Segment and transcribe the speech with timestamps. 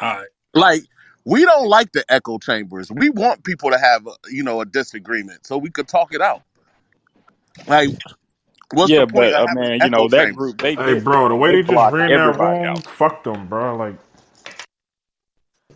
[0.00, 0.28] All right.
[0.54, 0.82] Like
[1.24, 2.90] we don't like the echo chambers.
[2.90, 6.42] We want people to have, you know, a disagreement so we could talk it out.
[7.68, 7.90] Like,
[8.72, 10.36] what's Yeah, the point but of uh, having man, you echo know that chambers?
[10.36, 12.64] group they Hey, did bro, the way they they just blocked ran that everybody room,
[12.64, 12.82] out.
[12.82, 13.76] fuck them, bro.
[13.76, 13.96] Like,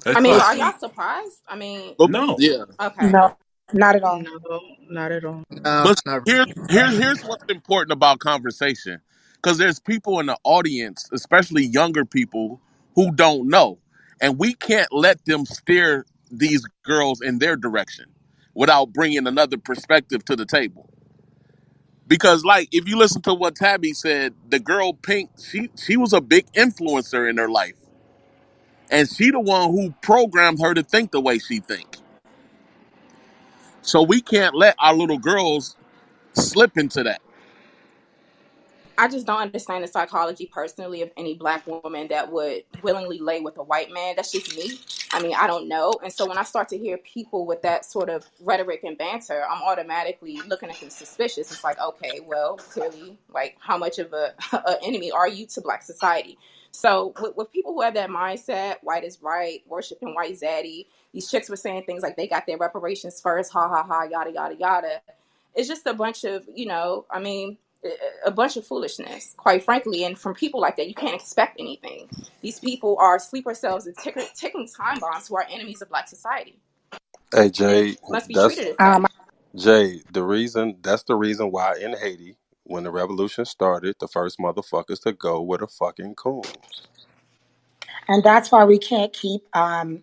[0.04, 1.41] That's I mean, are y'all surprised?
[1.48, 2.39] I mean, But No.
[2.39, 3.12] yeah, okay.
[3.12, 3.37] No,
[3.73, 4.21] not at all.
[4.21, 4.61] No,
[4.91, 5.45] not at all.
[5.50, 9.00] No, but not here's here's here's what's important about conversation,
[9.37, 12.61] because there's people in the audience, especially younger people,
[12.96, 13.79] who don't know,
[14.21, 18.07] and we can't let them steer these girls in their direction
[18.54, 20.90] without bringing another perspective to the table.
[22.08, 26.13] Because, like, if you listen to what Tabby said, the girl Pink, she she was
[26.13, 27.77] a big influencer in her life,
[28.91, 31.99] and she the one who programmed her to think the way she think.
[33.83, 35.77] So we can't let our little girls
[36.34, 37.22] slip into that.
[39.00, 43.41] I just don't understand the psychology personally of any black woman that would willingly lay
[43.41, 44.12] with a white man.
[44.14, 44.78] That's just me.
[45.11, 45.95] I mean, I don't know.
[46.05, 49.42] And so when I start to hear people with that sort of rhetoric and banter,
[49.50, 51.50] I'm automatically looking at them suspicious.
[51.50, 55.62] It's like, okay, well, clearly, like, how much of a, a enemy are you to
[55.62, 56.36] black society?
[56.70, 61.30] So with, with people who have that mindset, white is right, worshiping white zaddy, these
[61.30, 64.56] chicks were saying things like they got their reparations first, ha ha ha, yada yada
[64.56, 65.00] yada.
[65.55, 67.56] It's just a bunch of, you know, I mean,
[68.27, 70.05] a bunch of foolishness, quite frankly.
[70.05, 72.09] And from people like that, you can't expect anything.
[72.42, 76.08] These people are sleeper cells and tick- ticking time bombs who are enemies of black
[76.08, 76.61] society
[77.34, 78.97] Hey Jay, must be that's treated as.
[78.97, 79.06] Um,
[79.56, 80.03] Jay.
[80.12, 85.03] The reason that's the reason why in Haiti, when the revolution started, the first motherfuckers
[85.03, 86.89] to go were the fucking coons.
[88.08, 90.03] and that's why we can't keep, um,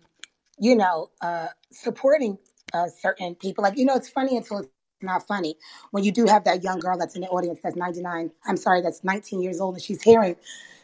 [0.58, 2.38] you know, uh, supporting
[2.72, 3.62] uh, certain people.
[3.62, 4.68] Like, you know, it's funny until it's
[5.02, 5.56] not funny.
[5.90, 8.82] When you do have that young girl that's in the audience that's 99, I'm sorry,
[8.82, 10.36] that's 19 years old, and she's hearing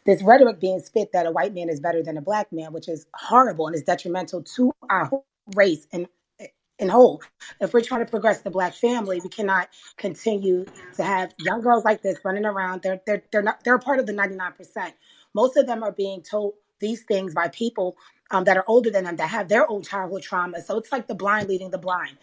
[0.07, 2.89] this rhetoric being spit that a white man is better than a black man, which
[2.89, 5.11] is horrible and is detrimental to our
[5.55, 6.09] race and
[6.79, 7.23] in whole.
[7.61, 11.85] If we're trying to progress the black family, we cannot continue to have young girls
[11.85, 12.83] like this running around.
[12.83, 14.93] They're they're they're not they're part of the 99%.
[15.35, 17.97] Most of them are being told these things by people
[18.31, 20.61] um, that are older than them that have their own childhood trauma.
[20.63, 22.19] So it's like the blind leading the blind.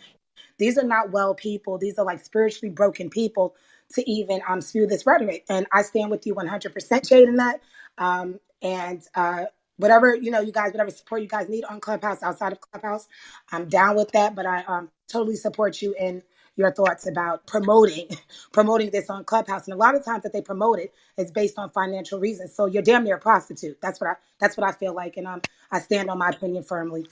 [0.60, 1.78] These are not well people.
[1.78, 3.56] These are like spiritually broken people
[3.96, 5.46] to even um, spew this rhetoric.
[5.50, 7.62] And I stand with you 100% Jade in that.
[7.98, 9.46] Um, and uh,
[9.78, 13.08] whatever, you know, you guys, whatever support you guys need on Clubhouse, outside of Clubhouse,
[13.52, 14.36] I'm down with that.
[14.36, 16.24] But I um, totally support you in
[16.58, 18.08] your thoughts about promoting
[18.54, 19.66] promoting this on Clubhouse.
[19.68, 22.56] And a lot of times that they promote it is based on financial reasons.
[22.56, 23.80] So you're damn near a prostitute.
[23.82, 25.18] That's what I that's what I feel like.
[25.18, 25.42] And um,
[25.72, 27.08] I stand on my opinion firmly.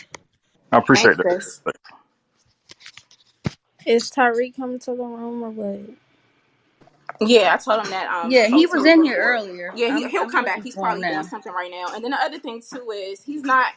[0.72, 1.74] I appreciate Thanks, that.
[3.86, 5.82] Is Tariq coming to the room or what?
[7.22, 9.74] Yeah, I told him that um Yeah, he folks was in here earlier.
[9.74, 10.62] Yeah, he I'm he'll I'm come back.
[10.62, 11.24] looking He's for him probably doing now.
[11.24, 11.94] something right now.
[11.94, 13.74] And then the other thing too is he's not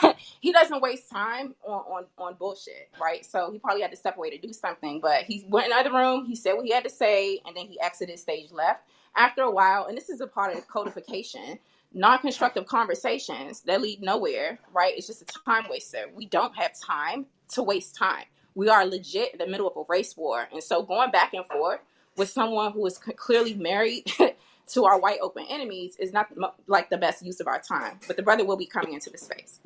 [0.40, 3.24] he doesn't waste time on, on on bullshit, right?
[3.26, 5.00] So he probably had to step away to do something.
[5.00, 7.56] But he went in the other room, he said what he had to say, and
[7.56, 8.82] then he exited stage left.
[9.16, 11.58] After a while, and this is a part of codification,
[11.92, 14.94] non-constructive conversations that lead nowhere, right?
[14.96, 16.06] It's just a time waster.
[16.14, 18.24] We don't have time to waste time.
[18.54, 20.48] We are legit in the middle of a race war.
[20.52, 21.80] And so going back and forth
[22.16, 24.12] with someone who is clearly married
[24.68, 26.28] to our white open enemies is not
[26.66, 28.00] like the best use of our time.
[28.06, 29.60] But the brother will be coming into the space.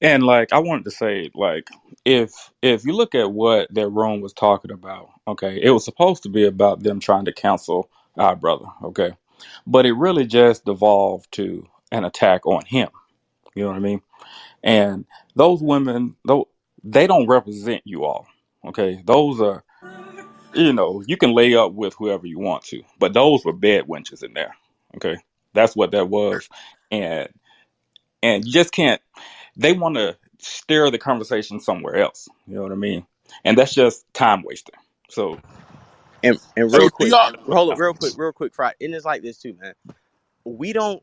[0.00, 1.68] And like I wanted to say, like
[2.04, 6.22] if if you look at what that room was talking about, okay, it was supposed
[6.24, 9.12] to be about them trying to cancel our brother, okay,
[9.66, 12.88] but it really just devolved to an attack on him.
[13.56, 14.02] You know what I mean?
[14.62, 15.06] And
[15.36, 16.48] those women, though,
[16.92, 18.26] they don't represent you all,
[18.66, 19.02] okay.
[19.06, 19.64] Those are,
[20.54, 23.86] you know, you can lay up with whoever you want to, but those were bed
[23.88, 24.56] wenches in there,
[24.96, 25.18] okay.
[25.54, 26.48] That's what that was,
[26.92, 27.28] and
[28.22, 29.02] and you just can't
[29.56, 33.06] they want to steer the conversation somewhere else you know what i mean
[33.44, 34.76] and that's just time wasting
[35.10, 35.38] so
[36.22, 37.32] And and So real do quick, y'all?
[37.48, 38.74] hold up, uh, real quick, real quick, Fry.
[38.80, 39.74] And it's like this too, man.
[40.44, 41.02] We don't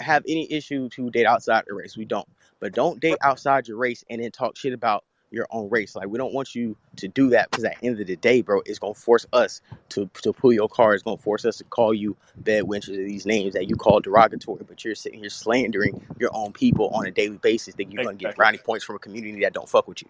[0.00, 1.96] have any issue to date outside the race.
[1.96, 2.28] We don't.
[2.60, 5.96] But don't date outside your race and then talk shit about your own race.
[5.96, 8.42] Like we don't want you to do that because at the end of the day,
[8.42, 10.94] bro, it's gonna force us to to pull your car.
[10.94, 14.00] It's gonna force us to call you bad wenches or these names that you call
[14.00, 14.64] derogatory.
[14.66, 17.74] But you're sitting here slandering your own people on a daily basis.
[17.74, 20.08] That you're gonna get exactly brownie points from a community that don't fuck with you.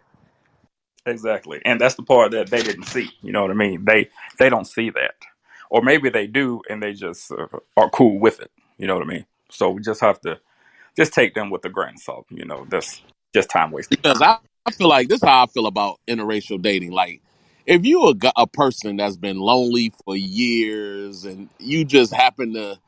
[1.07, 4.09] exactly and that's the part that they didn't see you know what i mean they
[4.39, 5.15] they don't see that
[5.71, 7.47] or maybe they do and they just uh,
[7.77, 10.39] are cool with it you know what i mean so we just have to
[10.97, 13.03] just take them with a grain of salt you know that's
[13.33, 16.61] just time wasting Because I, I feel like this is how I feel about interracial
[16.61, 16.91] dating.
[16.91, 17.23] Like,
[17.67, 22.79] if you a, a person that's been lonely for years and you just happen to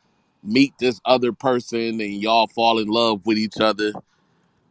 [0.43, 3.93] meet this other person and y'all fall in love with each other,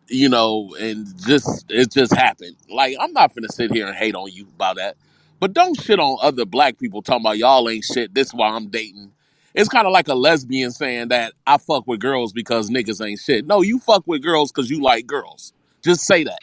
[0.09, 2.57] you know, and just it just happened.
[2.69, 4.97] Like I'm not gonna sit here and hate on you about that,
[5.39, 8.13] but don't shit on other black people talking about y'all ain't shit.
[8.13, 9.13] This why I'm dating.
[9.53, 13.19] It's kind of like a lesbian saying that I fuck with girls because niggas ain't
[13.19, 13.47] shit.
[13.47, 15.53] No, you fuck with girls because you like girls.
[15.81, 16.39] Just say that.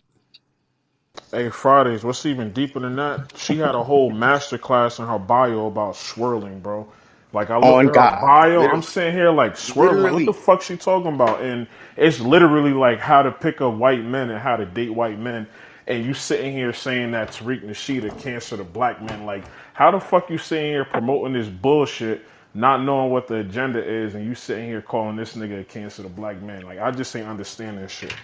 [1.34, 3.36] Hey, Fridays, what's even deeper than that?
[3.36, 6.86] She had a whole master class in her bio about swirling, bro.
[7.32, 10.02] Like I oh, looked On at her bio, I'm sitting here like swirling.
[10.04, 11.42] Like, what the fuck she talking about?
[11.42, 11.66] And
[11.96, 15.48] it's literally like how to pick up white men and how to date white men.
[15.88, 19.26] And you sitting here saying that Tariq Nasheed cancer to black men.
[19.26, 22.24] Like, how the fuck you sitting here promoting this bullshit,
[22.54, 26.04] not knowing what the agenda is, and you sitting here calling this nigga a cancer
[26.04, 26.62] to black men?
[26.62, 28.14] Like, I just ain't understand this shit.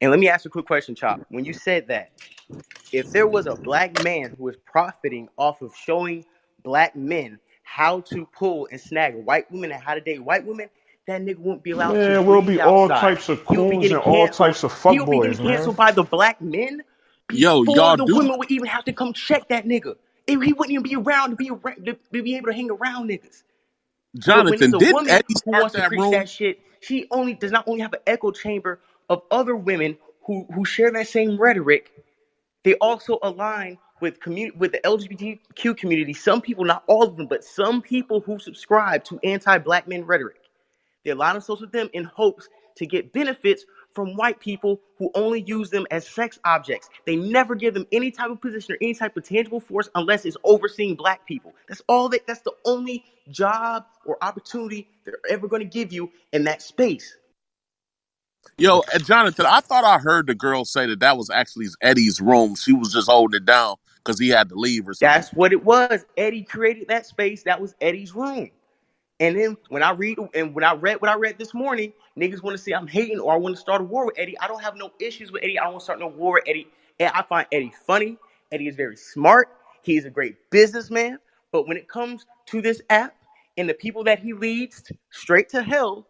[0.00, 1.20] And let me ask you a quick question, Chop.
[1.28, 2.10] When you said that,
[2.92, 6.24] if there was a black man who was profiting off of showing
[6.64, 10.68] black men how to pull and snag white women and how to date white women,
[11.06, 13.92] that nigga wouldn't be allowed to Man, we'll breathe be all types of He coons
[13.92, 14.28] and all canceled.
[14.28, 15.72] types of He would be fuckboys, getting man.
[15.72, 16.82] canceled by the black men
[17.30, 18.14] Yo, y'all the do.
[18.14, 19.96] women would even have to come check that nigga.
[20.26, 23.42] He wouldn't even be around to be around, to be able to hang around niggas.
[24.18, 26.10] Jonathan, didn't woman Eddie who start wants to that preach room?
[26.10, 28.80] that shit, she only does not only have an echo chamber
[29.10, 31.92] of other women who who share that same rhetoric.
[32.64, 36.14] They also align with community with the LGBTQ community.
[36.14, 40.36] Some people, not all of them, but some people who subscribe to anti-black men rhetoric.
[41.04, 43.64] They align themselves with them in hopes to get benefits
[43.94, 46.88] from white people who only use them as sex objects.
[47.06, 50.24] They never give them any type of position or any type of tangible force unless
[50.24, 51.54] it's overseeing black people.
[51.68, 56.10] That's all they, that's the only job or opportunity they're ever going to give you
[56.32, 57.18] in that space.
[58.60, 62.56] Yo, Jonathan, I thought I heard the girl say that that was actually Eddie's room.
[62.56, 65.14] She was just holding it down because he had to leave or something.
[65.14, 66.04] That's what it was.
[66.18, 67.44] Eddie created that space.
[67.44, 68.50] That was Eddie's room.
[69.18, 72.42] And then when I read and when I read what I read this morning, niggas
[72.42, 74.38] want to say I'm hating or I want to start a war with Eddie.
[74.38, 75.58] I don't have no issues with Eddie.
[75.58, 76.68] I don't want to start no war with Eddie.
[77.00, 78.18] And I find Eddie funny.
[78.52, 79.48] Eddie is very smart.
[79.82, 81.18] He is a great businessman.
[81.52, 83.16] But when it comes to this app
[83.58, 86.06] and the people that he leads straight to hell,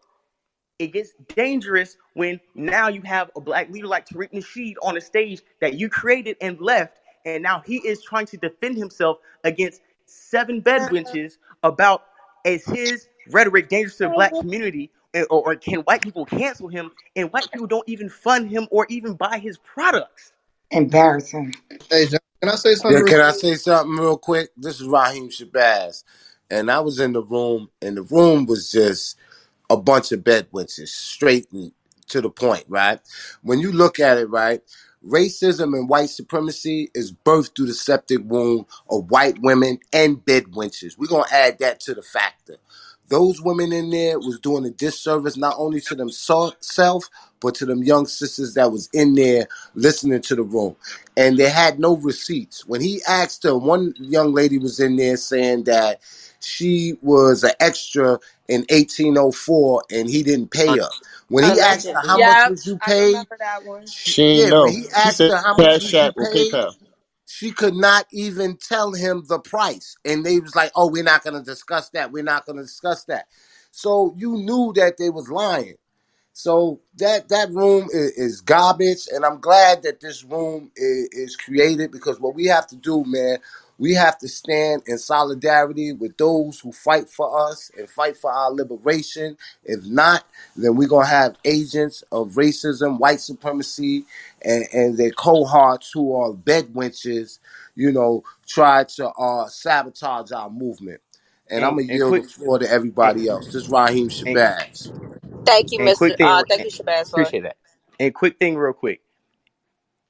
[0.81, 5.03] it gets dangerous when now you have a black leader like Tariq Nasheed on a
[5.03, 9.82] stage that you created and left, and now he is trying to defend himself against
[10.06, 12.05] seven bedwenches about
[12.44, 14.93] is his rhetoric dangerous to the black community,
[15.31, 16.93] or, or can white people cancel him?
[17.17, 20.32] And white people don't even fund him or even buy his products.
[20.71, 21.55] Embarrassing.
[21.91, 23.32] Hey, John, can I say something Yeah, real can I quick?
[23.32, 24.50] say something real quick?
[24.56, 26.05] This is Raheem Shabazz.
[26.50, 29.17] And I was in the room, and the room was just
[29.70, 31.72] a bunch of bedwitches, straight and
[32.08, 33.00] to the point, right?
[33.43, 34.62] When you look at it, right,
[35.06, 40.99] racism and white supremacy is birthed through the septic wound of white women and bedwenches.
[40.99, 42.58] We're to add that to the factor.
[43.11, 47.84] Those women in there was doing a disservice not only to themselves, but to them
[47.84, 50.76] young sisters that was in there listening to the room.
[51.17, 52.67] And they had no receipts.
[52.67, 56.00] When he asked her, one young lady was in there saying that
[56.42, 60.90] she was an extra in 1804 and he didn't pay her.
[61.28, 62.20] When he asked her how Allegedly.
[62.20, 63.94] much Yep, was you I paid, remember that one.
[64.04, 64.75] she, She ain't yeah, when know.
[64.75, 66.76] he She asked said her how much Cash was you App or paid, PayPal.
[67.26, 69.96] she could not even tell him the price.
[70.04, 72.12] And they was like, oh, we're not going to discuss that.
[72.12, 73.26] We're not going to discuss that.
[73.72, 75.76] So you knew that they was lying.
[76.34, 81.36] So that that room is, is garbage, and I'm glad that this room is, is
[81.36, 83.38] created because what we have to do, man,
[83.81, 88.32] we have to stand in solidarity with those who fight for us and fight for
[88.32, 89.39] our liberation.
[89.65, 90.25] If not,
[90.56, 94.06] then we're gonna have agents of racism, white supremacy,
[94.43, 97.41] and, and their cohorts who are bed wenches,
[97.77, 101.03] you know, try to uh, sabotage our movement.
[101.51, 103.46] And I'm gonna and yield the floor to everybody else.
[103.46, 104.93] and This is Raheem and, Shabazz.
[105.46, 105.94] Thank you, Mr.
[105.96, 107.56] quick thing Uh, thank you, Shabazz, appreciate that.
[108.01, 109.01] And quick thing real quick.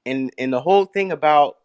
[0.07, 1.59] and and the whole thing about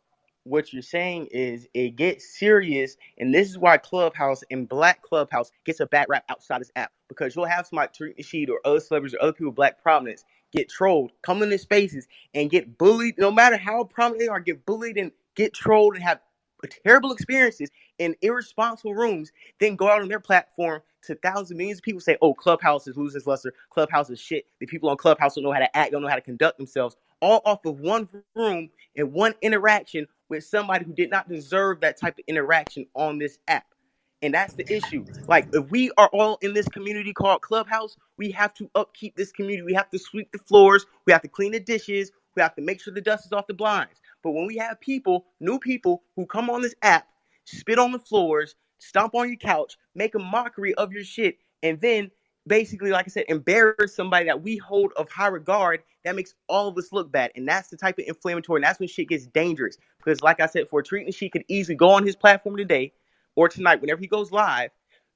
[0.46, 5.52] what you're saying is it gets serious and this is why clubhouse and black clubhouse
[5.66, 8.82] gets a bad rap outside this app because you'll have somebody Tariq Nasheed or other
[8.82, 13.16] celebrities or other people with black prominence get trolled come into spaces and get bullied
[13.20, 16.22] no matter how prominent they are get bullied and get trolled and have
[16.86, 21.80] terrible experiences in irresponsible rooms then go out on their platform to thousands of millions
[21.80, 23.54] of people say oh clubhouse is losing its luster.
[23.72, 24.46] Clubhouse is shit.
[24.60, 26.98] The people on clubhouse don't know how to act don't know how to conduct themselves
[27.22, 32.00] all off of one room and one interaction with somebody who did not deserve that
[32.00, 33.66] type of interaction on this app.
[34.22, 35.06] And that's the issue.
[35.28, 39.32] Like, if we are all in this community called Clubhouse, we have to upkeep this
[39.32, 39.64] community.
[39.64, 40.86] We have to sweep the floors.
[41.06, 42.12] We have to clean the dishes.
[42.36, 44.02] We have to make sure the dust is off the blinds.
[44.24, 47.08] But when we have people, new people, who come on this app,
[47.46, 51.82] spit on the floors, stomp on your couch, make a mockery of your shit, and
[51.82, 52.12] then
[52.48, 56.68] basically, like I said, embarrass somebody that we hold of high regard, that makes all
[56.68, 57.32] of us look bad.
[57.36, 59.78] And that's the type of inflammatory, and that's when shit gets dangerous.
[59.98, 62.94] Because, like I said, for treating, she could easily go on his platform today
[63.36, 64.72] or tonight, whenever he goes live,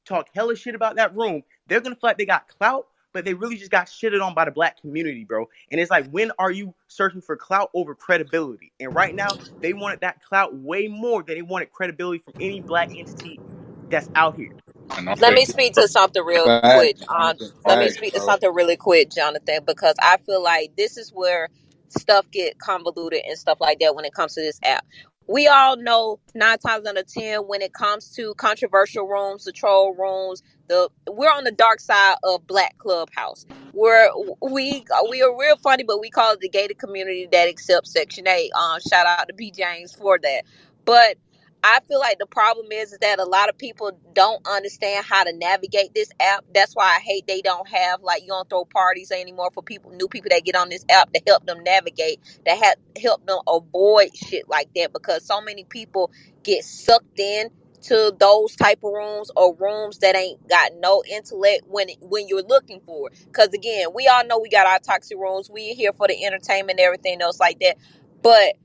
[0.05, 1.43] talk hella shit about that room.
[1.67, 4.45] They're gonna feel like they got clout, but they really just got shitted on by
[4.45, 5.47] the black community, bro.
[5.71, 8.71] And it's like, when are you searching for clout over credibility?
[8.79, 9.29] And right now,
[9.61, 13.41] they wanted that clout way more than they wanted credibility from any black entity
[13.89, 14.51] that's out here.
[14.97, 16.97] And Let me speak to something real quick.
[16.97, 18.21] facts, Um, let me facts, speak to bro.
[18.21, 21.49] something really quick, Jonathan, because I feel like this is where
[21.89, 24.85] stuff get convoluted and stuff like that when it comes to this app.
[25.27, 29.53] We all know nine times out of ten when it comes to controversial rooms, the
[29.53, 33.45] troll rooms, the we're on the dark side of Black Clubhouse.
[33.73, 34.09] We're
[34.41, 38.27] we we are real funny, but we call it the gated community that accepts Section
[38.27, 38.51] Eight.
[38.53, 40.43] Um, shout out to B James for that.
[40.85, 41.17] But
[41.63, 45.25] I feel like the problem is, is that a lot of people don't understand how
[45.25, 46.45] to navigate this app.
[46.55, 49.91] That's why I hate they don't have like you don't throw parties anymore for people,
[49.91, 53.39] new people that get on this app to help them navigate, to have help them
[53.47, 56.11] avoid shit like that because so many people
[56.43, 57.49] get sucked in
[57.83, 62.43] to those type of rooms or rooms that ain't got no intellect when when you're
[62.43, 63.19] looking for it.
[63.27, 65.49] Because again, we all know we got our toxic rooms.
[65.51, 67.77] We here for the entertainment and everything else like that.
[68.23, 68.55] But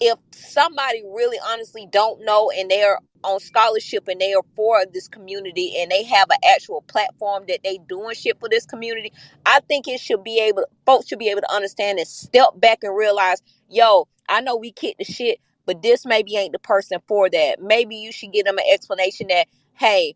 [0.00, 5.08] if somebody really honestly don't know and they're on scholarship and they are for this
[5.08, 9.12] community and they have an actual platform that they doing shit for this community,
[9.46, 12.80] I think it should be able folks should be able to understand and step back
[12.82, 17.00] and realize, yo, I know we kick the shit, but this maybe ain't the person
[17.08, 17.60] for that.
[17.60, 20.14] Maybe you should give them an explanation that, hey,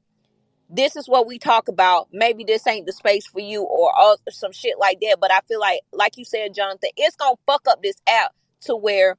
[0.71, 2.09] this is what we talk about.
[2.13, 3.93] Maybe this ain't the space for you or
[4.31, 5.19] some shit like that.
[5.21, 8.77] But I feel like, like you said, Jonathan, it's gonna fuck up this app to
[8.77, 9.19] where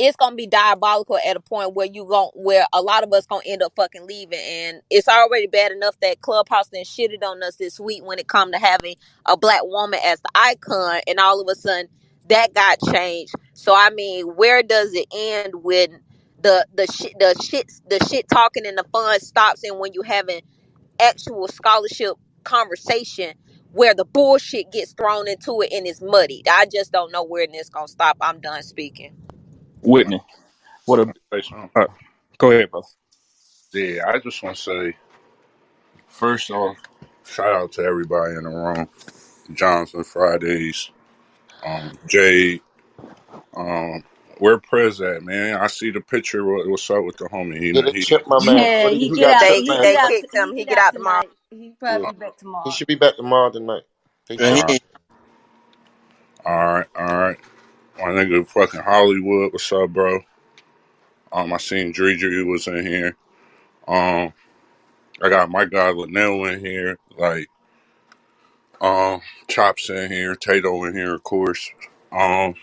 [0.00, 3.26] it's gonna be diabolical at a point where you gon' where a lot of us
[3.26, 4.38] gonna end up fucking leaving.
[4.40, 8.26] And it's already bad enough that clubhouse then shitted on us this week when it
[8.26, 11.88] come to having a black woman as the icon and all of a sudden
[12.28, 13.34] that got changed.
[13.52, 16.00] So i mean where does it end when
[16.40, 20.00] the the shit the shit the shit talking and the fun stops and when you
[20.00, 20.40] having
[20.98, 22.14] actual scholarship
[22.44, 23.34] conversation
[23.72, 26.48] where the bullshit gets thrown into it and it's muddied?
[26.48, 28.16] I just don't know where this gonna stop.
[28.22, 29.14] I'm done speaking
[29.82, 30.22] Whitney,
[30.86, 31.70] what a Say something.
[31.76, 31.86] uh,
[32.38, 32.86] go ahead, brother.
[33.72, 34.96] Yeah, I just want to say,
[36.08, 36.76] first off,
[37.26, 38.88] shout out to everybody in the room.
[39.54, 40.90] Jonathan Fridays,
[41.64, 42.62] um, Jade,
[43.56, 44.04] um,
[44.38, 45.56] where Prez at, man?
[45.60, 46.44] I see the picture.
[46.44, 47.58] What, what's up with the homie?
[47.60, 48.68] He, Get a he, chip, my man.
[48.68, 49.46] Yeah, What do he you, get got out.
[49.46, 49.82] chip, they He man?
[49.82, 50.08] they out.
[50.08, 51.30] kicked him He he get get out out tomorrow tonight.
[51.50, 51.98] He Yeah.
[51.98, 52.64] probably be back tomorrow.
[52.64, 52.72] He tomorrow.
[52.72, 53.84] should be back tomorrow tonight.
[54.28, 54.62] Peace And out.
[54.62, 54.80] all right, he
[56.46, 57.38] all right, all right.
[58.00, 59.52] My nigga, fucking Hollywood.
[59.52, 60.20] What's up, bro?
[61.30, 63.16] Um, I seen Dredry was in here.
[63.86, 64.32] Um,
[65.22, 66.98] I got my guy Linnell in here.
[67.18, 67.50] Like,
[68.80, 70.34] um, Chops in here.
[70.34, 71.70] Tato in here, of course.
[72.10, 72.54] Um,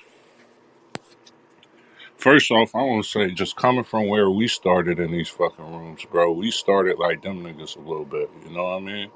[2.18, 5.66] first off, I want to say, just coming from where we started in these fucking
[5.66, 8.32] rooms, bro, we started like them niggas a little bit.
[8.44, 9.12] You know what I mean?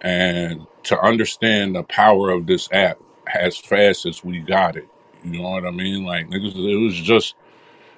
[0.00, 2.98] And to understand the power of this app
[3.34, 4.88] as fast as we got it,
[5.24, 6.04] you know what I mean?
[6.04, 7.34] Like niggas, it was just,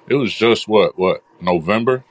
[0.07, 2.03] it was just what, what, November,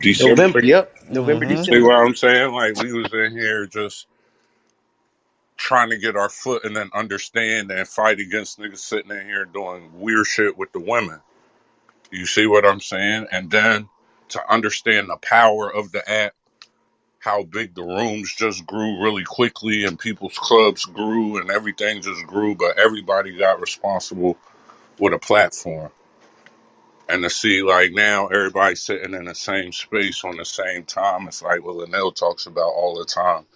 [0.00, 0.38] December.
[0.38, 0.94] November, yep.
[1.10, 1.64] November, Mm-hmm.
[1.64, 1.82] See December.
[1.82, 2.52] what I'm saying?
[2.52, 4.06] Like we was in here just
[5.58, 9.46] trying to get our foot and then understand and fight against niggas sitting in here
[9.46, 11.20] doing weird shit with the women.
[12.12, 13.28] You see what I'm saying?
[13.32, 13.90] And then
[14.30, 16.34] to understand the power of the app,
[17.26, 22.26] how big the rooms just grew really quickly and people's clubs grew and everything just
[22.28, 24.38] grew, but everybody got responsible
[24.98, 25.90] with a platform.
[27.08, 31.28] And to see like now everybody sitting in the same space on the same time,
[31.28, 33.46] it's like what Linnell talks about all the time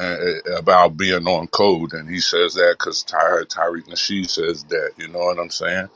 [0.00, 4.92] uh, about being on code, and he says that because Ty, Tariq Nasheed says that.
[4.98, 5.88] You know what I'm saying?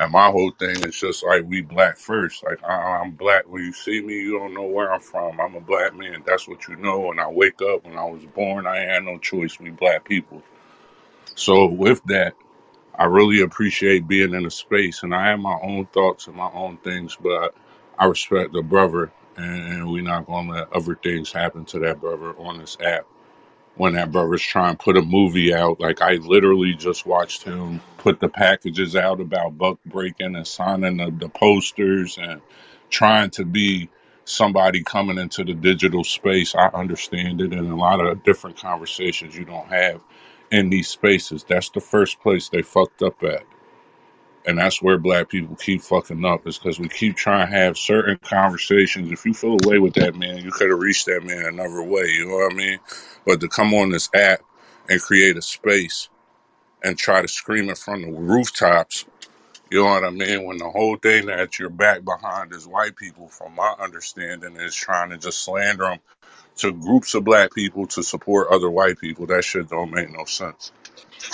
[0.00, 2.44] And my whole thing is just like we black first.
[2.44, 3.44] Like I, I'm black.
[3.48, 5.40] When you see me, you don't know where I'm from.
[5.40, 6.22] I'm a black man.
[6.26, 7.00] That's what you know.
[7.00, 9.60] When I wake up, when I was born, I had no choice.
[9.60, 10.42] We black people.
[11.36, 12.34] So with that,
[12.96, 16.50] I really appreciate being in a space, and I have my own thoughts and my
[16.52, 17.54] own things, but
[17.98, 22.34] I respect the brother, and we're not gonna let other things happen to that brother
[22.38, 23.06] on this app
[23.76, 25.80] when that brother's trying to put a movie out.
[25.80, 30.98] Like I literally just watched him put the packages out about Buck breaking and signing
[30.98, 32.40] the, the posters and
[32.90, 33.90] trying to be
[34.24, 36.54] somebody coming into the digital space.
[36.54, 40.02] I understand it and a lot of different conversations you don't have
[40.52, 41.44] in these spaces.
[41.48, 43.44] That's the first place they fucked up at.
[44.46, 47.78] And that's where black people keep fucking up is because we keep trying to have
[47.78, 49.10] certain conversations.
[49.10, 52.06] If you feel away with that man, you could have reached that man another way.
[52.08, 52.78] You know what I mean?
[53.26, 54.40] But to come on this app
[54.88, 56.08] and create a space
[56.82, 59.06] and try to scream it from the rooftops,
[59.70, 60.44] you know what I mean?
[60.44, 64.74] When the whole thing that you're back behind is white people, from my understanding, is
[64.74, 65.98] trying to just slander them
[66.56, 69.26] to groups of black people to support other white people.
[69.26, 70.70] That shit don't make no sense.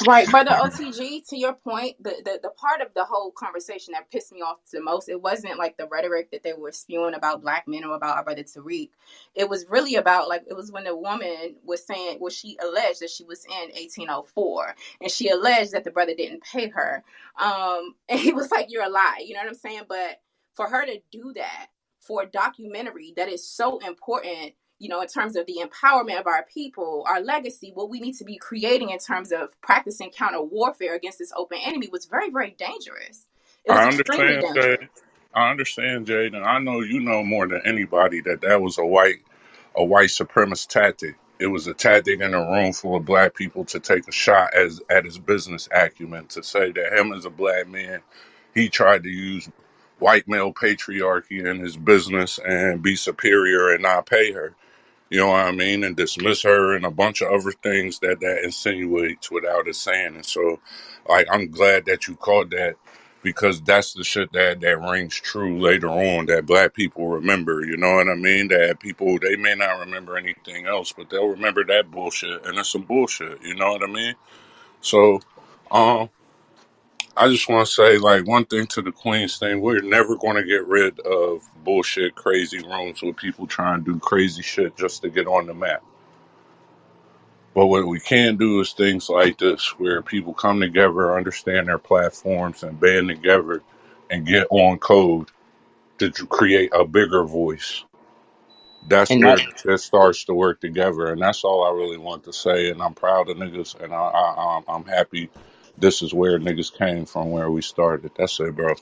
[0.01, 3.93] Right, but the OTG, to your point, the, the the part of the whole conversation
[3.95, 7.15] that pissed me off the most, it wasn't like the rhetoric that they were spewing
[7.15, 8.91] about black men or about our brother Tariq.
[9.35, 13.01] It was really about like it was when the woman was saying, well, she alleged
[13.01, 17.05] that she was in 1804, and she alleged that the brother didn't pay her.
[17.43, 19.83] Um, and he was like, "You're a lie," you know what I'm saying?
[19.89, 20.21] But
[20.55, 21.69] for her to do that
[22.01, 26.29] for a documentary that is so important you know, in terms of the empowerment of
[26.29, 30.43] our people, our legacy, what we need to be creating in terms of practicing counter
[30.43, 33.29] warfare against this open enemy was very, very dangerous.
[33.69, 34.55] I understand, dangerous.
[34.55, 34.89] Jade.
[35.35, 38.87] I understand, Jade, and I know you know more than anybody that that was a
[38.87, 39.21] white
[39.77, 41.17] a white supremacist tactic.
[41.41, 44.55] It was a tactic in a room full of black people to take a shot
[44.55, 48.03] as at his business acumen to say that him as a black man,
[48.55, 49.51] he tried to use
[49.99, 54.55] white male patriarchy in his business and be superior and not pay her.
[55.11, 55.85] You know what I mean?
[55.85, 60.17] And dismiss her and a bunch of other things that that insinuates without it saying.
[60.17, 60.61] And so,
[61.09, 62.77] like, I'm glad that you caught that
[63.23, 67.65] because that's the shit that that rings true later on that black people remember.
[67.65, 68.49] You know what I mean?
[68.49, 72.71] That people they may not remember anything else, but they'll remember that bullshit, and it's
[72.73, 73.43] some bullshit.
[73.43, 74.15] You know what I mean?
[74.83, 75.21] So,
[75.71, 76.09] um.
[77.17, 80.37] I just want to say, like, one thing to the Queens thing, we're never going
[80.37, 85.03] to get rid of bullshit, crazy rooms with people trying to do crazy shit just
[85.03, 85.83] to get on the map.
[87.55, 91.79] But what we can do is things like this, where people come together, understand their
[91.79, 93.63] platforms, and band together
[94.11, 95.31] and get on code
[95.99, 97.85] to tr- create a bigger voice.
[98.89, 102.25] That's And where that it starts to work together, and that's all I really want
[102.25, 102.71] to say.
[102.71, 105.31] And I'm proud of niggas, and I, I, I'm I'm happy.
[105.79, 108.13] This is where niggas came from, where we started.
[108.17, 108.75] That's it, bro.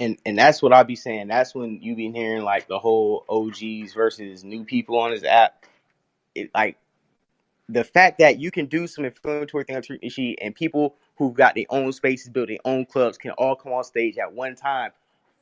[0.00, 1.28] And and that's what I'll be saying.
[1.28, 5.66] That's when you've been hearing like the whole OGs versus new people on this app.
[6.34, 6.78] It like
[7.68, 11.92] the fact that you can do some inflammatory thing and people who've got their own
[11.92, 14.92] spaces, build their own clubs, can all come on stage at one time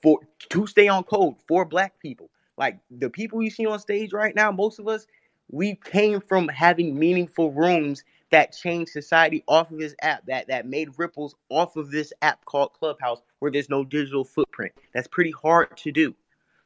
[0.03, 2.31] for to stay on code for black people.
[2.59, 5.07] Like the people you see on stage right now, most of us,
[5.51, 10.67] we came from having meaningful rooms that changed society off of this app, that that
[10.67, 14.73] made ripples off of this app called Clubhouse, where there's no digital footprint.
[14.95, 16.15] That's pretty hard to do.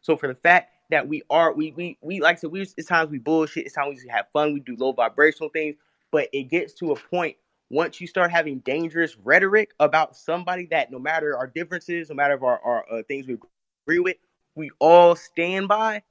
[0.01, 2.88] So for the fact that we are, we we we like I said, we it's
[2.88, 5.77] times we bullshit, it's times we have fun, we do low vibrational things,
[6.11, 7.37] but it gets to a point
[7.70, 12.38] once you start having dangerous rhetoric about somebody that no matter our differences, no matter
[12.44, 13.38] our, our uh, things we
[13.87, 14.16] agree with,
[14.55, 16.03] we all stand by.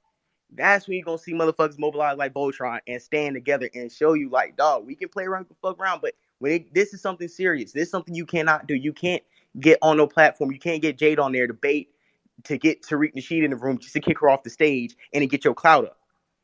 [0.56, 4.30] That's when you're gonna see motherfuckers mobilize like Voltron and stand together and show you
[4.30, 7.72] like, dog, we can play around, fuck around, but when it, this is something serious,
[7.72, 8.74] this is something you cannot do.
[8.74, 9.22] You can't
[9.60, 10.52] get on no platform.
[10.52, 11.90] You can't get Jade on there to bait
[12.44, 15.22] to get Tariq Nasheed in the room just to kick her off the stage and
[15.22, 15.98] to get your clout up.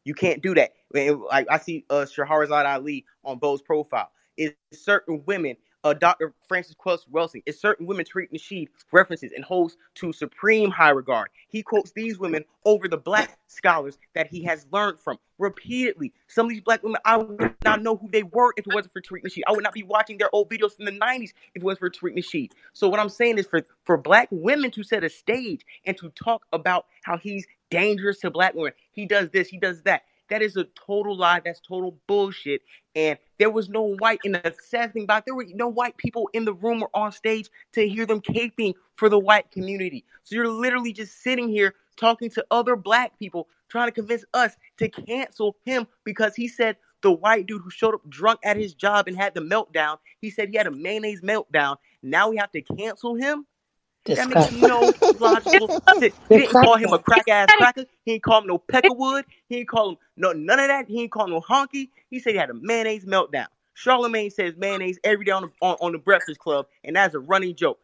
[0.04, 0.72] You can't do that.
[0.94, 4.10] And, Like I see uh Shahrazad Ali on Bo's profile.
[4.36, 6.34] Is certain women, uh Dr.
[6.46, 11.30] Frances Queller Welsing, is certain women Tariq Nasheed references and holds to supreme high regard.
[11.48, 16.12] He quotes these women over the black scholars that he has learned from repeatedly.
[16.26, 18.92] Some of these black women, I would not know who they were if it wasn't
[18.92, 19.42] for Tariq Nasheed.
[19.46, 21.90] I would not be watching their old videos from the 90s if it wasn't for
[21.90, 22.52] Tariq Nasheed.
[22.72, 26.10] So what I'm saying is for, for black women to set a stage and to
[26.10, 30.02] talk about how he's dangerous to black women, he does this, he does that.
[30.30, 31.40] That is a total lie.
[31.44, 32.62] That's total bullshit.
[32.94, 35.96] And there was no white in the sad thing about it, there were no white
[35.96, 40.04] people in the room or on stage to hear them caping for the white community.
[40.24, 44.56] So you're literally just sitting here talking to other black people, trying to convince us
[44.78, 48.74] to cancel him because he said the white dude who showed up drunk at his
[48.74, 51.76] job and had the meltdown, he said he had a mayonnaise meltdown.
[52.02, 53.46] Now we have to cancel him?
[54.16, 56.14] That makes no logical sense.
[56.28, 57.84] He didn't call him a crack ass cracker.
[58.04, 59.24] He didn't call him no peckerwood.
[59.48, 60.88] He didn't call him no none of that.
[60.88, 61.90] He didn't call him no honky.
[62.10, 63.46] He said he had a mayonnaise meltdown.
[63.76, 67.20] Charlamagne says mayonnaise every day on the, on, on the Breakfast Club, and that's a
[67.20, 67.78] running joke.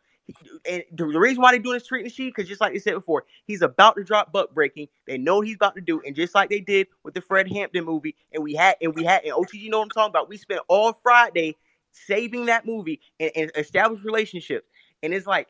[0.68, 2.94] And the, the reason why they're doing this treatment sheet, because just like they said
[2.94, 4.88] before, he's about to drop Buck breaking.
[5.06, 7.84] They know he's about to do, and just like they did with the Fred Hampton
[7.84, 10.28] movie, and we had and we had and OTG know what I'm talking about.
[10.28, 11.56] We spent all Friday
[11.92, 14.66] saving that movie and, and established relationships,
[15.02, 15.48] and it's like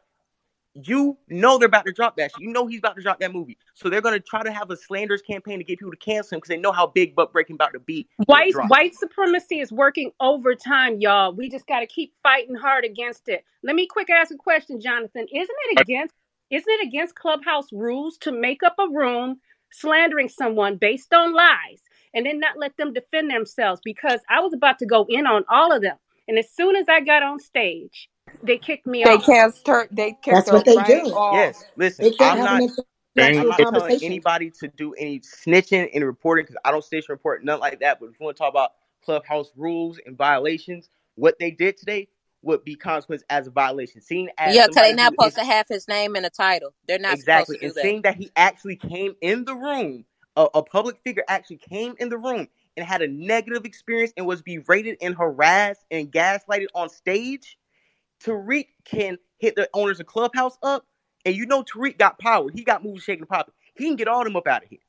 [0.75, 2.41] you know they're about to drop that shit.
[2.41, 3.57] You know he's about to drop that movie.
[3.75, 6.39] So they're gonna try to have a slanderous campaign to get people to cancel him
[6.39, 8.09] because they know how big Buck breaking about to be.
[8.27, 11.33] White white supremacy is working overtime, y'all.
[11.33, 13.45] We just got to keep fighting hard against it.
[13.63, 15.27] Let me quick ask a question, Jonathan.
[15.33, 16.15] Isn't it against
[16.51, 19.41] isn't it against clubhouse rules to make up a room
[19.73, 21.83] slandering someone based on lies
[22.15, 23.81] and then not let them defend themselves?
[23.85, 26.87] Because I was about to go in on all of them, and as soon as
[26.89, 28.09] I got on stage,
[28.43, 29.25] they kicked me out They off.
[29.27, 29.89] can't her.
[29.91, 31.13] They kicked That's her what they right do.
[31.13, 31.35] off.
[31.35, 32.63] Yes, listen, I'm not.
[33.17, 37.09] an I'm not telling anybody to do any snitching and reporting because I don't snitch
[37.09, 38.01] report nothing like that.
[38.01, 38.73] But if you want to talk about
[39.05, 42.09] clubhouse rules and violations, what they did today
[42.43, 45.39] would be consequence as a violation, Seeing as Yeah, because they're not who supposed is
[45.41, 46.75] to have his name in the title.
[46.87, 47.83] They're not exactly supposed to and do that.
[47.83, 50.05] seeing that he actually came in the room,
[50.37, 54.27] a, a public figure actually came in the room and had a negative experience and
[54.27, 57.59] was berated and harassed and gaslighted on stage.
[58.23, 60.87] Tariq can hit the owners of Clubhouse up,
[61.25, 62.51] and you know Tariq got power.
[62.53, 63.55] He got moves shaking and popping.
[63.75, 64.81] He can get all them up out of here.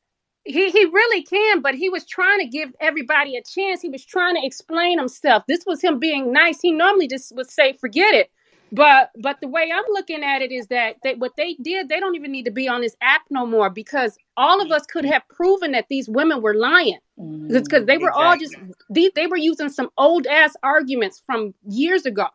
[0.43, 3.81] He he really can, but he was trying to give everybody a chance.
[3.81, 5.43] He was trying to explain himself.
[5.47, 6.61] This was him being nice.
[6.61, 8.29] He normally just would say, "Forget it."
[8.71, 11.99] But but the way I'm looking at it is that that what they did, they
[11.99, 15.05] don't even need to be on this app no more because all of us could
[15.05, 18.75] have proven that these women were lying mm, because they were all just Exactly.
[18.89, 22.27] these they were using some old ass arguments from years ago.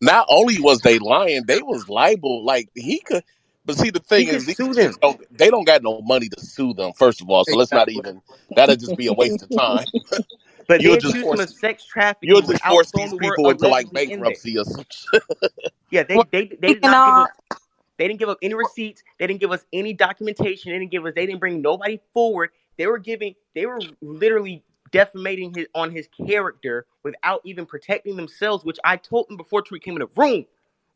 [0.00, 2.44] Not only was they lying, they was liable.
[2.44, 3.24] Like he could.
[3.66, 4.96] But see, the thing could is, these them.
[5.02, 5.20] don't.
[5.36, 6.92] They don't got no money to sue them.
[6.94, 8.22] First of all, so let's not even.
[8.54, 9.86] That'll just be a waste of time.
[10.68, 11.40] But You'll just accused him force.
[11.40, 11.84] of sex
[12.22, 14.64] You'll trafficking just without force these the word people into like allegedly in bankruptcy or
[14.64, 15.22] some shit.
[15.90, 17.28] Yeah, they Well, they they did not give of, us
[17.98, 19.02] they didn't give up any receipts.
[19.18, 20.72] They didn't give us any documentation.
[20.72, 21.14] They didn't give us.
[21.14, 22.50] They didn't bring nobody forward.
[22.78, 23.34] They were giving.
[23.54, 28.64] They were literally defamating his on his character without even protecting themselves.
[28.64, 30.46] Which I told them before Tariq came in the room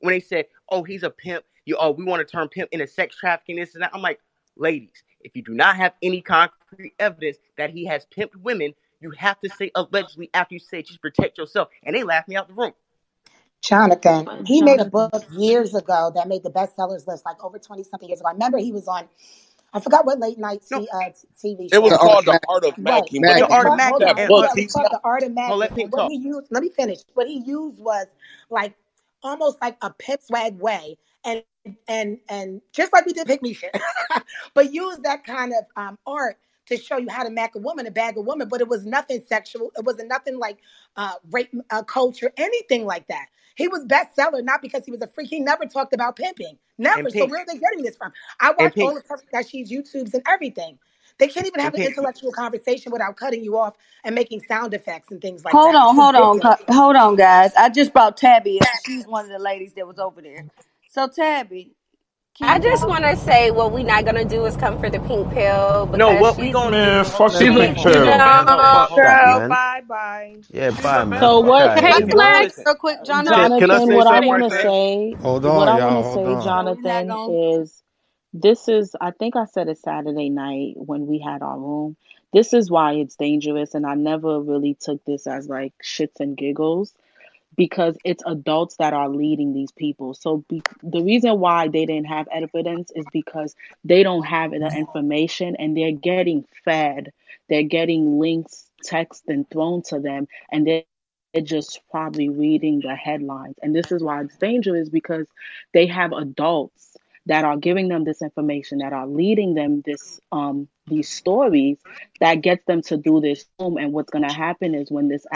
[0.01, 1.45] when they said, "Oh, he's a pimp.
[1.65, 3.57] You oh, we want to turn pimp into sex trafficking.
[3.57, 4.21] This and that." I'm like,
[4.57, 9.11] ladies, if you do not have any concrete evidence that he has pimped women, you
[9.13, 11.69] have to say allegedly after you say just protect yourself.
[11.83, 12.73] And they laughed me out the room.
[13.63, 17.59] Jonathan, But he made a book years ago that made the bestsellers list, like over
[17.59, 18.29] 20 something years ago.
[18.29, 19.07] I remember he was on,
[19.75, 21.11] I forgot what late night No, C, uh,
[21.45, 21.99] TV It was show.
[21.99, 23.11] The art called the art of Right.
[23.17, 24.39] macking, but the It was art of called, Mac hold that on, and book.
[24.39, 25.55] yeah, uh, it was called The Art of Macking.
[25.59, 26.15] let Pink And what talk.
[26.19, 27.01] used, let me finish.
[27.15, 28.07] What he used was
[28.51, 28.75] like
[29.23, 30.99] almost like a pimp swag way.
[31.25, 31.45] And
[31.89, 33.77] and and just like we did pick me shit,
[34.55, 36.39] but use that kind of um, art
[36.71, 38.49] to show you how to mac a woman and bag a woman.
[38.49, 39.73] But it was nothing sexual.
[39.79, 40.59] It wasn't nothing like
[40.97, 43.27] uh, rape uh, culture, anything like that.
[43.57, 45.31] He was bestseller not because he was a freak.
[45.31, 46.59] He never talked about pimping.
[46.79, 47.11] Never.
[47.11, 48.13] And So where are they getting this from?
[48.41, 50.79] I and watch Pink all of Kardashian's YouTubes and everything.
[51.19, 55.13] They can't even have an intellectual conversation without cutting you off and making sound effects
[55.13, 55.77] and things like Hold that.
[55.77, 56.41] on, hold on, ridiculous.
[56.41, 57.55] cu- hold on, guys.
[57.57, 58.85] I just brought Tabby up.
[58.85, 60.47] She's one of the ladies that was over there.
[60.89, 61.75] So Tabby, can
[62.43, 65.33] I just want to say what we're not gonna do is come for the pink
[65.33, 67.01] pill No, what we gonna do?
[67.01, 68.19] Man, Hold fuck on, the hold she's on, a pink hold on, she's a pill.
[68.19, 69.05] hold on, no hold on, hold on.
[69.05, 69.41] girl.
[69.49, 70.37] Bye bye.
[70.51, 71.07] Yeah, bye, man.
[71.07, 71.21] man.
[71.21, 71.73] So what?
[71.73, 71.93] out of Can here.
[71.93, 72.01] I
[72.33, 73.49] Hey, Listen, real quick, Jonathan?
[73.57, 76.03] can I Jonathan, say what I want to say, Hold what I on, want y'all.
[76.03, 76.61] to Hold say, on.
[76.63, 77.83] So we not Jonathan, is
[78.35, 81.97] this is I think I said it Saturday night when we had our room.
[82.33, 86.37] This is why it's dangerous, and I never really took this as like shits and
[86.37, 86.95] giggles
[87.57, 90.15] because it's adults that are leading these people.
[90.15, 94.73] So be, the reason why they didn't have evidence is because they don't have the
[94.77, 97.13] information and they're getting fed.
[97.49, 100.85] They're getting links, text, and thrown to them, and they're
[101.43, 103.57] just probably reading the headlines.
[103.63, 105.27] And this is why it's dangerous because
[105.73, 110.69] they have adults that are giving them this information, that are leading them this um
[110.87, 111.79] these stories
[112.21, 113.45] that gets them to do this.
[113.59, 115.27] And what's gonna happen is when this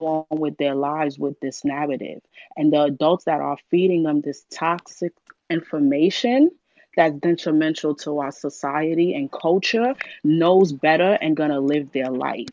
[0.00, 2.20] on with their lives with this narrative.
[2.56, 5.12] And the adults that are feeding them this toxic
[5.48, 6.50] information
[6.96, 12.48] that's detrimental to our society and culture knows better and gonna live their life.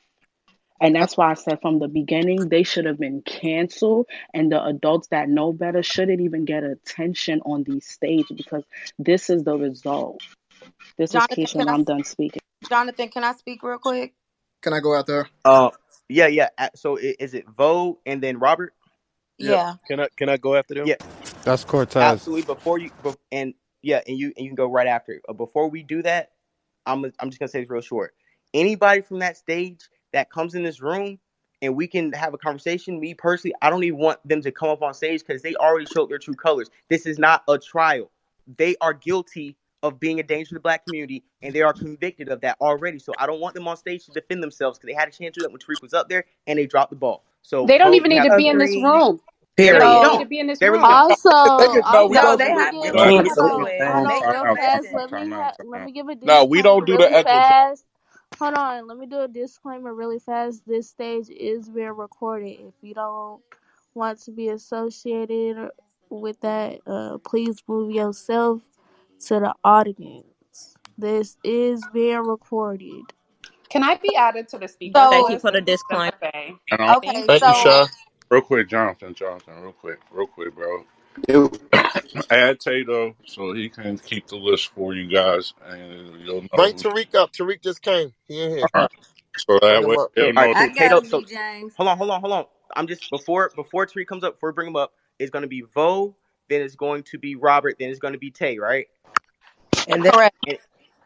[0.79, 4.63] And that's why I said from the beginning they should have been canceled, and the
[4.63, 8.63] adults that know better shouldn't even get attention on these stage because
[8.99, 10.21] this is the result.
[10.97, 12.41] This is Jonathan, Keisha, can and I I'm done speaking.
[12.69, 14.13] Jonathan, can I speak real quick?
[14.61, 15.27] Can I go out there?
[15.45, 15.71] Uh,
[16.09, 16.49] yeah, yeah.
[16.75, 18.73] So is it Vogue and then Robert?
[19.37, 19.49] Yeah.
[19.49, 19.73] Yeah.
[19.87, 20.87] Can I can I go after them?
[20.87, 20.95] Yeah,
[21.43, 22.01] That's Cortez.
[22.01, 22.43] absolutely.
[22.43, 22.91] Before you,
[23.31, 25.21] and yeah, and you and you can go right after.
[25.35, 26.31] Before we do that,
[26.85, 28.15] I'm I'm just gonna say this real short.
[28.53, 29.81] Anybody from that stage
[30.13, 31.19] that comes in this room
[31.61, 32.99] and we can have a conversation.
[32.99, 35.85] Me personally, I don't even want them to come up on stage because they already
[35.85, 36.69] showed their true colors.
[36.89, 38.11] This is not a trial.
[38.57, 42.29] They are guilty of being a danger to the black community, and they are convicted
[42.29, 42.99] of that already.
[42.99, 45.35] So I don't want them on stage to defend themselves because they had a chance
[45.35, 47.25] to do that when Tariq was up there and they dropped the ball.
[47.43, 48.87] So They don't even need to be in this floor.
[48.87, 49.03] Agreed.
[49.03, 49.21] room.
[49.69, 49.89] They Period.
[49.89, 50.85] don't want me So to be in this room.
[50.85, 53.03] Also, Niggas know we also, No, they do let the me have to give be
[53.03, 53.29] don't in do it.
[53.29, 54.81] this the Hold room on, and hold time on, make time no real out time
[54.81, 54.93] fast.
[54.93, 56.99] Let me time ha- out let time me give a No, we don't do really
[56.99, 57.41] the echo
[58.39, 60.63] Hold on, let me do a disclaimer really fast.
[60.67, 62.59] This stage is being recorded.
[62.61, 63.41] If you don't
[63.95, 65.69] want to be associated
[66.09, 68.61] with that, uh, please move yourself
[69.27, 70.75] to the audience.
[70.97, 73.13] This is being recorded.
[73.69, 76.13] Can I be added to the speakers Thank you for the disclaimer.
[76.23, 76.59] MFA.
[76.71, 77.53] And I okay, Thank Thank you, you.
[77.53, 77.87] so Shy.
[78.31, 80.85] real quick, Jonathan, Jonathan, real quick, real quick, bro.
[81.27, 81.61] It-
[82.31, 86.73] Add Tato so he can keep the list for you guys, and you'll know Bring
[86.73, 86.83] who.
[86.83, 87.33] Tariq up.
[87.33, 88.13] Tariq just came.
[88.27, 88.69] He in here.
[88.75, 88.91] All right.
[89.37, 90.11] So Bring that him way up.
[90.15, 90.55] they'll All right, know.
[90.55, 91.01] I so got Tato.
[91.01, 91.73] him, So D James.
[91.75, 92.45] hold on, hold on, hold on.
[92.75, 95.61] I'm just before before Tariq comes up, before we bring him up, it's gonna be
[95.61, 96.15] Vo,
[96.49, 98.87] then it's going to be Robert, then it's gonna be Tay, right?
[99.93, 100.35] And then Correct.
[100.47, 100.57] And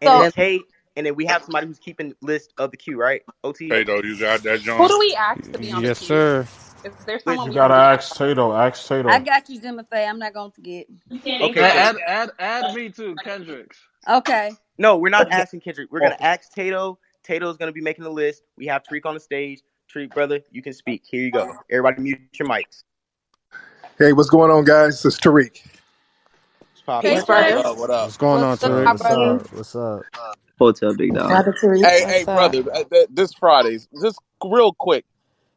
[0.01, 0.59] and and So then Tay,
[0.95, 3.21] and then we have somebody who's keeping list of the queue, right?
[3.43, 3.69] OT.
[3.69, 4.77] Tato, you got that, John?
[4.77, 4.89] Who John?
[4.89, 5.87] do we ask to be on the queue?
[5.89, 6.47] Yes, sir.
[6.83, 8.51] Is there Which someone You we gotta can Tato.
[8.51, 8.67] out?
[8.73, 9.09] ask Tato.
[9.09, 9.97] I got you, Timothy.
[9.97, 10.87] I'm not gonna forget.
[11.23, 13.77] Thank okay, Add, add, add me too, Kendricks.
[14.09, 14.51] Okay.
[14.77, 15.91] no, we're not asking Kendrick.
[15.91, 16.97] We're gonna ask Tato.
[17.23, 18.43] Tato's gonna be making the list.
[18.57, 19.61] We have Tariq on the stage.
[19.93, 21.03] Tariq, brother, you can speak.
[21.05, 21.53] Here you go.
[21.69, 22.83] Everybody mute your mics.
[23.99, 25.05] Hey, what's going on, guys?
[25.05, 25.61] It's Tariq.
[26.99, 27.11] It's popping.
[27.11, 27.77] Hey, Peace, What up?
[27.77, 28.05] What up?
[28.05, 28.91] What's going on, What's up, Tariq?
[28.91, 29.47] What's up?
[29.53, 30.07] What's up?
[30.59, 31.29] Hotel Big Dog.
[31.29, 32.63] Brother Hey, hey, brother.
[32.73, 35.05] uh, This Friday, just real quick,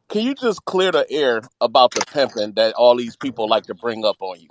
[0.09, 3.75] can you just clear the air about the pimping that all these people like to
[3.75, 4.49] bring up on you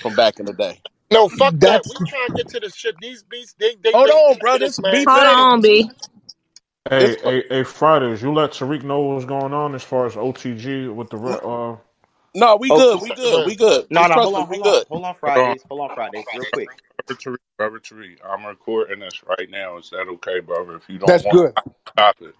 [0.00, 0.82] from back in the day?
[1.12, 1.82] No, fuck that.
[1.82, 3.00] That's We trying to get to this shit.
[3.00, 4.66] These beats, they they Hold they on, brother.
[4.66, 5.06] This be man.
[5.06, 5.36] Hold fair.
[5.54, 5.90] on, B.
[6.90, 8.22] Hey, hey, hey, Fridays.
[8.22, 11.78] You let Tariq know what's going on as far as OTG with the uh.
[12.34, 13.00] No, we Oh, good.
[13.00, 13.44] We good.
[13.44, 13.88] We good.
[13.90, 14.86] no, Just no, trust hold on, We hold on, good.
[14.88, 16.72] hold on, Hold on, Fridays, hold on, Fridays, real quick.
[17.08, 18.18] Robert Tariq, Robert Tariq.
[18.28, 19.78] I'm recording this right now.
[19.78, 20.76] Is that okay, brother?
[20.76, 21.54] If you don't that's want, good.
[21.88, 22.34] stop it.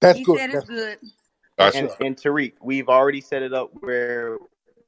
[0.00, 0.38] That's He good.
[0.38, 0.98] said it's That's good.
[1.58, 4.38] yes, And and Tariq, we've already set it up where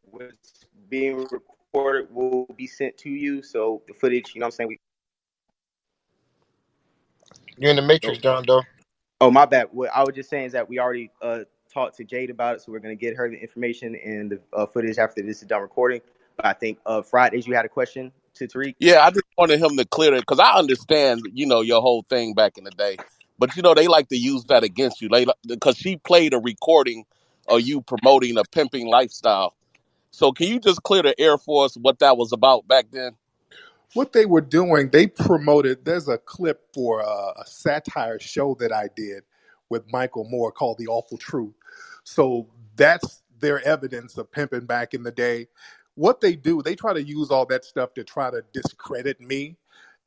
[0.03, 3.43] what's being recorded will be sent to you.
[3.43, 4.69] So the footage, you know what I'm saying?
[4.69, 4.79] We
[7.59, 8.63] You're in the Matrix, John Doe.
[9.21, 9.69] Oh, my bad.
[9.73, 11.41] What I was just saying is that we already uh
[11.77, 14.65] talked to Jade about it, so we're gonna get her the information and the uh,
[14.65, 16.01] footage after this is done recording.
[16.37, 18.77] But I think uh Fridays you had a question to Tariq.
[18.79, 22.05] Yeah, I just wanted him to clear it because I understand, you know, your whole
[22.09, 22.97] thing back in the day.
[23.39, 25.11] But you know, they like to use that against you.
[25.11, 27.05] They because she played a recording
[27.47, 29.55] of you promoting a pimping lifestyle.
[30.11, 33.13] So can you just clear the air for us what that was about back then?
[33.93, 35.85] What they were doing, they promoted.
[35.85, 39.25] There's a clip for a, a satire show that I did
[39.71, 41.55] with Michael Moore called "The Awful Truth."
[42.05, 45.49] So that's their evidence of pimping back in the day.
[45.95, 49.57] What they do, they try to use all that stuff to try to discredit me.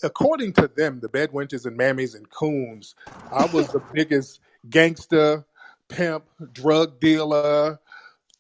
[0.04, 2.96] According to them, the bedwenches and mammies and coons,
[3.32, 5.46] I was the biggest gangster,
[5.90, 7.80] pimp, drug dealer,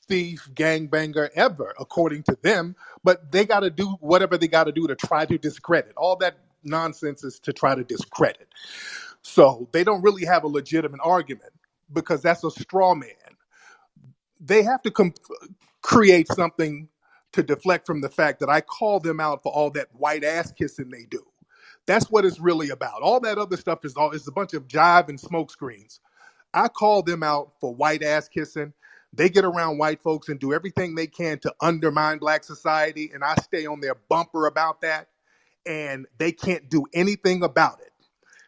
[0.07, 2.75] thief, gangbanger ever, according to them.
[3.03, 5.93] But they got to do whatever they got to do to try to discredit.
[5.97, 8.49] All that nonsense is to try to discredit.
[9.29, 11.53] So they don't really have a legitimate argument
[11.93, 13.11] because that's a straw man.
[14.39, 15.13] They have to com-
[15.83, 16.89] create something
[17.33, 20.51] to deflect from the fact that I call them out for all that white ass
[20.53, 21.23] kissing they do.
[21.87, 23.03] That's what it's really about.
[23.03, 26.01] All that other stuff is all is a bunch of jive and smoke screens.
[26.53, 28.73] I call them out for white ass kissing.
[29.13, 33.23] They get around white folks and do everything they can to undermine black society, and
[33.23, 35.09] I stay on their bumper about that,
[35.65, 37.91] and they can't do anything about it.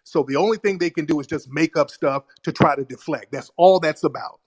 [0.03, 2.83] So the only thing they can do is just make up stuff to try to
[2.83, 3.31] deflect.
[3.31, 4.39] That's all that's about.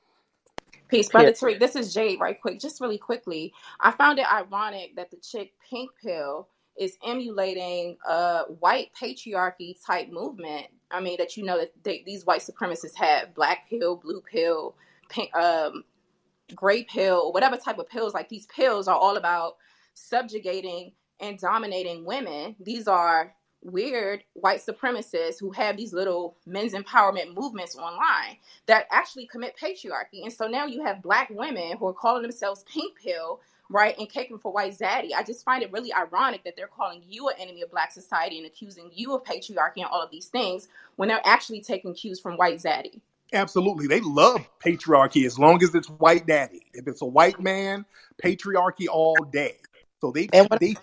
[0.89, 1.59] Peace, brother Tariq.
[1.59, 2.61] This is Jade, right quick.
[2.61, 8.43] Just really quickly, I found it ironic that the chick Pink Pill is emulating a
[8.61, 10.67] white patriarchy type movement.
[10.91, 14.75] I mean, that you know that they, these white supremacists have black pill, blue pill,
[15.09, 15.85] pink, um,
[16.55, 18.15] gray pill, whatever type of pills.
[18.15, 19.57] Like these pills are all about
[19.95, 22.57] subjugating and dominating women.
[22.61, 29.27] These are weird white supremacists who have these little men's empowerment movements online that actually
[29.27, 30.23] commit patriarchy.
[30.23, 34.09] And so now you have black women who are calling themselves pink pill, right, and
[34.09, 35.11] caking for white zaddy.
[35.17, 38.39] I just find it really ironic that they're calling you an enemy of black society
[38.39, 42.21] and accusing you of patriarchy and all of these things when they're actually taking cues
[42.21, 43.01] from white zaddy.
[43.33, 43.87] Absolutely.
[43.87, 46.61] They love patriarchy as long as it's white daddy.
[46.75, 47.85] If it's a white man,
[48.23, 49.57] patriarchy all day.
[50.01, 50.77] So they and when they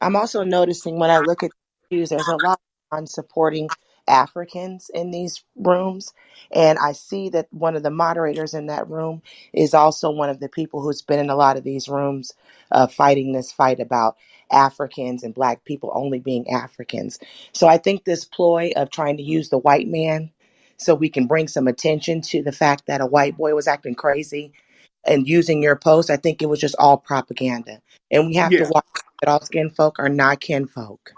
[0.00, 1.59] I'm also noticing when I look at these,
[1.90, 2.60] there's a lot
[2.92, 3.72] on supporting
[4.08, 6.14] Africans in these rooms,
[6.54, 9.22] and I see that one of the moderators in that room
[9.52, 12.32] is also one of the people who's been in a lot of these rooms,
[12.72, 14.16] uh, fighting this fight about
[14.50, 17.18] Africans and Black people only being Africans.
[17.52, 20.30] So I think this ploy of trying to use the white man
[20.78, 23.94] so we can bring some attention to the fact that a white boy was acting
[23.96, 24.52] crazy
[25.04, 27.82] and using your post, I think it was just all propaganda.
[28.10, 28.86] And we have to Yeah, watch
[29.22, 31.12] that all skin folk are not kinfolk.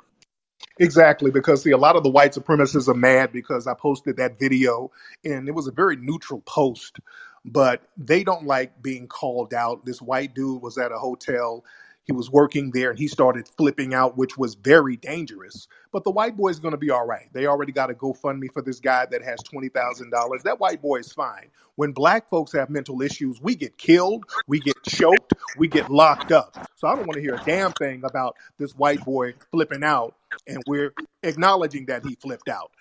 [0.83, 1.31] Exactly.
[1.31, 4.91] Because see, a lot of the white supremacists are mad because I posted that video,
[5.25, 6.99] and it was a very neutral post,
[7.45, 9.85] but they don't like being called out.
[9.85, 11.65] This white dude was at a hotel.
[12.05, 15.69] He was working there and he started flipping out, which was very dangerous.
[15.93, 17.29] But the white boy is going to be all right.
[17.33, 20.43] They already got a GoFundMe for this guy that has $20,000.
[20.43, 21.51] That white boy is fine.
[21.77, 26.33] When black folks have mental issues, we get killed, we get choked, we get locked
[26.33, 26.69] up.
[26.75, 30.15] So I don't want to hear a damn thing about this white boy flipping out,
[30.47, 32.73] and we're acknowledging that he flipped out.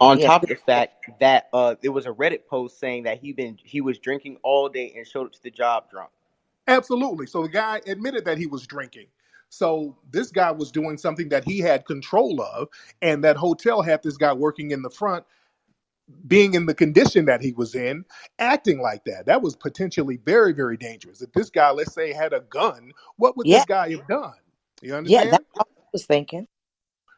[0.00, 0.20] On Yeah.
[0.20, 3.58] top of the fact that uh, there was a Reddit post saying that he been
[3.64, 6.10] he was drinking all day and showed up to the job drunk.
[6.68, 7.26] Absolutely.
[7.26, 9.08] So the guy admitted that he was drinking.
[9.50, 12.68] So this guy was doing something that he had control of,
[13.02, 15.24] and that hotel had this guy working in the front,
[16.26, 18.04] being in the condition that he was in,
[18.38, 19.26] acting like that.
[19.26, 21.22] That was potentially very, very dangerous.
[21.22, 23.50] If this guy, let's say, had a gun, what would Yeah.
[23.50, 24.34] this guy have done?
[24.82, 25.30] You Yeah, understand?
[25.30, 26.48] that's what I was thinking.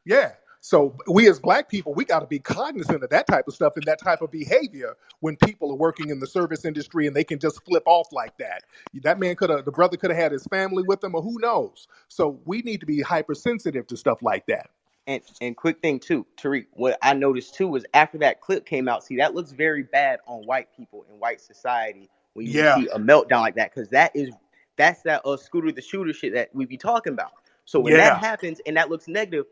[0.07, 0.33] Yeah.
[0.61, 3.75] So we as black people, we got to be cognizant of that type of stuff
[3.77, 7.25] and that type of behavior when people are working in the service industry and they
[7.25, 8.63] can just flip off like that.
[9.03, 11.41] That man could have, the brother could have had his family with him, or who
[11.41, 11.89] knows.
[12.09, 14.71] So we need to be hypersensitive to stuff like that.
[15.09, 18.89] And and quick thing too, Tariq, what I noticed too was after that clip came
[18.89, 22.65] out, see that looks very bad on white people in white society when you Yeah.
[22.65, 24.31] see a meltdown like that, because that is
[24.79, 27.33] that's that uh scooter the shooter shit that we be talking about.
[27.69, 27.99] So when Yeah.
[27.99, 29.45] that happens and that looks negative,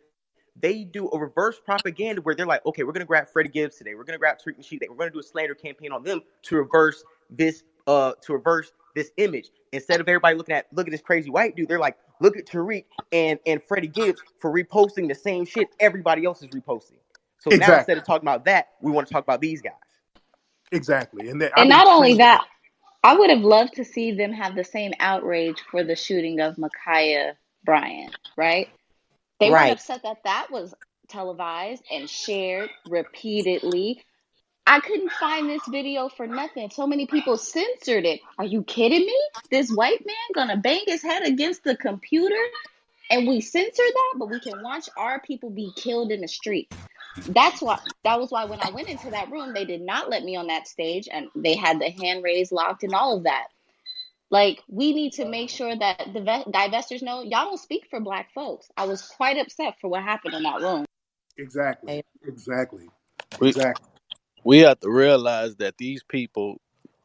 [0.59, 3.95] they do a reverse propaganda where they're like, okay, we're gonna grab Freddie Gibbs today,
[3.95, 6.57] we're gonna grab Tariq Nasheed today, we're gonna do a slander campaign on them to
[6.57, 9.51] reverse this uh to reverse this image.
[9.73, 12.47] Instead of everybody looking at look at this crazy white dude, they're like, look at
[12.47, 16.97] Tariq and and Freddie Gibbs for reposting the same shit everybody else is reposting.
[17.39, 19.75] So now instead of talking about that, we want to talk about these guys.
[20.73, 21.29] Exactly.
[21.29, 22.47] And then I've And been not only that,
[23.05, 26.57] I would have loved to see them have the same outrage for the shooting of
[26.57, 27.35] Ma'Khia
[27.67, 28.71] Bryant, right?
[29.41, 30.75] They were upset that that was
[31.09, 34.03] televised and shared repeatedly.
[34.67, 36.71] I couldn't find this video for nothing.
[36.71, 38.21] So many people censored it.
[38.39, 39.21] Are you kidding me?
[39.51, 42.35] This white man gonna bang his head against the computer
[43.11, 46.73] and we censor that, but we can watch our people be killed in the street.
[47.29, 50.25] That's why that was why when I went into that room, they did not let
[50.25, 53.47] me on that stage and they had the hand raised locked and all of that.
[54.31, 58.01] Like we need to make sure that the ve- divestors know y'all don't speak for
[58.01, 58.69] black folks.
[58.77, 60.85] I was quite upset for what happened in that room.
[61.39, 62.03] Exactly.
[62.27, 62.89] Exactly.
[63.41, 63.89] We Exactly.
[64.45, 66.61] we have to realize that these people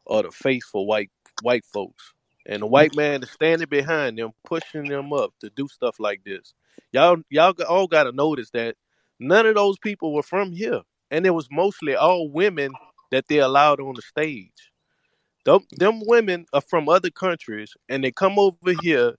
[0.08, 1.10] are the faithful white
[1.42, 2.12] white folks,
[2.46, 6.24] and the white man is standing behind them, pushing them up to do stuff like
[6.24, 6.54] this.
[6.90, 8.74] Y'all y'all all got to notice that
[9.20, 10.80] none of those people were from here,
[11.12, 12.72] and it was mostly all women
[13.12, 14.71] that they allowed on the stage.
[15.44, 19.14] Them, them women are from other countries, and they come over here,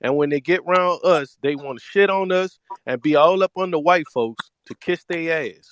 [0.00, 3.42] and when they get around us, they want to shit on us and be all
[3.42, 5.68] up on the white folks to kiss their ass.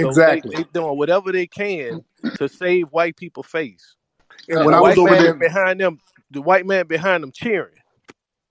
[0.00, 0.56] So Exactly.
[0.56, 2.04] they they doing whatever they can
[2.36, 3.96] to save white people face.
[4.48, 5.98] And And when the I was over there, behind them,
[6.30, 7.74] the white man behind them cheering.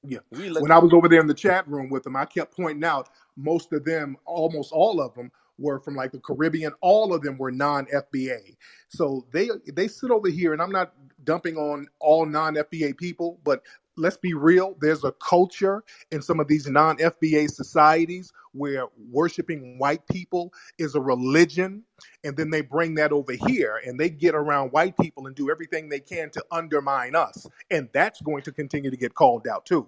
[0.03, 2.55] yeah, We when I was over there in the chat room with them, I kept
[2.55, 6.73] pointing out most of them, almost all of them, were from like the Caribbean.
[6.81, 8.55] All of them were non-FBA.
[8.89, 10.93] So they they sit over here, and I'm not
[11.23, 13.61] dumping on all non-FBA people, but
[13.97, 14.75] let's be real.
[14.81, 21.01] There's a culture in some of these non-FBA societies where worshiping white people is a
[21.01, 21.83] religion,
[22.23, 25.49] and then they bring that over here, and they get around white people and do
[25.49, 29.65] everything they can to undermine us, and that's going to continue to get called out
[29.65, 29.87] too.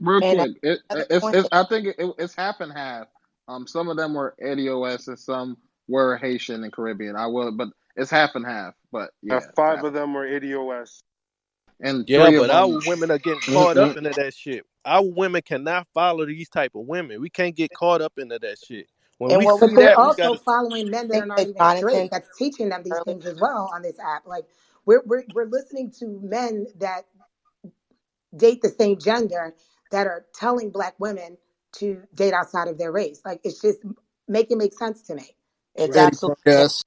[0.00, 3.08] Real quick, it, another it's, point it's I think it, it's half and half.
[3.48, 5.56] Um, some of them were ADOS and some
[5.88, 7.16] were Haitian and Caribbean.
[7.16, 8.74] I will, but it's half and half.
[8.92, 9.84] But yeah, Uh, five half.
[9.84, 11.02] of them were ADOS.
[11.80, 14.66] and Yeah, three of but our women are getting caught up into that shit.
[14.84, 17.22] Our women cannot follow these type of women.
[17.22, 18.88] We can't get caught up into that shit.
[19.18, 20.40] When and we what see we But they're that, also gotta.
[20.44, 22.10] following men that are not even straight.
[22.10, 24.26] That's teaching them these things as well on this app.
[24.26, 24.46] Like
[24.86, 27.04] we're we're we're listening to men that
[28.36, 29.54] date the same gender
[29.90, 31.38] that are telling black women
[31.78, 33.20] to date outside of their race.
[33.24, 33.78] Like it's just
[34.28, 35.36] make it make sense to me.
[35.74, 36.84] It's Eddie absolutely Yes.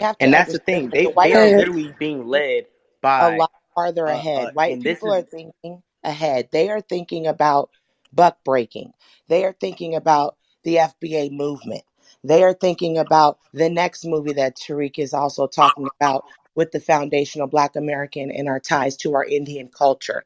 [0.00, 0.90] you have to And that's the thing.
[0.90, 2.66] They the they are man literally being led
[3.00, 4.48] by a lot farther uh ahead.
[4.48, 6.48] uh White people is are thinking ahead.
[6.52, 7.70] They are thinking about
[8.12, 8.92] buck breaking.
[9.28, 11.82] They are thinking about the FBA movement.
[12.24, 16.24] They are thinking about the next movie that Tariq is also talking about
[16.54, 20.24] with the foundational Black American and our ties to our Indian culture.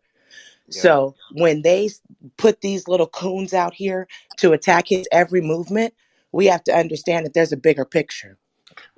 [0.68, 0.82] Yeah.
[0.82, 1.90] So when they
[2.38, 4.08] put these little coons out here
[4.38, 5.94] to attack his every movement,
[6.32, 8.38] we have to understand that there's a bigger picture.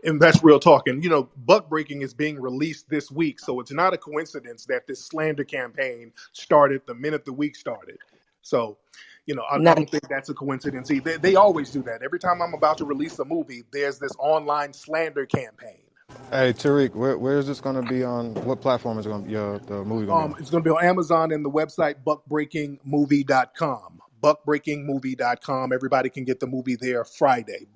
[0.04, 0.88] and that's real talk.
[0.88, 4.66] And you know, buck breaking is being released this week, so it's not a coincidence
[4.66, 7.98] that this slander campaign started the minute the week started.
[8.42, 8.78] So,
[9.26, 11.12] you know, I, I don't think that's a coincidence either.
[11.18, 12.02] They, they always do that.
[12.02, 15.82] Every time I'm about to release a movie, there's this online slander campaign.
[16.30, 18.34] Hey Tariq, where where is this going to be on?
[18.44, 19.36] What platform is it going to be?
[19.36, 20.40] Uh, the movie going to Um, be on?
[20.40, 24.00] it's going to be on Amazon and the website buckbreakingmovie.com.
[24.22, 25.72] Buckbreakingmovie.com.
[25.72, 27.66] Everybody can get the movie there Friday.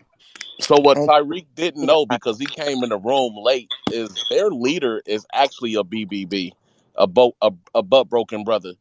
[0.60, 4.50] so what And Tariq didn't know because he came in the room late is their
[4.50, 6.52] leader is actually a BBB,
[6.96, 8.74] a boat, a, a butt broken brother,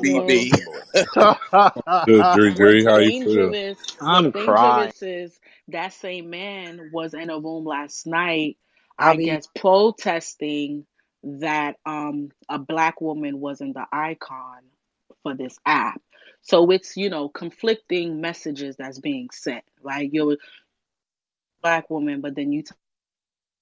[2.06, 2.84] Good, Dre Dre.
[2.84, 3.56] How you feel?
[4.00, 4.92] I'm crying.
[5.02, 5.38] is
[5.68, 8.58] that same man was in a room last night
[8.98, 10.86] I'll i be guess protesting
[11.22, 14.62] that um a black woman wasn't the icon
[15.22, 16.00] for this app
[16.42, 20.38] so it's you know conflicting messages that's being sent right you're a
[21.62, 22.76] black woman but then you tell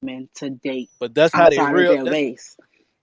[0.05, 1.99] men to date But that's how they outside of real.
[2.03, 2.23] That's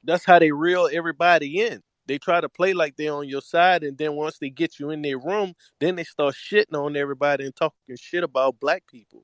[0.03, 1.81] that's how they reel everybody in.
[2.07, 4.91] They try to play like they're on your side, and then once they get you
[4.91, 9.23] in their room, then they start shitting on everybody and talking shit about black people.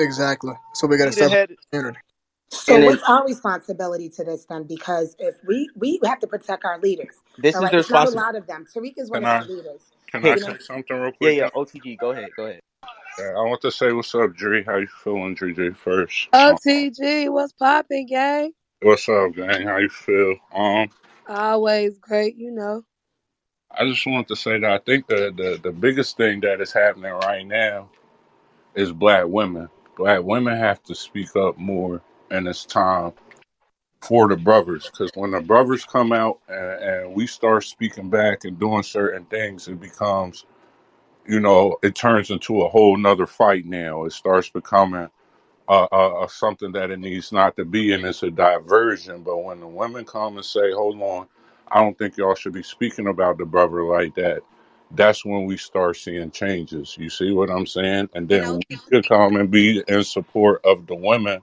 [0.00, 0.54] Exactly.
[0.74, 1.94] So we got to We done step up had the.
[2.50, 4.64] So And what's our responsibility to this then?
[4.64, 7.72] Because if we we have to protect our leaders, this all is right.
[7.72, 8.66] the not a lot of them.
[8.74, 9.82] Tariq is one Can of I our leaders.
[10.12, 11.18] can Hey, I say something real quick?
[11.20, 11.46] yeah, quick?
[11.46, 11.50] yeah.
[11.56, 12.60] OTG, go ahead, go ahead.
[13.18, 14.64] Yeah, I want to say what's up, Dre.
[14.64, 16.28] How you feeling, Dre Dre, first?
[16.32, 18.52] Oh, Um, TG, what's poppin', gang?
[18.82, 19.66] what's up, gang?
[19.66, 20.36] How you feel?
[20.54, 20.90] Um,
[21.28, 22.84] Always great, you know.
[23.72, 26.72] I just want to say that I think the, the the biggest thing that is
[26.72, 27.90] happening right now
[28.74, 29.68] is black women.
[29.96, 33.12] Black women have to speak up more, and it's time
[34.02, 34.90] for the brothers.
[34.90, 39.24] Because when the brothers come out and, and we start speaking back and doing certain
[39.26, 40.46] things, it becomes,
[41.28, 43.66] you know, it turns into a whole nother fight.
[43.66, 45.08] Now it starts becoming
[45.68, 49.22] uh, uh, uh, something that it needs not to be, and it's a diversion.
[49.22, 51.26] But when the women come and say, "Hold on,
[51.70, 54.42] I don't think y'all should be speaking about the brother like that,"
[54.92, 56.96] that's when we start seeing changes.
[56.98, 58.10] You see what I'm saying?
[58.14, 61.42] And then we could come and be in support of the women,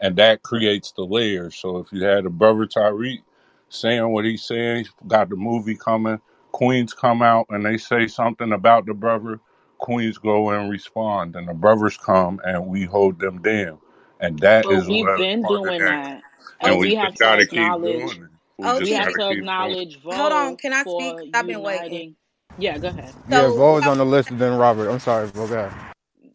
[0.00, 1.56] and that creates the layers.
[1.56, 3.22] So if you had a brother Tariq
[3.70, 6.20] saying what he's saying, he's got the movie coming,
[6.52, 9.40] Queens come out and they say something about the brother,
[9.78, 13.78] Queens go and respond, and the brothers come and we hold them down.
[14.20, 16.00] And that but is we've what is been part of doing that.
[16.00, 16.22] that
[16.64, 18.30] And and we we have to gotta keep acknowledge doing it.
[18.58, 20.56] We oh, just we have gotta to keep acknowledge hold on.
[20.56, 21.18] Can I speak?
[21.34, 22.16] I've been waiting.
[22.56, 24.90] yeah go ahead Yeah, So, Vo is on the list, and then Robert.
[24.90, 25.48] I'm sorry, Vo.
[25.48, 25.91] Go ahead.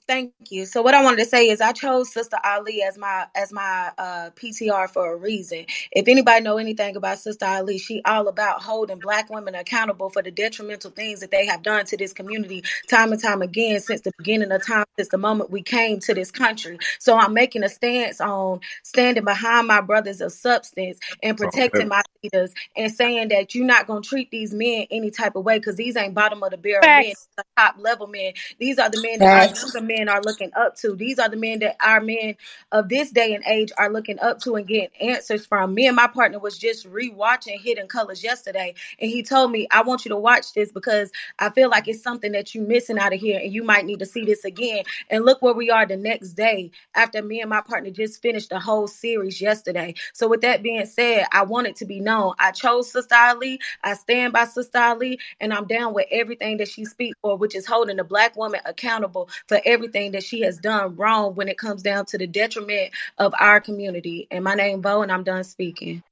[0.07, 0.67] Thank you.
[0.67, 3.91] So what I wanted to say is I chose Sister Ali as my as my
[3.97, 5.65] uh, PTR for a reason.
[5.93, 10.23] If anybody know anything about Sister Ali, she all about holding black women accountable for
[10.23, 14.03] the detrimental things that they have done to this community time and time again since
[14.03, 16.79] the beginning of time, since the moment we came to this country.
[16.99, 21.89] So I'm making a stance on standing behind my brothers of substance and protecting if,
[21.89, 25.59] my leaders and saying that you're not gonna treat these men any type of way
[25.59, 27.27] because these ain't bottom of the barrel men, Facts.
[27.37, 28.33] these are top level men.
[28.59, 29.61] These are the men that our facts.
[29.61, 30.95] younger men are looking up to.
[30.95, 32.35] These are the men that our men
[32.71, 35.73] of this day and age are looking up to and getting answers from.
[35.73, 39.81] Me and my partner was just rewatching Hidden Colors yesterday, and he told me, I
[39.83, 43.13] want you to watch this because I feel like it's something that you're missing out
[43.13, 44.83] of here, and you might need to see this again.
[45.09, 48.49] And look where we are the next day after me and my partner just finished
[48.49, 49.95] the whole series yesterday.
[50.13, 52.33] So, with that being said, I want it to be known.
[52.39, 56.67] I chose Sister Ali, I stand by Sister Ali, and I'm down with everything that
[56.69, 60.57] she speaks for, which is holding the black woman accountable for everything that she has
[60.57, 64.27] done wrong when it comes down to the detriment of our community.
[64.31, 66.03] And my name Bo, and I'm done speaking.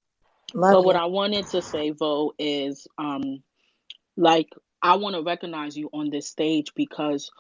[0.54, 3.42] Love but what i wanted to say vo is um
[4.16, 4.48] like
[4.82, 7.32] i want to recognize you on this stage because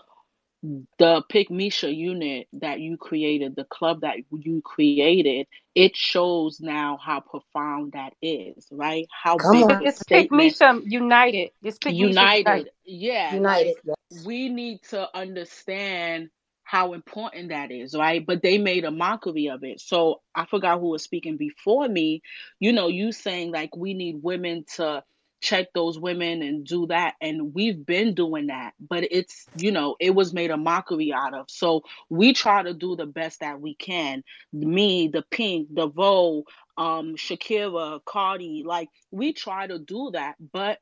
[0.99, 6.97] the Pick Misha unit that you created, the club that you created, it shows now
[7.03, 9.07] how profound that is, right?
[9.11, 9.85] How Come big on.
[9.85, 11.51] It's Pick Misha United.
[11.63, 12.45] It's Pick Misha United.
[12.45, 12.71] united.
[12.85, 13.75] Yeah, United.
[13.75, 14.27] like Yes.
[14.27, 16.29] we need to understand
[16.63, 18.25] how important that is, right?
[18.25, 19.79] But they made a mockery of it.
[19.81, 22.21] So I forgot who was speaking before me.
[22.59, 25.03] You know, you saying like we need women to
[25.41, 27.15] check those women and do that.
[27.21, 31.33] And we've been doing that, but it's, you know, it was made a mockery out
[31.33, 31.45] of.
[31.49, 34.23] So we try to do the best that we can.
[34.51, 36.43] Me, the Pink, the Vo,
[36.77, 40.79] um, Shakira, Cardi, like we try to do that, but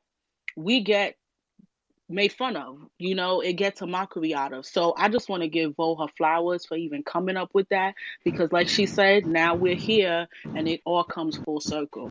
[0.56, 1.16] we get
[2.08, 2.78] made fun of.
[2.98, 4.66] You know, it gets a mockery out of.
[4.66, 7.94] So I just want to give Vo her flowers for even coming up with that
[8.24, 12.10] because, like she said, now we're here and it all comes full circle.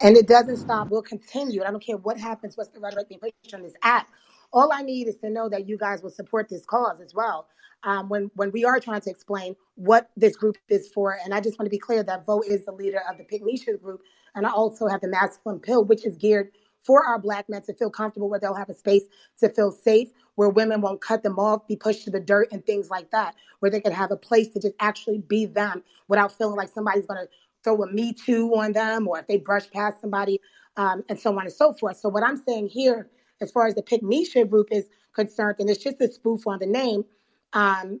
[0.00, 0.90] And it doesn't stop.
[0.90, 1.64] We'll continue.
[1.64, 4.08] I don't care what happens, what's the rhetoric being pushed on this app.
[4.54, 7.48] All I need is to know that you guys will support this cause as well.
[7.84, 11.40] Um, when when we are trying to explain what this group is for, and I
[11.40, 14.02] just want to be clear that Vo is the leader of the Pygmalion group,
[14.36, 16.50] and I also have the Masculine Pill, which is geared
[16.82, 19.04] for our black men to feel comfortable where they'll have a space
[19.40, 22.66] to feel safe, where women won't cut them off, be pushed to the dirt, and
[22.66, 26.32] things like that, where they can have a place to just actually be them without
[26.36, 27.26] feeling like somebody's going to
[27.64, 30.40] throw a me too on them or if they brush past somebody
[30.76, 31.98] um, and so on and so forth.
[31.98, 33.08] So what I'm saying here,
[33.40, 36.58] as far as the Pick Misha group is concerned, and it's just a spoof on
[36.58, 37.04] the name,
[37.52, 38.00] um,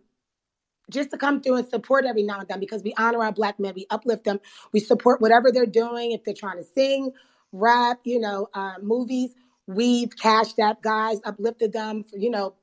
[0.90, 3.58] just to come through and support every now and then because we honor our black
[3.58, 4.40] men, we uplift them,
[4.72, 6.12] we support whatever they're doing.
[6.12, 7.12] If they're trying to sing,
[7.52, 9.34] rap, you know, uh, movies,
[9.66, 12.54] we've cashed app guys, uplifted them, you know,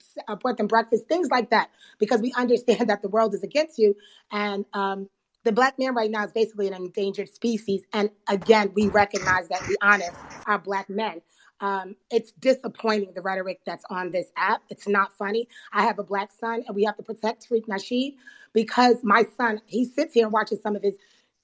[0.41, 3.95] brought them breakfast, things like that, because we understand that the world is against you.
[4.32, 5.10] And um,
[5.44, 7.84] the black man right now is basically an endangered species.
[7.94, 10.12] And again, we recognize that we honor
[10.46, 11.22] our black men.
[11.62, 14.62] Um, it's disappointing the rhetoric that's on this app.
[14.70, 15.48] It's not funny.
[15.74, 18.16] I have a black son, and we have to protect Tariq Nasheed
[18.54, 20.96] because my son he sits here and watches some of his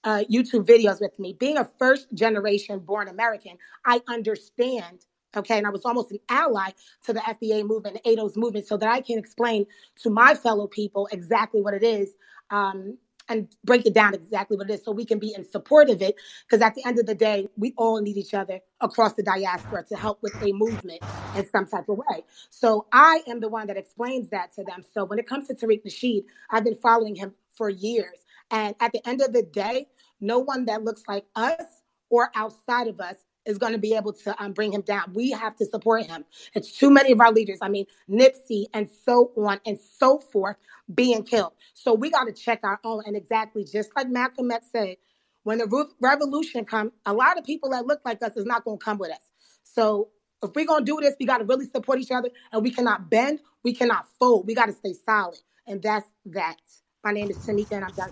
[0.05, 1.35] uh, YouTube videos with me.
[1.37, 5.05] Being a first generation born American, I understand.
[5.35, 6.69] Okay, and I was almost an ally
[7.05, 9.65] to the FBA movement, ADOS movement, so that I can explain
[10.01, 12.13] to my fellow people exactly what it is
[12.51, 12.97] um,
[13.29, 16.01] and break it down exactly what it is so we can be in support of
[16.01, 16.15] it.
[16.47, 19.83] Because at the end of the day, we all need each other across the diaspora
[19.89, 21.01] to help with a movement
[21.35, 22.23] in some type of way.
[22.49, 24.83] So I am the one that explains that to them.
[24.93, 28.25] So when it comes to Tariq Nasheed, I've been following him for years.
[28.51, 29.87] And at the end of the day,
[30.21, 31.63] no one that looks like us
[32.09, 33.15] or outside of us
[33.45, 35.13] is going to be able to um, bring him down.
[35.13, 36.25] We have to support him.
[36.53, 37.59] It's too many of our leaders.
[37.61, 40.57] I mean, Nipsey and so on and so forth
[40.93, 41.53] being killed.
[41.73, 43.03] So we got to check our own.
[43.05, 44.97] And exactly just like Malcolm X said,
[45.43, 48.79] when the revolution comes, a lot of people that look like us is not going
[48.79, 49.19] to come with us.
[49.63, 50.09] So
[50.41, 52.71] if we're going to do this, we got to really support each other and we
[52.71, 54.47] cannot bend, we cannot fold.
[54.47, 55.39] We got to stay solid.
[55.67, 56.57] And that's that.
[57.03, 58.11] My name is Tanika and I'm done.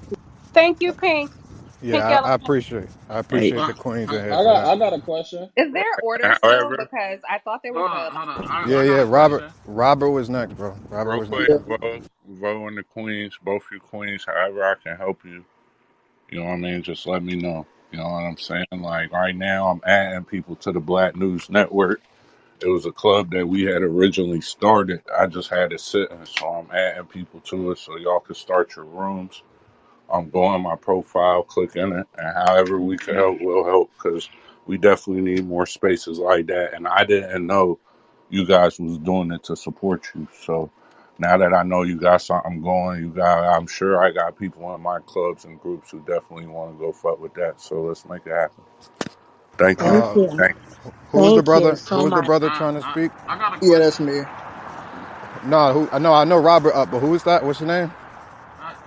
[0.54, 1.32] Thank you, Pink.
[1.90, 2.36] Pink Yeah, I, I Elephant.
[2.36, 5.02] appreciate I appreciate I, the queens I, in here I for got I got a
[5.02, 5.50] question.
[5.58, 6.72] Is there order still?
[6.72, 8.44] However, Because I thought there Hold was on, hold on.
[8.44, 8.52] a.
[8.52, 8.94] I, Yeah, I yeah.
[8.96, 9.54] got a Robert question.
[9.68, 10.78] Robert was next, bro.
[10.90, 11.56] Robert real was quick, next.
[11.68, 15.46] Vo, Vo and the Queens, both you Queens, however I can help you,
[16.32, 16.84] you know what I mean?
[16.84, 17.66] Just let me know.
[17.92, 18.66] You know what I'm saying?
[18.74, 22.02] Like right now, I'm adding people to the Black News Network.
[22.62, 25.02] It was a club that we had originally started.
[25.18, 28.76] I just had it sitting, so I'm adding people to it so y'all can start
[28.76, 29.44] your rooms.
[30.12, 34.30] I'm going my profile, clicking it, and however we can help, we'll help because
[34.68, 36.74] we definitely need more spaces like that.
[36.74, 37.80] And I didn't know
[38.30, 40.28] you guys was doing it to support you.
[40.42, 40.72] So
[41.20, 44.74] now that I know you got something going, you got, I'm sure I got people
[44.76, 47.62] in my clubs and groups who definitely want to go fuck with that.
[47.62, 48.64] So let's make it happen.
[49.58, 50.04] Thank you.
[50.04, 50.30] Thank Uh, you.
[50.38, 50.58] Thank
[51.12, 51.82] who was the Thank you brother?
[51.92, 52.24] Who so was the much.
[52.24, 53.12] brother I, trying to I speak?
[53.28, 54.22] I got a Yeah, that's me.
[55.46, 55.90] No, who?
[56.00, 56.14] know.
[56.14, 57.46] I know Robert up, but who is that?
[57.46, 57.94] What's your name?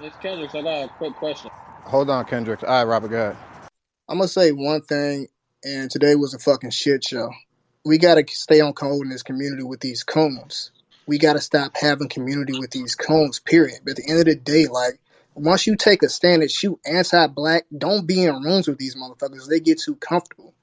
[0.07, 0.55] I, it's Kendrick.
[0.55, 1.51] I got a quick question.
[1.83, 2.63] Hold on, Kendrick.
[2.63, 3.37] All right, Robert, go ahead.
[4.09, 5.27] I'm gonna say one thing,
[5.65, 7.31] and today was a fucking shit show.
[7.85, 10.71] We gotta stay on code in this community with these coons.
[11.07, 13.41] We gotta stop having community with these coons.
[13.41, 13.81] Period.
[13.85, 15.01] But at the end of the day, like
[15.35, 19.49] once you take a stand and shoot anti-black, don't be in rooms with these motherfuckers.
[19.49, 20.55] They get too comfortable.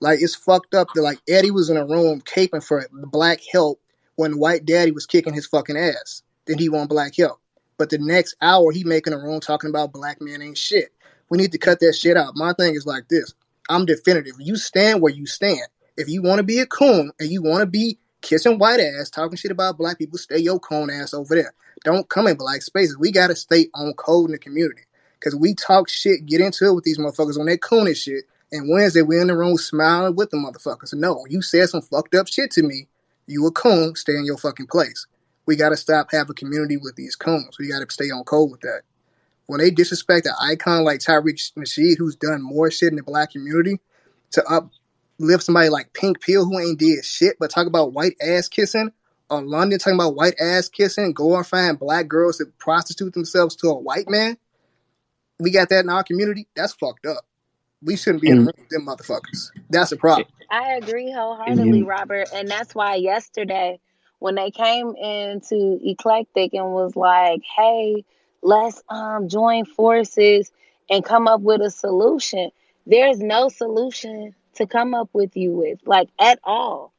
[0.00, 3.80] Like it's fucked up that like Eddie was in a room caping for black help
[4.16, 6.22] when white daddy was kicking his fucking ass.
[6.46, 7.40] Then he want black help.
[7.80, 10.92] But the next hour he making a room talking about black men ain't shit.
[11.30, 12.36] We need to cut that shit out.
[12.36, 13.32] My thing is like this.
[13.70, 14.34] I'm definitive.
[14.38, 15.66] You stand where you stand.
[15.96, 19.08] If you want to be a coon and you want to be kissing white ass,
[19.08, 21.54] talking shit about black people, stay your coon ass over there.
[21.82, 22.98] Don't come in black spaces.
[22.98, 24.82] We gotta stay on code in the community.
[25.20, 28.24] Cause we talk shit, get into it with these motherfuckers on that coonish shit.
[28.52, 30.92] And Wednesday we in the room smiling with the motherfuckers.
[30.92, 32.88] No, you said some fucked up shit to me.
[33.26, 35.06] You a coon, stay in your fucking place.
[35.50, 37.58] We gotta stop having community with these cones.
[37.58, 38.82] We gotta stay on code with that.
[39.46, 43.32] When they disrespect an icon like Tariq Nasheed, who's done more shit in the black
[43.32, 43.80] community,
[44.30, 48.46] to uplift somebody like Pink Pill who ain't did shit, but talk about white ass
[48.46, 48.92] kissing,
[49.28, 53.74] or London talking about white ass kissing, glorifying black girls that prostitute themselves to a
[53.76, 54.38] white man,
[55.40, 56.46] we got that in our community.
[56.54, 57.24] That's fucked up.
[57.82, 59.50] We shouldn't be in the And, room with them motherfuckers.
[59.68, 60.28] That's a problem.
[60.48, 61.10] I agree
[61.44, 63.80] and wholeheartedly, you, Robert, and that's why yesterday
[64.20, 68.04] when they came into Eclectic and was like, "Hey,
[68.42, 70.52] let's um join forces
[70.90, 72.50] and come up with a solution."
[72.86, 76.92] There's no solution to come up with you with, like at all.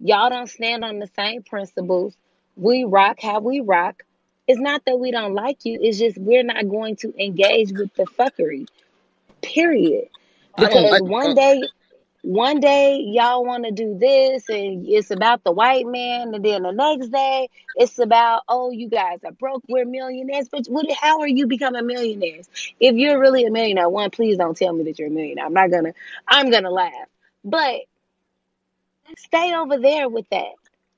[0.00, 2.16] Y'all don't stand on the same principles.
[2.56, 4.04] We rock how we rock.
[4.48, 7.94] It's not that we don't like you, it's just we're not going to engage with
[7.94, 8.66] the fuckery.
[9.42, 10.08] Period.
[10.54, 11.04] I don't Because like.
[11.04, 11.70] one Uh, day
[12.22, 16.62] one day y'all want to do this and it's about the white man and then
[16.62, 21.20] the next day it's about oh you guys are broke we're millionaires but what how
[21.20, 22.48] are you becoming millionaires
[22.78, 25.52] if you're really a millionaire one please don't tell me that you're a millionaire i'm
[25.52, 25.92] not gonna
[26.28, 27.08] i'm gonna laugh
[27.44, 27.80] but
[29.18, 30.52] stay over there with that.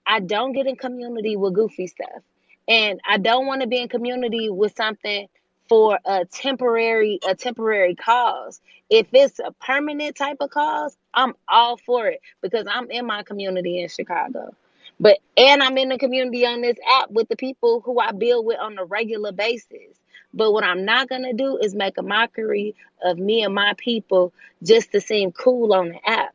[0.06, 2.22] I don't get in community with goofy stuff.
[2.68, 5.28] And I don't want to be in community with something
[5.68, 8.60] for a temporary a temporary cause.
[8.90, 13.22] If it's a permanent type of cause, I'm all for it because I'm in my
[13.24, 14.54] community in Chicago.
[15.00, 18.46] But and I'm in the community on this app with the people who I build
[18.46, 19.98] with on a regular basis.
[20.34, 24.32] But what I'm not gonna do is make a mockery of me and my people
[24.62, 26.34] just to seem cool on the app.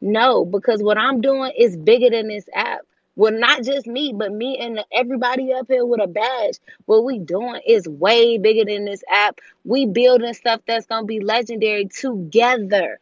[0.00, 2.80] No, because what I'm doing is bigger than this app.
[3.16, 6.58] Well, not just me, but me and everybody up here with a badge.
[6.86, 9.40] What we doing is way bigger than this app.
[9.64, 12.98] We building stuff that's gonna be legendary together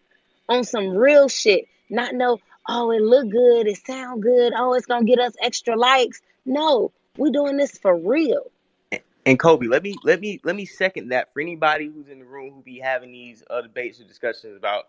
[0.49, 1.67] on some real shit.
[1.91, 2.39] Not no,
[2.69, 6.21] oh, it look good, it sound good, oh, it's gonna get us extra likes.
[6.45, 8.51] No, we doing this for real.
[9.27, 12.25] And Kobe, let me let me let me second that for anybody who's in the
[12.25, 14.85] room who be having these uh, debates or discussions about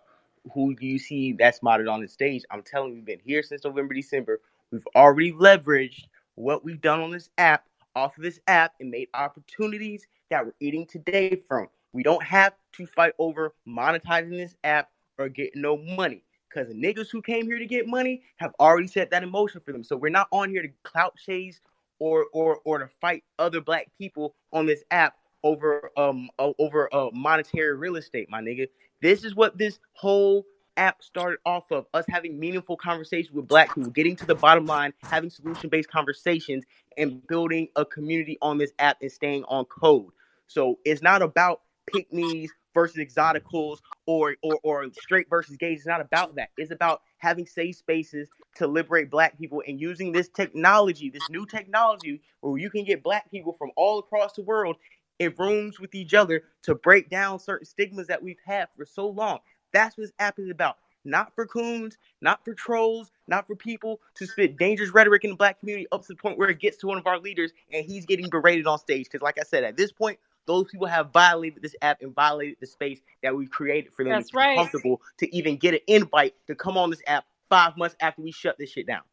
[0.53, 2.45] who do you see that's modded on the stage.
[2.49, 4.39] I'm telling you, been here since November, December.
[4.71, 6.05] We've already leveraged
[6.35, 7.65] what we've done on this app
[7.95, 11.67] off of this app and made opportunities that we're eating today from.
[11.91, 16.23] We don't have to fight over monetizing this app or getting no money.
[16.49, 19.61] Because the niggas who came here to get money have already set that in motion
[19.63, 19.83] for them.
[19.83, 21.61] So we're not on here to clout chase
[21.99, 27.09] or or or to fight other black people on this app over um over uh
[27.13, 28.67] monetary real estate, my nigga.
[29.01, 30.45] This is what this whole
[30.79, 34.65] app started off of us having meaningful conversations with black people, getting to the bottom
[34.65, 36.63] line, having solution based conversations,
[36.97, 40.11] and building a community on this app and staying on code.
[40.47, 41.61] So it's not about
[41.93, 45.79] pick me's versus exoticals or, or or straight versus gays.
[45.79, 46.49] It's not about that.
[46.57, 51.45] It's about having safe spaces to liberate black people and using this technology, this new
[51.45, 54.77] technology where you can get black people from all across the world
[55.19, 59.07] in rooms with each other to break down certain stigmas that we've had for so
[59.07, 59.39] long.
[59.73, 60.77] That's what this app is about.
[61.05, 65.37] Not for coons, not for trolls, not for people to spit dangerous rhetoric in the
[65.37, 67.85] black community up to the point where it gets to one of our leaders and
[67.85, 69.05] he's getting berated on stage.
[69.05, 72.57] Because, like I said, at this point, those people have violated this app and violated
[72.61, 74.55] the space that we've created for them That's to be right.
[74.55, 78.31] comfortable to even get an invite to come on this app five months after we
[78.31, 79.03] shut this shit down.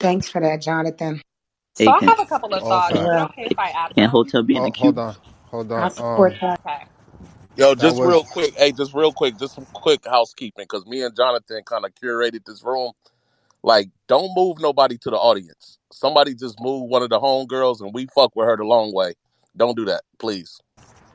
[0.00, 1.22] Thanks for that, Jonathan.
[1.74, 3.02] So I have a couple of thoughts.
[3.04, 4.10] Is Yeah, okay if I add can some?
[4.10, 4.98] Hotel be in the Hold, hold queue?
[4.98, 5.16] on,
[5.50, 5.76] hold on.
[5.76, 5.98] I on.
[5.98, 6.60] support Um, that.
[6.66, 6.86] Okay.
[7.56, 8.54] Yo, that just real quick.
[8.56, 9.38] Hey, just real quick.
[9.38, 12.92] Just some quick housekeeping because me and Jonathan kind of curated this room.
[13.62, 15.78] Like, don't move nobody to the audience.
[15.92, 19.14] Somebody just move one of the homegirls and we fuck with her the long way.
[19.56, 20.60] Don't do that, please.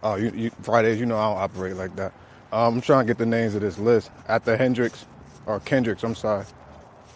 [0.04, 1.00] oh you, you Fridays.
[1.00, 2.14] You know I don't operate like that.
[2.52, 4.10] Um, I'm trying to get the names of this list.
[4.28, 5.06] After Hendrix
[5.46, 6.46] or Kendricks, I'm sorry.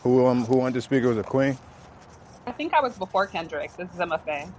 [0.04, 1.04] Who um who wanted to speak?
[1.04, 1.58] It was a queen.
[2.46, 3.76] I think I was before Kendrick.
[3.76, 4.52] This is a MFA.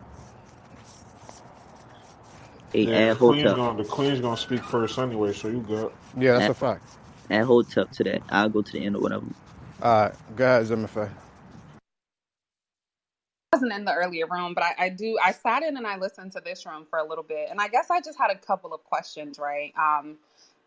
[2.72, 3.54] Hey, Yeah, the add queen's Hotel.
[3.54, 5.92] gonna the queen's gonna speak first anyway, so you good.
[6.16, 6.84] Yeah, that's Add, a fact.
[7.30, 8.22] add Hotel to that.
[8.30, 9.26] I'll go to the end or whatever.
[9.82, 11.10] All right, go ahead, Zimmerfay.
[13.52, 15.18] I wasn't in the earlier room, but I, I do.
[15.24, 17.68] I sat in and I listened to this room for a little bit, and I
[17.68, 19.72] guess I just had a couple of questions, right?
[19.78, 20.18] Um,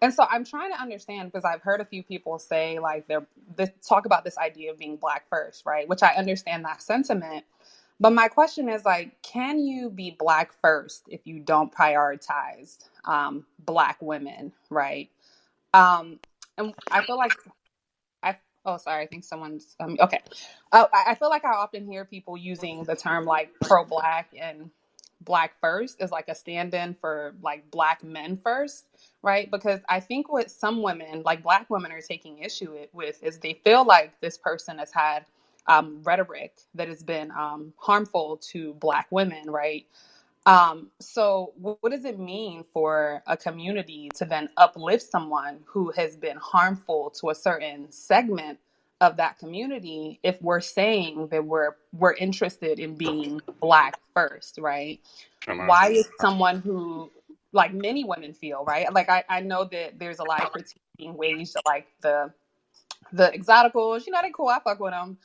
[0.01, 3.25] and so I'm trying to understand because I've heard a few people say like they're
[3.57, 5.87] this, talk about this idea of being black first, right?
[5.87, 7.45] Which I understand that sentiment,
[7.99, 13.45] but my question is like, can you be black first if you don't prioritize um,
[13.59, 15.09] black women, right?
[15.73, 16.19] Um,
[16.57, 17.33] and I feel like
[18.23, 20.19] I oh sorry, I think someone's um okay.
[20.71, 24.29] Uh, I I feel like I often hear people using the term like pro black
[24.39, 24.69] and
[25.21, 28.85] black first is like a stand-in for like black men first,
[29.21, 29.49] right?
[29.51, 33.37] Because I think what some women, like black women, are taking issue it- with is
[33.39, 35.25] they feel like this person has had
[35.69, 39.85] um, rhetoric that has been um, harmful to black women, right?
[40.45, 46.17] Um, so what does it mean for a community to then uplift someone who has
[46.17, 48.59] been harmful to a certain segment
[49.01, 54.99] of that community if we're saying that we're we're interested in being black first, right?
[55.67, 57.11] Why is someone who
[57.53, 58.91] like many women feel, right?
[58.93, 62.33] Like I, I know that there's a lot of critique being waged like the
[63.13, 64.49] the exoticals, you know, they cool.
[64.49, 65.17] I fuck with them.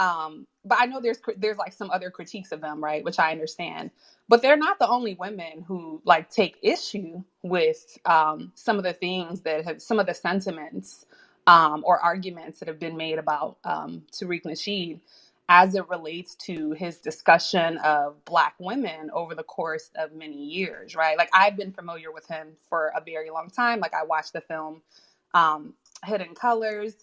[0.00, 3.04] Um, but I know there's there's like some other critiques of them, right?
[3.04, 3.92] Which I understand.
[4.28, 8.94] But they're not the only women who like take issue with um, some of the
[8.94, 11.06] things that have some of the sentiments
[11.48, 15.00] um, or arguments that have been made about um, Tariq Nasheed
[15.48, 20.96] as it relates to his discussion of Black women over the course of many years,
[20.96, 21.18] right?
[21.18, 23.80] Like I've been familiar with him for a very long time.
[23.80, 24.82] Like I watched the film
[25.34, 25.74] um,
[26.04, 26.94] Hidden Colors,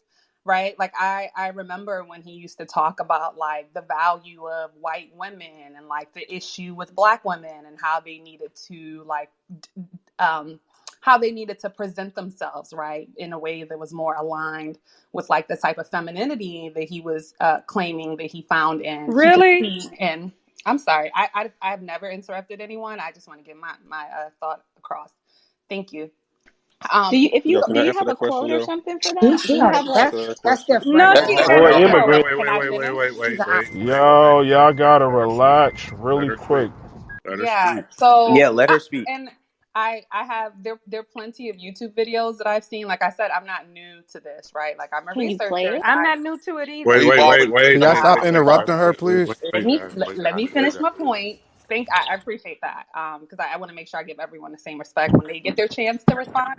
[0.48, 0.80] right?
[0.80, 5.12] Like I I remember when he used to talk about like the value of white
[5.16, 9.32] women and like the issue with Black women and how they needed to like
[10.20, 10.60] um,
[11.02, 14.80] how they needed to present themselves, right, in a way that was more aligned
[15.14, 18.82] with like the type of femininity that he was uh, claiming that he found
[19.22, 19.92] could Really?
[20.00, 20.32] And
[20.66, 23.00] I'm sorry, I, I I've never interrupted anyone.
[23.00, 25.12] I just want to get my my uh, thought across.
[25.70, 26.12] Thank you.
[27.10, 29.14] Do Um, you if you do you have a that question, quote or something for
[29.14, 29.46] that?
[29.46, 30.88] Do you have like that's that's different.
[30.98, 32.24] No, let, she let, has Oh, let, a let, immigrant.
[32.24, 33.40] Wait, wait, wait, wait, wait, wait, wait, wait,
[33.74, 35.58] Yo, y'all gotta Let her speak.
[35.58, 36.72] relax really Let quick.
[37.26, 37.76] Let Yeah.
[37.76, 37.86] speak.
[37.92, 39.08] So, Yeah, let her speak.
[39.08, 39.30] and
[39.76, 40.80] I, I have there.
[40.88, 42.88] There are plenty of YouTube videos that I've seen.
[42.88, 44.78] Like I said, I'm not new to this, right?
[44.78, 45.80] Like I'm a can researcher.
[45.84, 46.90] I'm not new to it either.
[46.90, 48.68] Wait, wait, wait, wait, Can y'all stop wait, for a wait, while.
[48.68, 49.44] interrupting her, Wait, wait, please?
[49.54, 50.36] let me let, Wait, let guys.
[50.36, 51.40] me finish my point.
[51.70, 54.20] Think I, I appreciate that um, because I, I want to make sure I give
[54.20, 56.56] everyone the same respect when they get their chance to respond.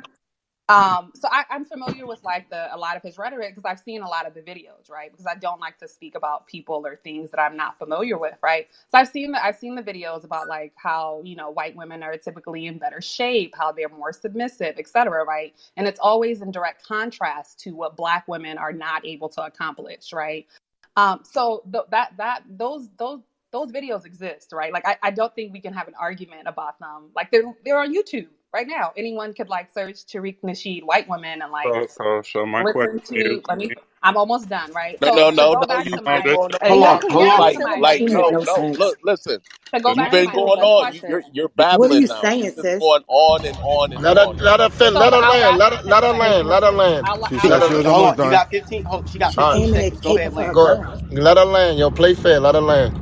[0.68, 3.80] Um, so I, I'm familiar with like the a lot of his rhetoric because I've
[3.80, 5.12] seen a lot of the videos, right?
[5.12, 8.34] Because I don't like to speak about people or things that I'm not familiar with,
[8.42, 8.68] right?
[8.90, 12.02] So I've seen the I've seen the videos about like how you know white women
[12.02, 15.54] are typically in better shape, how they're more submissive, etc., right?
[15.78, 20.12] And it's always in direct contrast to what black women are not able to accomplish,
[20.12, 20.48] right?
[20.96, 23.20] Um, so th- that that those those
[23.52, 24.72] those videos exist, right?
[24.72, 27.10] Like I, I don't think we can have an argument about them.
[27.16, 28.92] Like they're they're on YouTube right now.
[28.96, 33.00] Anyone could like search Tariq Nasheed white woman, and like So, so, so my question
[33.04, 33.72] listen is, to let me
[34.02, 35.02] I'm almost done, right?
[35.02, 35.66] No, So no, no, no.
[35.68, 36.60] back You've no, been my this, going to on.
[36.62, 38.06] Hey, go y'all, to can go y'all Like, like to She my like, like she
[38.06, 38.68] main make no, no no.
[38.76, 39.40] Look, listen.
[39.74, 40.92] To You've back not to been going on.
[40.92, 42.30] You're, You're you're What are you now.
[42.30, 42.80] saying, You've been sis?
[42.80, 44.36] going on and on and Let her, on.
[44.38, 45.58] let her, fin- So let her land.
[45.58, 46.48] Let it her, let her land.
[46.48, 47.08] Let her land.
[47.28, 47.68] She Let said her.
[47.68, 48.20] land was with hold almost on.
[48.22, 48.84] You got fifteen.
[48.84, 50.00] Hold, she got She fifteen aiming seconds.
[50.02, 50.60] Go ahead, for land.
[50.60, 50.76] Go.
[50.76, 51.02] girl.
[51.10, 51.78] Let her land.
[51.78, 52.40] Yo, play fair.
[52.40, 52.98] Let her land.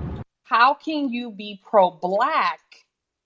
[0.46, 2.60] How can you be pro black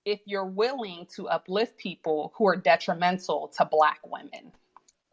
[0.07, 4.53] if you're willing to uplift people who are detrimental to black women?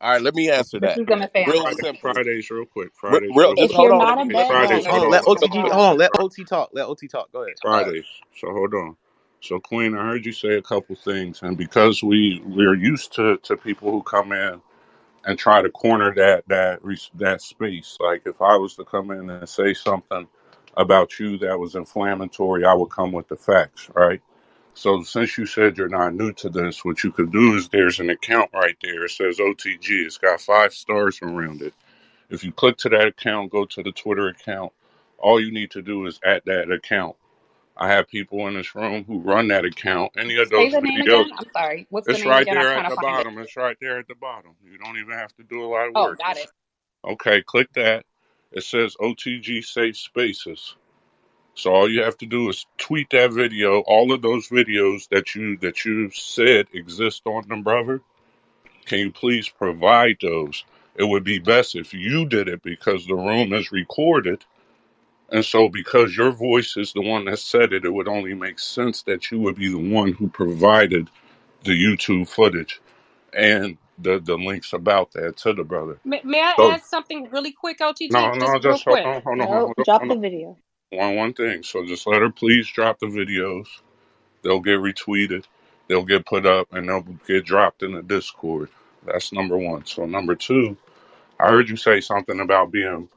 [0.02, 1.00] All right, let me answer that.
[1.00, 1.78] that is gonna say I'm real done.
[2.00, 2.92] Fridays, real quick.
[2.96, 3.78] Fridays, real, real If quick.
[3.78, 4.08] hold you're on.
[4.08, 4.82] not Let, let, bed, hold hold on.
[4.82, 5.12] on, Fridays, Let, hold on.
[5.12, 5.26] let Let on.
[5.26, 5.98] OTG, OTG hold on.
[5.98, 6.70] Let OT talk.
[6.74, 7.32] Let OT talk.
[7.34, 7.58] Go ahead.
[7.62, 8.08] Fridays.
[8.36, 8.98] So hold on.
[9.42, 13.38] So Queen, I heard you say a couple things, and because we we're used to
[13.40, 14.62] to people who come in
[15.26, 17.98] and try to corner that that res- that space.
[18.00, 20.28] Like if I was to come in and say something
[20.78, 24.22] about you that was inflammatory, I would come with the facts, right?
[24.76, 28.00] So since you said you're not new to this, what you could do is there's
[28.00, 29.06] an account right there.
[29.06, 30.06] It says OTG.
[30.06, 31.74] It's got five stars around it.
[32.30, 34.74] If you click to that account, go to the Twitter account.
[35.20, 37.16] All you need to do is add that account.
[37.78, 40.14] I have people in this room who run that account.
[40.18, 41.32] Any of Say those the name videos, again.
[41.38, 41.88] I'm sorry.
[41.92, 42.58] What's the it's name right again?
[42.58, 43.28] I'm there trying at to the find it.
[43.28, 43.38] bottom.
[43.40, 44.54] It's right there at the bottom.
[44.64, 46.20] You don't even have to do a lot of Oh, work.
[46.20, 46.50] got it.
[47.06, 47.44] okay.
[47.44, 48.06] Click that.
[48.58, 50.76] It says OTG Safe Spaces.
[51.54, 53.82] So all you have to do is tweet that video.
[53.82, 58.02] All of those videos that you that you said exist on them, brother.
[58.86, 60.66] Can you please provide those?
[60.96, 64.44] It would be best if you did it because the room is recorded.
[65.30, 68.58] And so, because your voice is the one that said it, it would only make
[68.58, 71.12] sense that you would be the one who provided
[71.64, 72.82] the YouTube footage
[73.34, 76.00] and the, the links about that to the brother.
[76.06, 78.12] May, may I So, add something really quick, OTG?
[78.12, 79.06] no, Just no, real just hold quick.
[79.06, 80.58] on, hold on, No, hold on, drop hold the video.
[80.92, 81.64] One, one thing.
[81.64, 83.68] So, just let her please drop the videos.
[84.44, 85.46] They'll get retweeted,
[85.88, 88.70] they'll get put up, and they'll get dropped in the Discord.
[89.06, 89.86] That's number one.
[89.86, 90.78] So, number two,
[91.40, 93.10] I heard you say something about being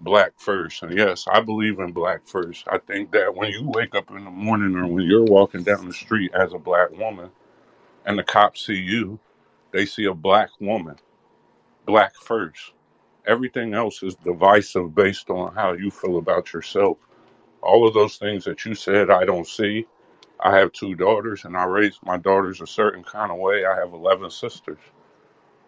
[0.00, 0.82] black first.
[0.84, 2.64] And yes, I believe in black first.
[2.68, 5.86] I think that when you wake up in the morning or when you're walking down
[5.88, 7.30] the street as a black woman
[8.06, 9.20] and the cops see you,
[9.72, 10.96] they see a black woman,
[11.86, 12.72] black first.
[13.26, 16.98] Everything else is divisive based on how you feel about yourself.
[17.62, 19.86] All of those things that you said, I don't see.
[20.40, 23.64] I have two daughters and I raised my daughters a certain kind of way.
[23.66, 24.78] I have 11 sisters,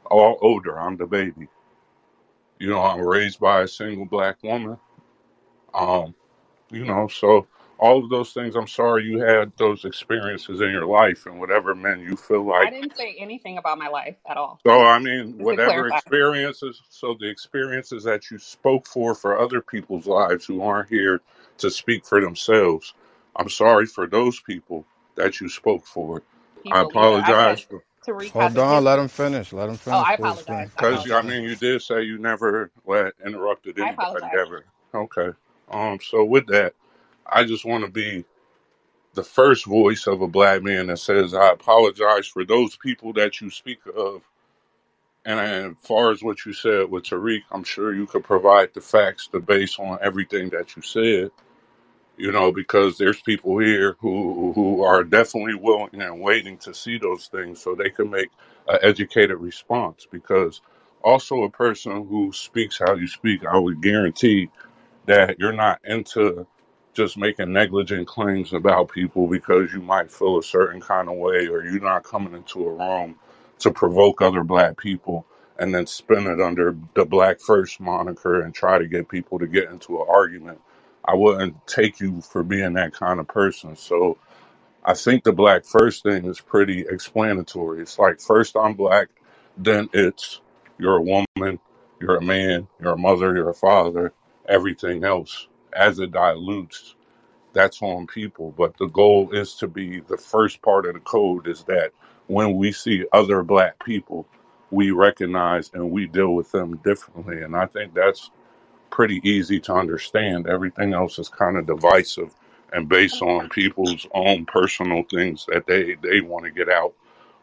[0.06, 0.78] all older.
[0.80, 1.48] I'm the baby.
[2.58, 4.78] You know, I'm raised by a single black woman.
[5.74, 6.14] Um,
[6.70, 7.46] you know, so
[7.80, 11.74] all of those things, I'm sorry you had those experiences in your life and whatever
[11.74, 12.68] men you feel like.
[12.68, 14.60] I didn't say anything about my life at all.
[14.66, 19.62] So, I mean, Just whatever experiences, so the experiences that you spoke for for other
[19.62, 21.22] people's lives who aren't here
[21.58, 22.94] to speak for themselves,
[23.36, 24.84] I'm sorry for those people
[25.16, 26.22] that you spoke for.
[26.70, 26.92] I People.
[27.14, 29.52] I apologize said for, Tariq has Hold a on, let him finish.
[29.54, 29.96] Let him finish.
[29.96, 30.40] Oh, finish, I apologize.
[30.40, 30.60] Explain.
[30.60, 34.64] I because I mean, you did say you never let, interrupted anybody ever.
[34.94, 35.30] Okay.
[35.70, 35.98] Um.
[36.02, 36.74] So with that,
[37.30, 38.24] I just want to be
[39.14, 43.40] the first voice of a black man that says I apologize for those people that
[43.40, 44.22] you speak of
[45.26, 48.82] And as far as what you said with Tariq, I'm sure you could provide the
[48.82, 51.32] facts, the base on everything that you said.
[52.18, 56.98] You know, because there's people here who who are definitely willing and waiting to see
[56.98, 58.30] those things so they can make
[58.68, 60.06] an educated response.
[60.10, 60.62] Because
[61.04, 64.50] also a person who speaks how you speak, I would guarantee
[65.06, 66.46] that you're not into
[66.94, 71.46] just making negligent claims about people because you might feel a certain kind of way
[71.48, 73.16] or you're not coming into a room
[73.60, 75.26] to provoke other black people
[75.58, 79.46] and then spin it under the black first moniker and try to get people to
[79.46, 80.60] get into an argument.
[81.04, 83.76] I wouldn't take you for being that kind of person.
[83.76, 84.18] So
[84.84, 87.82] I think the black first thing is pretty explanatory.
[87.82, 89.08] It's like first I'm black,
[89.56, 90.40] then it's
[90.78, 91.60] you're a woman,
[92.00, 94.14] you're a man, you're a mother, you're a father,
[94.48, 95.48] everything else.
[95.74, 96.96] As it dilutes,
[97.52, 98.54] that's on people.
[98.56, 101.92] But the goal is to be the first part of the code is that
[102.28, 104.26] when we see other black people,
[104.70, 107.42] we recognize and we deal with them differently.
[107.42, 108.30] And I think that's
[108.90, 110.48] pretty easy to understand.
[110.48, 112.34] Everything else is kind of divisive
[112.72, 116.94] and based on people's own personal things that they they want to get out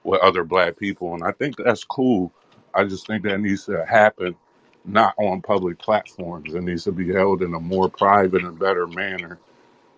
[0.04, 2.32] with other black people, and I think that's cool.
[2.74, 4.36] I just think that needs to happen
[4.88, 6.56] not on public platforms.
[6.56, 9.40] It needs to be held in a more private and better manner,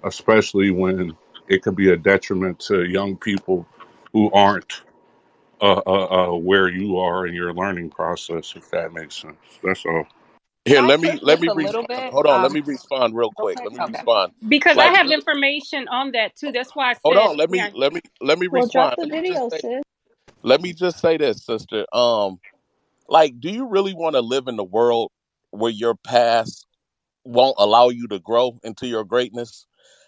[0.03, 1.17] especially when
[1.49, 3.67] it could be a detriment to young people
[4.13, 4.83] who aren't
[5.61, 8.53] uh, uh, uh, where you are in your learning process.
[8.55, 10.07] If that makes sense, that's all.
[10.65, 11.87] Here, Can I let me push let just me a little respond.
[11.87, 12.13] bit?
[12.13, 13.61] Hold on, let Um, me respond real real quick.
[13.61, 13.63] quick.
[13.63, 13.87] Let me Okay.
[13.87, 14.33] respond.
[14.47, 16.51] Because I Like, have information on that too.
[16.51, 17.71] That's why I hold said, on, let me yeah.
[17.75, 18.97] let me let me Well, drop respond.
[18.97, 19.83] the Let me just video, say sis.
[20.43, 21.85] let me just say this, sister.
[21.93, 22.39] Um,
[23.09, 25.11] like, do you really want to live in the world
[25.51, 26.65] where your past
[27.25, 29.65] won't allow you to grow into your greatness?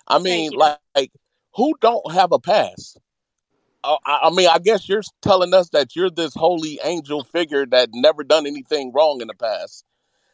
[0.08, 1.12] I mean, like, like
[1.56, 3.00] who don't have a past?
[3.84, 7.66] Uh, I, I mean, I guess you're telling us that you're this holy angel figure
[7.68, 9.84] that never done anything wrong in the past.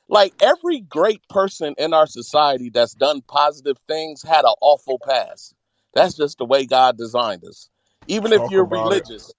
[0.09, 5.53] Like every great person in our society that's done positive things had an awful past.
[5.93, 7.69] That's just the way God designed us.
[8.07, 9.35] Even if you're religious, it.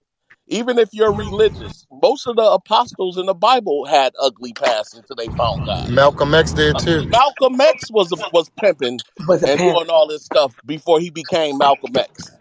[0.49, 4.95] Religious, even if you're religious, most of the apostles in the Bible had ugly pasts
[4.95, 5.91] until they found God.
[5.91, 7.05] Malcolm X did too.
[7.11, 9.77] Malcolm X was was pimping Was and pimp.
[9.77, 12.33] doing all this stuff before he became Malcolm X.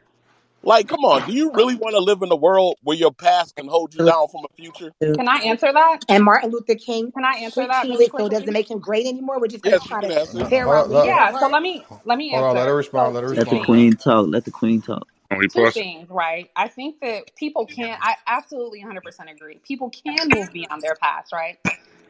[0.63, 3.55] Like, come on, do you really want to live in a world where your past
[3.55, 4.91] can hold you down from a future?
[5.15, 6.01] Can I answer that?
[6.09, 9.39] And Martin Luther King Can I answer that really so doesn't make him great anymore.
[9.39, 10.45] We're just gonna Yes, you try can to answer.
[10.45, 11.31] Tear hold our on, let, leaders Yeah.
[11.39, 13.15] So let me let me hold on, let her respond.
[13.15, 14.27] Let her two Let the queen talk.
[14.29, 15.07] Let the queen talk.
[15.49, 16.49] Two things, right?
[16.55, 19.59] I think that people can, I absolutely 100% agree.
[19.67, 21.57] People can move beyond their past, right?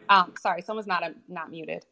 [0.10, 1.86] Um, sorry, someone's not a, not muted.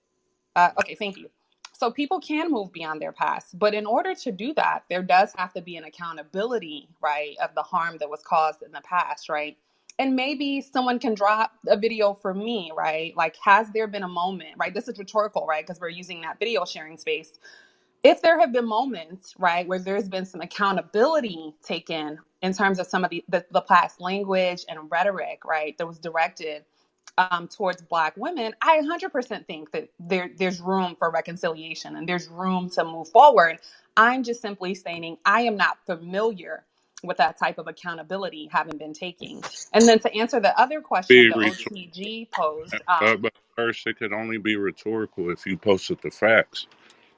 [0.55, 1.29] Uh, okay, thank you.
[1.73, 5.33] So people can move beyond their past, but in order to do that, there does
[5.37, 9.29] have to be an accountability, right, of the harm that was caused in the past,
[9.29, 9.57] right?
[9.99, 13.15] And maybe someone can drop a video for me, right?
[13.17, 14.73] Like, has there been a moment, right?
[14.73, 15.65] This is rhetorical, right?
[15.65, 17.39] Because we're using that video sharing space
[18.05, 22.87] if there have been moments right where there's been some accountability taken in terms of
[22.87, 26.65] some of the the, the past language and rhetoric right that was directed
[27.19, 32.29] um, towards black women i 100% think that there there's room for reconciliation and there's
[32.29, 33.59] room to move forward.
[33.97, 36.65] I'm just simply stating i am not familiar
[37.03, 39.43] with that type of accountability having been taken
[39.73, 43.97] and then to answer the other question the otg posed Uh, um, but first, it
[43.99, 46.67] could only be rhetorical if you posted the facts.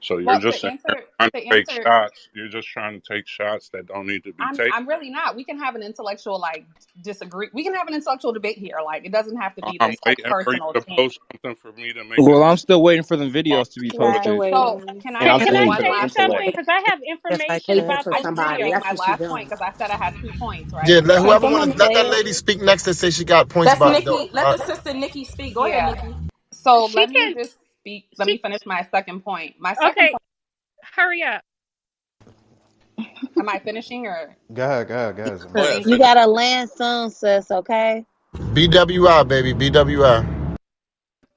[0.02, 2.28] So you're well just sitting answer trying to to take answer shots.
[2.34, 4.72] You're just trying to take shots that don't need to be I'm taken.
[4.72, 5.36] I'm really not.
[5.36, 6.66] We can have an intellectual like
[7.00, 7.48] disagree.
[7.54, 8.76] We can have an intellectual debate here.
[8.84, 10.98] Like it doesn't have to be I'm this like waiting for you personal to thing.
[10.98, 13.30] post something for me to make a Well, I'm still waiting for the response.
[13.30, 15.02] videos to be We're But posted, So waiting.
[15.02, 16.18] can and I Can I'm can still I waiting one the say last intellect.
[16.18, 16.52] something?
[16.52, 16.56] point?
[16.56, 18.58] Because I have Just like information waiting about for I this just somebody.
[18.58, 18.70] made video.
[18.70, 19.28] That's my what you last doing.
[19.28, 20.92] point because I said I had two points, right?
[20.92, 21.04] Yeah, right?
[21.04, 22.08] let Can So whoever someone want to let that it?
[22.08, 24.12] lady speak next and say she got points That's about the.
[24.12, 24.30] Nikki.
[24.34, 25.54] Let Uh, the sister Nikki speak.
[25.54, 25.86] Go ahead, yeah.
[25.86, 26.18] Nikki.
[26.52, 27.34] So She let me can.
[27.34, 27.57] just
[27.88, 28.08] speak.
[28.18, 29.56] Let me finish my second point.
[29.58, 30.10] My second okay.
[30.10, 30.22] point.
[30.94, 31.42] Hurry up.
[33.38, 34.36] Am I finishing or?
[34.52, 35.52] Go ahead, go ahead, go ahead.
[35.52, 35.98] Go ahead, You you.
[35.98, 37.50] gotta land soon, sis.
[37.50, 38.04] Okay.
[38.34, 40.56] BWI, baby, BWI.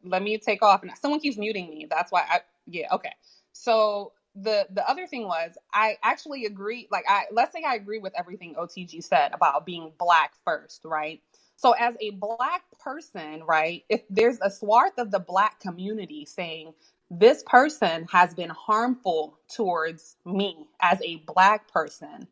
[0.04, 3.12] let me take off someone keeps muting me that's why i yeah okay
[3.54, 8.00] so the the other thing was i actually agree like i let's say i agree
[8.00, 11.22] with everything otg said about being black first right
[11.62, 16.74] so as a black person right if there's a swath of the black community saying
[17.12, 22.28] this person has been harmful towards me as a black person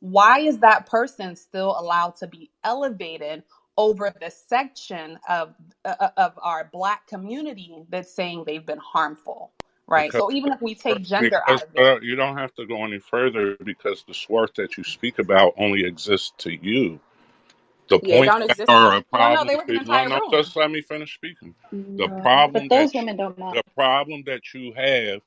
[0.00, 3.42] why is that person still allowed to be elevated
[3.78, 5.54] over the section of
[5.84, 9.52] uh, uh, of our black community that's saying they've been harmful
[9.86, 12.54] right because so even if we take gender out of it uh, you don't have
[12.54, 17.00] to go any further because the swarth that you speak about only exists to you.
[17.88, 19.46] The Yeah, it points don't exist are a Well, no, problem.
[19.46, 20.30] they was an To, no, entire no, room.
[20.30, 21.54] just let me finish speaking.
[21.98, 22.22] The No.
[22.22, 23.52] problem But those that you, women don't know.
[23.52, 25.22] the problem that you have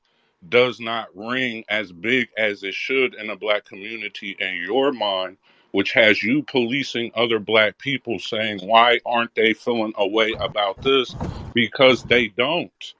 [0.48, 5.38] does not ring as big as it should in the black community in your mind,
[5.72, 10.82] which has you policing other black people, saying why aren't they feeling a way about
[10.82, 11.16] this?
[11.54, 12.94] Because they don't,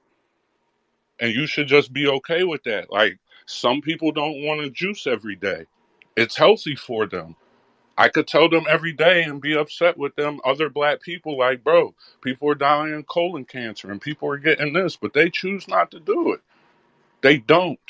[1.21, 2.93] and you should just be okay with that.
[2.93, 5.67] Like some people don't want to juice every day.
[6.17, 7.37] It's healthy for them
[7.99, 11.64] I could tell them every day and be upset with them other black people like,
[11.64, 15.68] bro, people are dying of colon cancer and people are getting this, but they choose
[15.68, 16.42] not to do it.
[17.22, 17.80] They don't.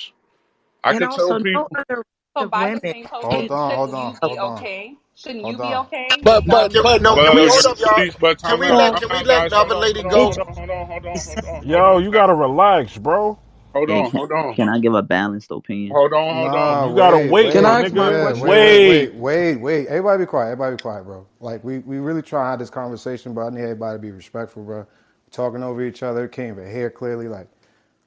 [0.84, 2.04] I And could tell also, no people other
[2.36, 2.94] oh, So of by the women.
[2.94, 4.94] same Hold token, on, hold shouldn't on, you be hold on, okay?
[5.16, 5.86] Shouldn't you hold be on.
[5.86, 7.18] okay But with but can we no?
[7.18, 7.94] Can but we you hold up, y'all?
[7.96, 9.50] see, but Can time we out, let So can time we out, let guys.
[9.50, 10.36] the Hold other on, lady hold on, go?
[10.36, 13.38] hold on, hold on, hold on, hold on, hold Yo, you gotta relax, bro.
[13.75, 15.99] Hold on, hold on, can I give a balanced opinion?
[15.99, 16.81] hold on, hold on.
[16.81, 17.66] Nah, You gotta wait, wait, Can wait.
[17.66, 17.95] I ask.
[17.95, 18.85] Yeah, wait, wait, Wait.
[18.85, 19.89] wait, wait, wait.
[19.89, 20.53] Everybody be quiet.
[20.53, 21.27] Everybody be quiet, bro.
[21.41, 24.12] Like we, we really try to have this conversation, but I need everybody to be
[24.12, 24.87] respectful, bro.
[25.33, 27.29] Talking over each other, can't even hear clearly.
[27.29, 27.49] Like,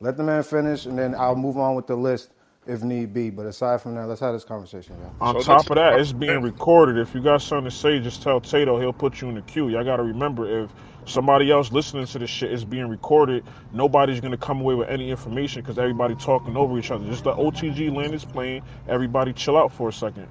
[0.01, 2.32] let the man finish, and then I'll move on with the list
[2.68, 3.30] if need be.
[3.32, 5.16] But aside from that, let's have this conversation, y'all.
[5.20, 6.97] On So top of that, it's being recorded.
[6.97, 8.80] If you got something to say, just tell Tato.
[8.80, 9.70] He'll put you in the queue.
[9.70, 10.72] Y'all got to remember, if
[11.12, 15.12] somebody else listening to this shit is being recorded, nobody's gonna come away with any
[15.12, 17.05] information because everybody talking over each other.
[17.07, 18.64] Just the OTG land is playing.
[18.89, 20.28] Everybody chill out for a second.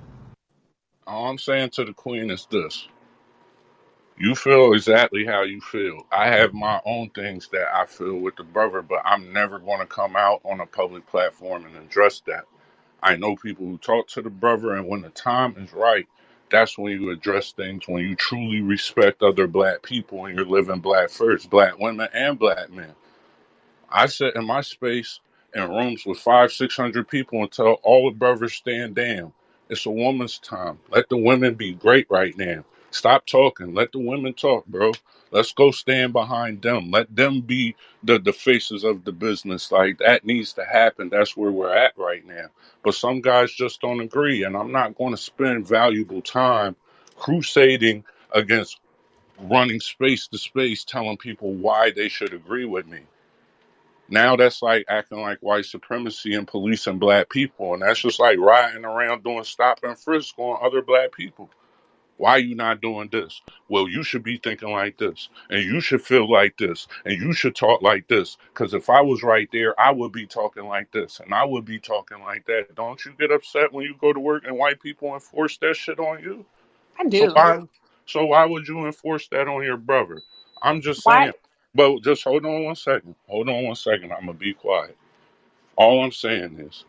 [1.07, 2.89] All I'm saying to the queen is this.
[4.18, 6.07] You feel exactly how you feel.
[6.12, 9.87] I have my own things that I feel with the brother, but I'm never to
[9.89, 12.45] come out on a public platform and address that.
[13.03, 16.09] I know people who talk to the brother, and when the time is right,
[16.51, 20.80] that's when you address things, when you truly respect other black people and you're living
[20.80, 22.94] black first, black women and black men.
[23.90, 25.20] I sit in my space
[25.55, 29.32] in rooms with five, six hundred people and tell all the brothers stand down.
[29.70, 30.80] It's a woman's time.
[30.90, 32.64] Let the women be great right now.
[32.90, 33.74] Stop talking.
[33.74, 34.92] Let the women talk, bro.
[35.31, 36.91] Let's go stand behind them.
[36.91, 39.70] Let them be the, the faces of the business.
[39.70, 41.09] Like that needs to happen.
[41.09, 42.47] That's where we're at right now.
[42.83, 44.45] But some guys just don't agree.
[44.45, 46.76] And I'm not going to spend valuable time
[47.16, 48.81] crusading against
[49.41, 53.01] running space to space telling people why they should agree with me.
[54.09, 57.74] Now that's like acting like white supremacy and policing black people.
[57.74, 61.49] And that's just like riding around doing stop and frisk on other black people.
[62.20, 63.42] Why you not doing this?
[63.68, 67.32] Well, you should be thinking like this, and you should feel like this, and you
[67.32, 68.38] should talk like this.
[68.54, 71.64] Because if I was right there, I would be talking like this, and I would
[71.64, 72.74] be talking like that.
[72.76, 76.00] Don't you get upset when you go to work and white people enforce that shit
[76.00, 76.46] on you?
[76.98, 77.34] I So do.
[77.34, 77.58] why?
[78.06, 80.22] So why would you enforce that on your brother?
[80.62, 81.32] I'm just saying.
[81.32, 81.32] Why?
[81.74, 83.16] But just hold on one second.
[83.28, 84.12] Hold on one second.
[84.12, 84.96] I'm gonna be quiet.
[85.76, 86.84] All I'm saying is,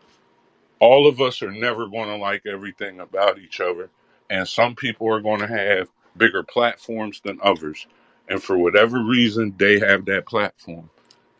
[0.80, 3.90] all of us are never going to like everything about each other,
[4.32, 7.86] and some people are going to have bigger platforms than others,
[8.28, 10.90] and for whatever reason, they have that platform.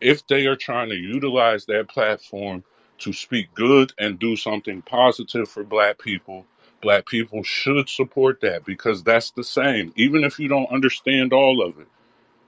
[0.01, 2.63] If they are trying to utilize that platform
[2.99, 6.45] to speak good and do something positive for Black people,
[6.81, 9.93] Black people should support that because that's the same.
[9.97, 11.87] Even if you don't understand all of it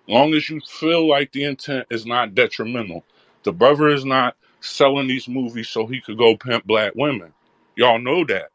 [0.08, 3.04] long as you feel like the intent is not detrimental.
[3.44, 7.34] The brother is not selling these movies so he could go pimp black women.
[7.78, 8.52] Y'all know that.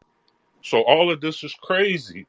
[0.63, 2.27] So all of this is crazy.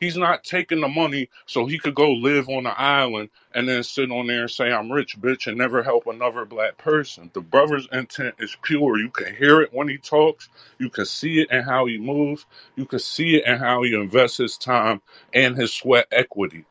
[0.00, 3.82] He's not taking the money so he could go live on an island and then
[3.82, 7.30] sit on there and say, I'm rich, bitch, and never help another black person.
[7.34, 8.98] The brother's intent is pure.
[8.98, 10.48] You can hear it when he talks.
[10.78, 12.46] You can see it in how he moves.
[12.76, 15.02] You can see it in how he invests his time
[15.34, 16.64] and his sweat equity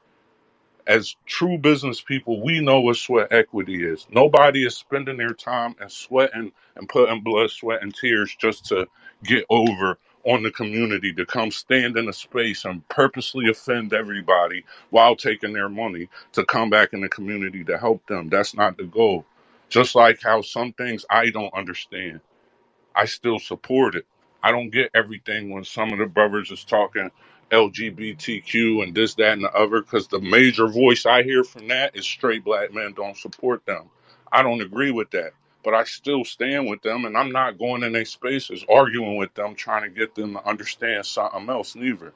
[0.88, 4.05] as true business people, we know what sweat equity is.
[4.09, 8.88] Nobody is spending their time and sweating and putting blood, sweat, and tears just to
[9.24, 14.65] get over on the community to come stand in a space and purposely offend everybody
[14.91, 18.30] while taking their money to come back in the community to help them.
[18.30, 19.26] That's not the goal.
[19.69, 22.22] Just like how some things I don't understand.
[22.95, 24.05] I still support it.
[24.43, 27.11] I don't get everything when some of the brothers is talking
[27.51, 31.95] LGBTQ and this, that, and the other, because the major voice I hear from that
[31.95, 33.89] is straight black men don't support them.
[34.32, 35.32] I don't agree with that.
[35.64, 39.34] But I still stand with them and I'm not going in their spaces arguing with
[39.36, 42.14] them, trying to get them to understand something else neither.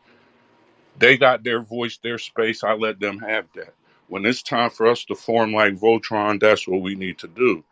[0.98, 2.64] They got their voice, their space.
[2.64, 3.74] I let them have that.
[4.08, 7.64] When it's time for us to form like Voltron, that's what we need to do.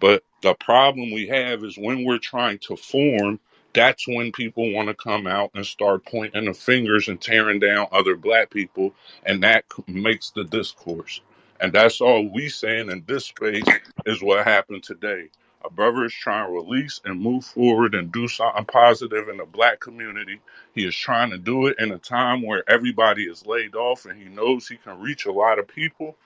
[0.00, 3.40] But the problem we have is when we're trying to form,
[3.74, 7.88] that's when people want to come out and start pointing the fingers and tearing down
[7.92, 11.20] other black people, and that makes the discourse.
[11.60, 13.64] And that's all we saying in this space
[14.06, 15.30] is what happened today.
[15.64, 19.46] A brother is trying to release and move forward and do something positive in the
[19.46, 20.40] black community.
[20.74, 24.22] He is trying to do it in a time where everybody is laid off and
[24.22, 26.16] he knows he can reach a lot of people.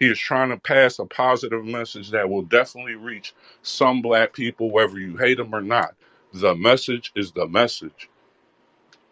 [0.00, 4.70] He is trying to pass a positive message that will definitely reach some black people,
[4.70, 5.94] whether you hate them or not.
[6.34, 8.10] The message is the message.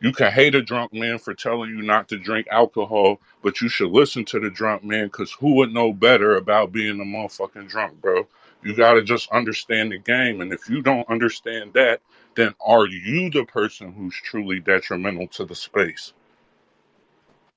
[0.00, 3.68] You can hate a drunk man for telling you not to drink alcohol, but you
[3.68, 7.68] should listen to the drunk man because who would know better about being a motherfucking
[7.68, 8.26] drunk, bro?
[8.62, 10.42] You got to just understand the game.
[10.42, 12.02] And if you don't understand that,
[12.34, 16.12] then are you the person who's truly detrimental to the space?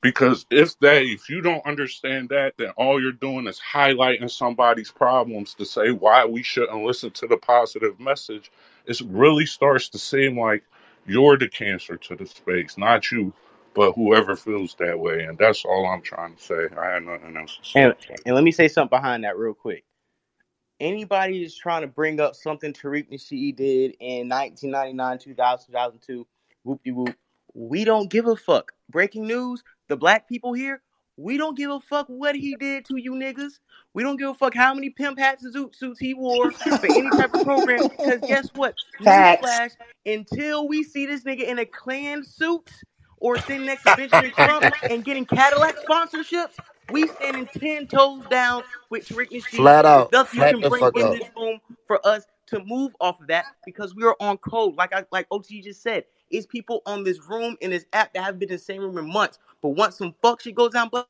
[0.02, 4.92] Because if they, if you don't understand that, then all you're doing is highlighting somebody's
[4.92, 8.50] problems to say why we shouldn't listen to the positive message.
[8.86, 10.64] It really starts to seem like
[11.10, 13.34] you're the cancer to the space, not you,
[13.74, 15.24] but whoever feels that way.
[15.24, 16.68] And that's all I'm trying to say.
[16.78, 17.82] I had nothing else to say.
[17.82, 17.96] And
[18.26, 19.84] and let me say something behind that real quick.
[20.80, 26.28] Anybody is trying to bring up something Tariq Nasheed did in 1999, 2000, 2002,
[26.64, 27.16] whoop de whoop.
[27.54, 28.72] We don't give a fuck.
[28.90, 30.82] Breaking news: the black people here,
[31.20, 33.60] we don't give a fuck what he did to you niggas.
[33.94, 36.86] We don't give a fuck how many pimp hats and zoot suits he wore for
[36.86, 37.88] any type of program.
[37.90, 38.76] Because guess what?
[39.02, 39.72] Newsflash:
[40.06, 42.70] until we see this nigga in a Klan suit
[43.18, 46.56] or sitting next to Benjamin Trump and getting Cadillac sponsorships,
[46.90, 49.58] we standing ten toes down with Tariq Nasheed.
[49.58, 50.12] Flat out.
[50.14, 51.12] Nothing you can the bring in out.
[51.12, 54.76] this room for us to move off of that because we are on code.
[54.76, 58.24] Like I like OT just said, it's people on this room in this app that
[58.24, 59.40] have been in the same room in months.
[59.62, 61.08] But once some fuck shit goes down, but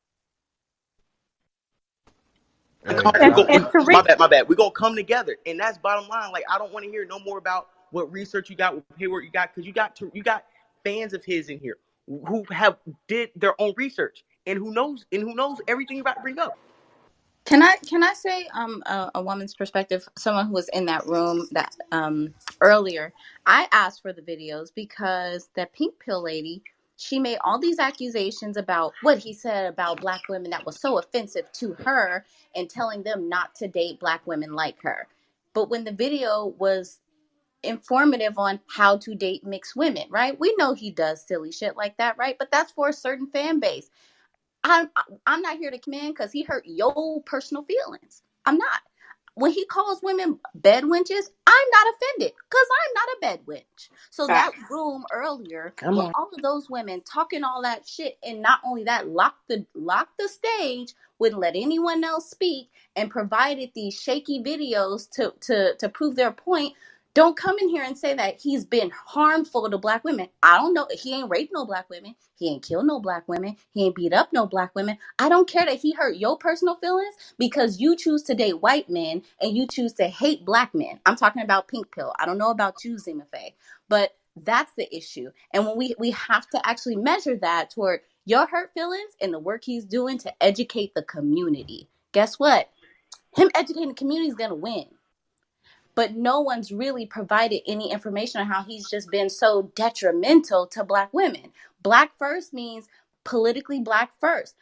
[2.87, 4.47] Hey, come, we And, go, and we, my bad, my bad.
[4.49, 6.31] We gonna come together, and that's bottom line.
[6.31, 9.23] Like I don't want to hear no more about what research you got, what paperwork
[9.25, 10.45] you got, because you got to, you got
[10.85, 15.23] fans of his in here who have did their own research and who knows and
[15.23, 16.59] who knows everything you're about to bring up.
[17.49, 20.07] Can I can I say um a, a woman's perspective?
[20.17, 23.13] Someone who was in that room that um earlier.
[23.47, 26.63] I asked for the videos because that pink pill lady.
[26.97, 30.99] She made all these accusations about what he said about black women that was so
[30.99, 32.25] offensive to her
[32.55, 35.07] and telling them not to date black women like her.
[35.53, 36.93] But when the video was
[37.63, 40.39] informative on how to date mixed women, right?
[40.39, 42.37] We know he does silly shit like that, right?
[42.39, 43.89] But that's for a certain fan base.
[44.63, 44.89] I'm
[45.27, 48.23] I'm not here to come in because he hurt your personal feelings.
[48.45, 48.81] I'm not.
[49.35, 53.89] When he calls women bed wenches, I'm not offended because I'm not a bed wench.
[54.11, 56.13] So that room earlier Come with on.
[56.15, 60.19] all of those women talking all that shit, and not only that, locked the locked
[60.19, 65.89] the stage, wouldn't let anyone else speak, and provided these shaky videos to to to
[65.89, 66.75] prove their point.
[67.19, 70.29] Don't come in here and say that he's been harmful to black women.
[70.41, 70.87] I don't know.
[70.89, 72.15] He ain't raped no black women.
[72.37, 73.57] He ain't killed no black women.
[73.71, 74.97] He ain't beat up no black women.
[75.19, 78.89] I don't care that he hurt your personal feelings because you choose to date white
[78.89, 81.01] men and you choose to hate black men.
[81.05, 82.13] I'm talking about pink pill.
[82.17, 83.53] I don't know about you, Zima Faye,
[83.89, 85.29] but that's the issue.
[85.53, 89.39] And when we we have to actually measure that toward your hurt feelings and the
[89.39, 91.89] work he's doing to educate the community.
[92.13, 92.69] Guess what?
[93.35, 94.85] Him educating the community is gonna win
[95.99, 100.81] but no one's really provided any information on how he's just been so detrimental to
[100.81, 101.51] black women.
[101.83, 102.87] Black first means
[103.25, 104.55] politically black first.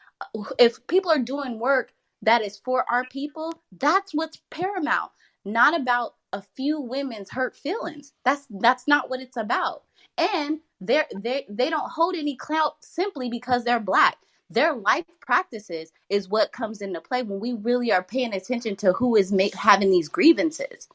[0.57, 5.11] If people are doing work that is for our people, that's what's paramount,
[5.45, 8.13] not about a few women's hurt feelings.
[8.25, 9.83] That's that's not what it's about.
[10.17, 14.17] And they they they don't hold any clout simply because they're black.
[14.49, 18.93] Their life practices is what comes into play when we really are paying attention to
[18.93, 20.87] who is make, having these grievances.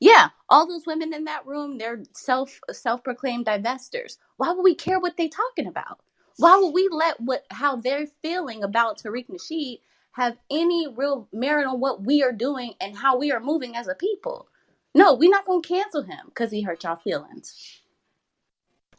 [0.00, 4.18] Yeah, all those women in that room, they're self self-proclaimed divestors.
[4.36, 6.00] Why would we care what they're talking about?
[6.36, 9.80] Why would we let what how they're feeling about Tariq Nasheed
[10.12, 13.88] have any real merit on what we are doing and how we are moving as
[13.88, 14.48] a people?
[14.94, 17.80] No, we're not gonna cancel him because he hurt y'all feelings.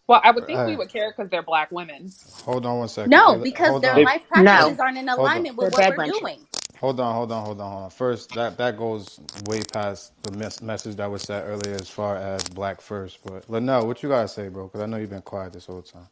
[0.08, 2.12] Well, I would think we would care because they're black women.
[2.44, 3.12] hold on one second.
[3.12, 4.04] No, because hold their on.
[4.06, 5.26] life No, practices aren't in Hold on.
[5.26, 6.20] alignment they're with what bad we're wenches.
[6.22, 6.48] doing.
[6.80, 7.90] Hold on, hold on, hold on, hold on.
[7.92, 12.18] First, that that goes way past the mes- message that was said earlier as far
[12.18, 13.20] as black first.
[13.26, 14.68] But Linnell, what you gotta say, bro?
[14.68, 16.08] Because I know you've been quiet this whole time.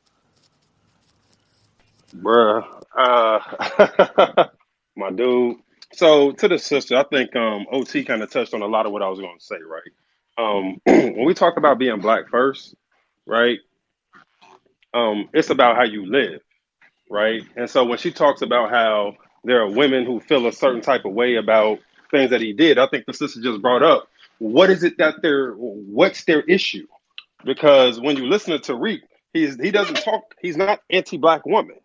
[2.16, 2.66] Bruh.
[2.98, 4.48] Uh,
[4.98, 5.58] my dude.
[5.94, 8.92] So to the sister, I think um, OT kind of touched on a lot of
[8.92, 9.92] what I was going to say, right?
[10.38, 12.76] Um, when we talk about being black first,
[13.26, 13.60] right?
[14.94, 16.42] Um, it's about how you live,
[17.10, 17.44] right?
[17.56, 19.16] And so when she talks about how
[19.48, 21.80] there are women who feel a certain type of way about
[22.12, 24.10] things that he did, I think the sister just brought up
[24.40, 26.88] what is it that they're what's their issue?
[27.46, 29.02] Because when you listen to Tariq,
[29.34, 30.36] he's he doesn't talk.
[30.42, 31.78] He's not anti-black woman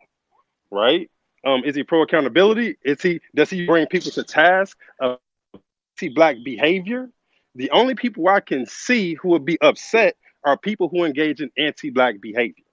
[0.73, 1.11] right?
[1.47, 2.77] Um, is he pro accountability?
[2.85, 5.19] Is he does he bring people to task of
[6.01, 7.11] anti-black behavior?
[7.57, 11.51] The only people I can see who would be upset are people who engage in
[11.59, 12.65] anti-black behavior,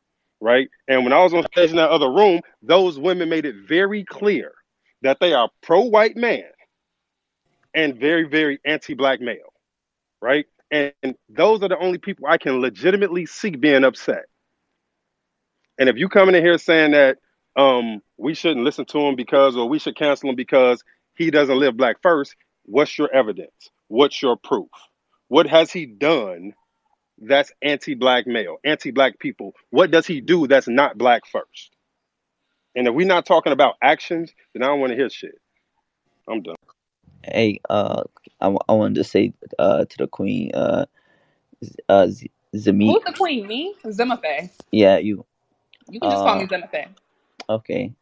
[0.42, 0.70] right?
[0.90, 4.06] And when I was on stage in that other room, those women made it very
[4.06, 4.54] clear
[5.02, 6.44] that they are pro-white man
[7.74, 9.54] and very, very anti-black male,
[10.22, 10.46] right?
[10.72, 10.94] And
[11.30, 14.26] those are the only people I can legitimately see being upset.
[15.80, 17.18] And if you coming in here saying that
[17.56, 20.84] um, we shouldn't listen to him because, or we should cancel him because
[21.16, 22.36] he doesn't live black first,
[22.66, 23.70] what's your evidence?
[23.88, 24.70] What's your proof?
[25.28, 26.54] What has he done
[27.18, 29.54] that's anti-black male, anti-black people?
[29.72, 31.72] What does he do that's not black first?
[32.80, 35.36] And if we're not talking about actions, then I don't want to hear shit.
[36.30, 36.56] I'm done.
[37.26, 38.04] Hey, uh,
[38.40, 40.86] I, w- I wanted to say uh to the queen, uh,
[41.90, 42.94] uh, Z- Zamik.
[42.94, 43.48] Who's the queen?
[43.48, 43.76] Me?
[43.84, 44.50] Zimafe.
[44.72, 45.26] Yeah, you.
[45.90, 46.88] You can just call Uh, me Zimafe.
[47.50, 47.94] okay,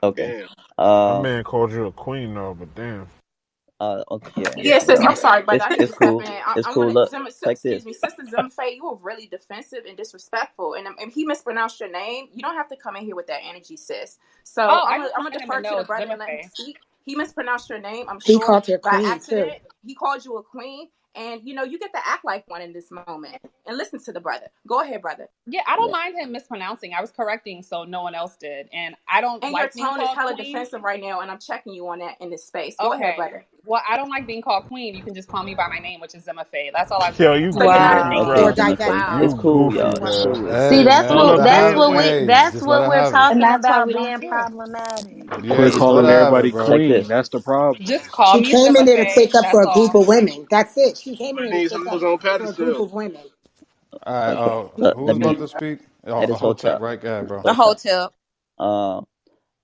[0.00, 0.44] okay.
[0.78, 3.08] My Uh, man called you a queen though, but damn.
[3.82, 5.00] Uh, okay, yeah, yeah, Yeah, sis.
[5.06, 5.62] I'm sorry, brother.
[5.62, 6.24] It's I need to it's cool.
[6.46, 6.92] I, It's I cool.
[6.92, 7.86] Look, Zim, like excuse this.
[7.86, 10.74] me, Sister Zimfe, you were really defensive and disrespectful.
[10.74, 13.28] And um, if he mispronounced your name, you don't have to come in here with
[13.28, 14.18] that energy, sis.
[14.44, 16.78] So Oh, I I'm just gonna defer to the it's brother and let him speak.
[17.04, 19.52] He mispronounced your name, I'm He sure, called her by queen too.
[19.86, 20.88] He called you a queen.
[21.16, 24.12] And, you know, you get to act like one in this moment and listen to
[24.12, 24.46] the brother.
[24.68, 25.28] Go ahead, brother.
[25.46, 25.92] Yeah, I don't Yeah.
[25.92, 26.94] mind him mispronouncing.
[26.94, 28.68] I was correcting so no one else did.
[28.72, 30.44] And I don't And your like being tone is called hella queen.
[30.44, 32.76] defensive right now, and I'm checking you on that in this space.
[32.80, 33.16] Go ahead, Okay.
[33.16, 33.46] brother.
[33.64, 34.94] Well, I don't like being called queen.
[34.94, 36.70] You can just call me by my name, which is Zima Faye.
[36.74, 38.04] That's all I Yo, you So you're not a goofy, Wow.
[38.04, 38.30] queen.
[38.30, 38.54] Okay, Or bro.
[38.54, 38.54] Zimmerman.
[38.54, 39.06] divest.
[39.18, 40.04] It's cool, Goofy, y'all.
[40.06, 40.18] It's bro.
[40.18, 40.56] cool.
[40.56, 41.86] See, that's man, what let Look, her that's have damn, it.
[41.86, 45.28] what we that's just what we're talking And that's why about we being problematic.
[45.42, 46.68] Yeah, Quit calling let her have everybody it, bro.
[46.68, 47.08] like queen.
[47.08, 47.82] That's the problem.
[47.82, 50.46] Just call She me came in there to take up for a group of women.
[50.50, 50.98] That's it.
[51.02, 53.22] She came in there to Needs take hoes up on for a group of women.
[54.06, 55.80] All right, Okay, uh, look, who was about to speak?
[56.06, 56.80] Oh, at this hotel.
[56.80, 57.00] right?
[57.00, 57.42] Go ahead, bro.
[57.44, 57.54] The Hotel.
[57.54, 58.14] hotel.
[58.58, 59.02] Uh,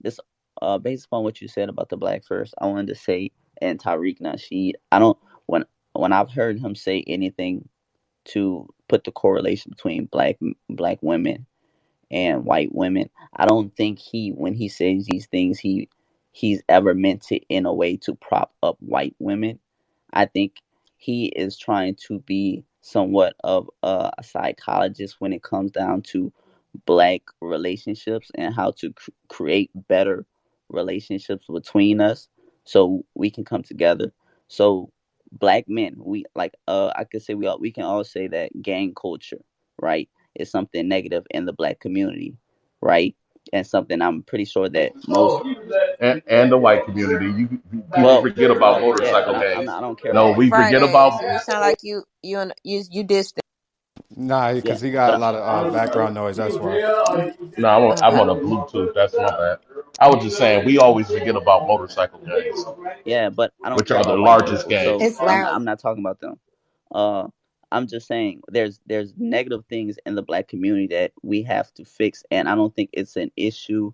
[0.03, 0.21] this
[0.63, 3.33] uh, based upon what you said about the black first, I wanted to say
[3.63, 4.75] and Tariq Nasheed.
[4.93, 7.69] I don't when when I've heard him say anything
[8.27, 10.39] to put the correlation between black
[10.71, 11.47] black women
[12.11, 13.11] and white women.
[13.37, 15.91] I don't think he when he says these things he
[16.33, 19.61] he's ever meant it in a way to prop up white women.
[20.13, 20.57] I think
[20.99, 26.33] he is trying to be somewhat of a, psychologist when it comes down to
[26.87, 30.27] black relationships and how to cr- create better
[30.69, 32.29] relationships between us
[32.65, 34.13] so we can come together.
[34.49, 34.91] So
[35.33, 38.61] black men, we like uh I could say we all we can all say that
[38.63, 39.41] gang culture,
[39.81, 42.37] right, is something negative in the black community,
[42.83, 43.15] right?
[43.53, 45.45] And something I'm pretty sure that most
[46.01, 47.27] and, and the white community.
[47.27, 49.71] You people well forget about well yeah, motorcycle I, I'm gangs.
[49.71, 51.33] I don't care No, about we forget about Fridays.
[51.33, 53.43] You sound like you you and you you dissed it.
[54.17, 56.37] Nah, yeah, because he got a lot of uh, background noise.
[56.37, 56.79] That's why.
[57.59, 57.69] no.
[57.69, 58.95] I'm on, I'm on a Bluetooth.
[58.95, 59.59] That's my bad.
[60.01, 62.65] I was just saying we always forget about motorcycle gangs,
[63.05, 65.13] Yeah, but I don't which care are the largest people, so gangs.
[65.13, 65.55] It's I'm loud.
[65.55, 66.39] I'm not talking about them.
[66.93, 67.29] Uh,
[67.73, 71.85] I'm just saying there's there's negative things in the black community that we have to
[71.85, 73.93] fix, and I don't think it's an issue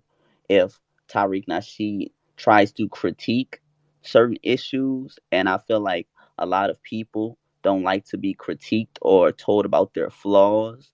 [0.49, 0.79] if
[1.09, 3.61] Tariq Nasheed tries to critique
[4.01, 6.07] certain issues, and I feel like
[6.37, 10.91] a lot of people don't like to be critiqued or told about their flaws.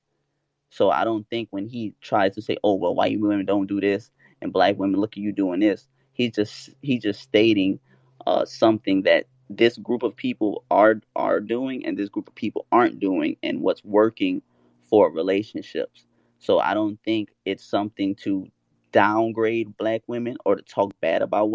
[0.70, 3.82] So I don't think when he tries to say, "Oh well, white women don't do
[3.82, 7.80] this and black women look at you doing this," he's just he's just stating
[8.28, 9.26] uh, something that
[9.58, 13.62] this group of people are are doing and this group of people aren't doing, and
[13.62, 14.42] what's working
[14.90, 16.06] for relationships.
[16.40, 18.48] So I don't think it's something to
[18.92, 21.52] downgrade black women or to talk bad about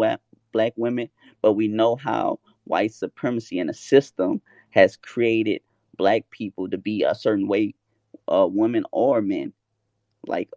[0.51, 1.09] black women,
[1.41, 4.41] but we know how white supremacy in a system
[4.71, 5.61] has created
[5.97, 7.73] black people to be a certain way
[8.29, 9.53] uh women or men.
[10.27, 10.49] Like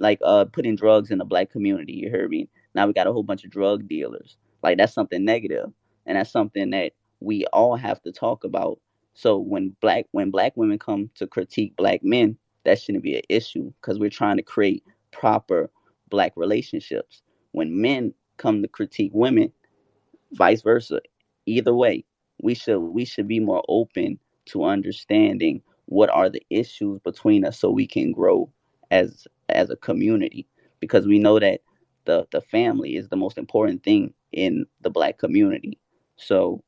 [0.00, 2.48] like uh putting drugs in the black community you heard me?
[2.74, 4.36] Now we got a whole bunch of drug dealers.
[4.62, 5.72] Like that's something negative
[6.06, 8.78] and that's something that we all have to talk about.
[9.14, 13.22] So when black when black women come to critique black men that shouldn't be an
[13.28, 14.82] issue because we're trying to create
[15.12, 15.70] proper
[16.10, 17.22] black relationships.
[17.52, 19.52] When men come to critique women
[20.32, 21.00] vice versa.
[21.46, 22.04] Either way
[22.42, 27.58] we should we should be more open to understanding what are the issues between us
[27.58, 28.50] so we can grow
[28.90, 30.46] as as a community.
[30.80, 31.60] Because we know that
[32.06, 35.78] the the family is the most important thing in the black community
[36.16, 36.62] so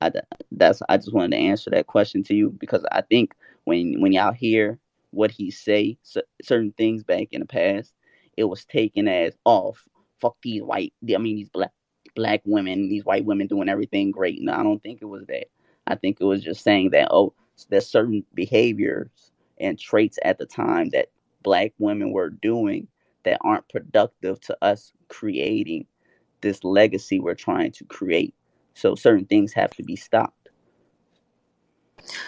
[0.00, 0.10] I,
[0.50, 3.34] that's I just wanted to answer that question to you because I think
[3.64, 4.78] when when y'all hear
[5.10, 7.92] what he say cer- certain things back in the past,
[8.36, 9.74] it was taken as oh
[10.20, 11.72] fuck these white I mean these black
[12.14, 14.42] black women these white women doing everything great.
[14.42, 15.46] No, I don't think it was that.
[15.86, 17.34] I think it was just saying that oh
[17.68, 19.30] there's certain behaviors
[19.60, 21.08] and traits at the time that
[21.42, 22.88] black women were doing
[23.24, 25.86] that aren't productive to us creating
[26.40, 28.34] this legacy we're trying to create.
[28.74, 30.41] So certain things have to be stopped.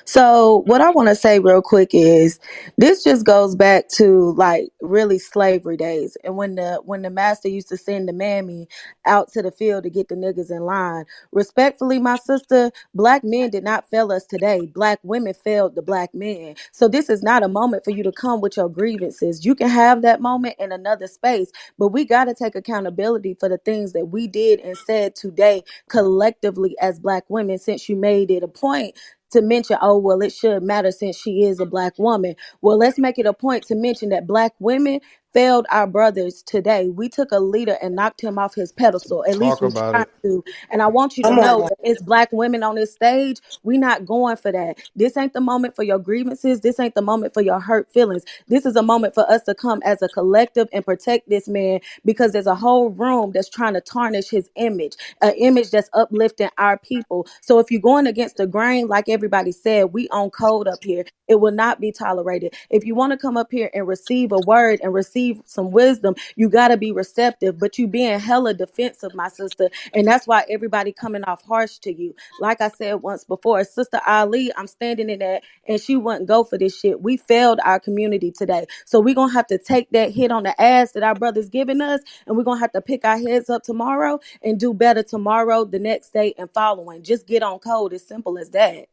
[0.05, 2.41] So what I want to say real quick is
[2.79, 7.49] this just goes back to like really slavery days and when the when the master
[7.49, 8.69] used to send the mammy
[9.07, 11.05] out to the field to get the niggas in line.
[11.33, 14.67] Respectfully, my sister, black men did not fail us today.
[14.67, 16.57] Black women failed the black men.
[16.73, 19.45] So this is not a moment for you to come with your grievances.
[19.47, 23.49] You can have that moment in another space, but we got to take accountability for
[23.49, 28.31] the things that we did and said today collectively as black women since you made
[28.31, 28.91] it a point
[29.35, 32.37] to mention, oh, well, it should matter since she is a black woman.
[32.63, 35.01] Well, let's make it a point to mention that black women
[35.35, 36.91] failed our brothers today.
[36.91, 39.25] We took a leader and knocked him off his pedestal.
[39.29, 40.09] At least we about tried it.
[40.25, 40.45] to.
[40.71, 43.39] And I want you to Come on know that it's black women on this stage.
[43.65, 44.79] We're not going for that.
[44.97, 46.63] This ain't the moment for your grievances.
[46.63, 48.25] This ain't the moment for your hurt feelings.
[48.49, 51.81] This is a moment for us to come as a collective and protect this man
[52.05, 54.91] because there's a whole room that's trying to tarnish his image
[55.23, 57.27] an image that's uplifting our people.
[57.43, 61.05] So if you're going against the grain, like everybody said, we on code up here.
[61.29, 62.55] It will not be tolerated.
[62.71, 66.15] If you want to come up here and receive a word and receive some wisdom,
[66.37, 67.59] you got to be receptive.
[67.59, 71.93] But you being hella defensive, my sister, and that's why everybody coming off harsh to
[71.93, 72.15] you.
[72.39, 76.45] Like I said once before, Sister Ali, I'm standing in that, and she wouldn't go
[76.45, 77.01] for this shit.
[77.03, 80.61] We failed our community today, so we're gonna have to take that hit on the
[80.61, 83.63] ass that our brothers giving us, and we're gonna have to pick our heads up
[83.63, 87.03] tomorrow and do better tomorrow, the next day, and following.
[87.03, 87.93] Just get on code.
[87.93, 88.87] As simple as that.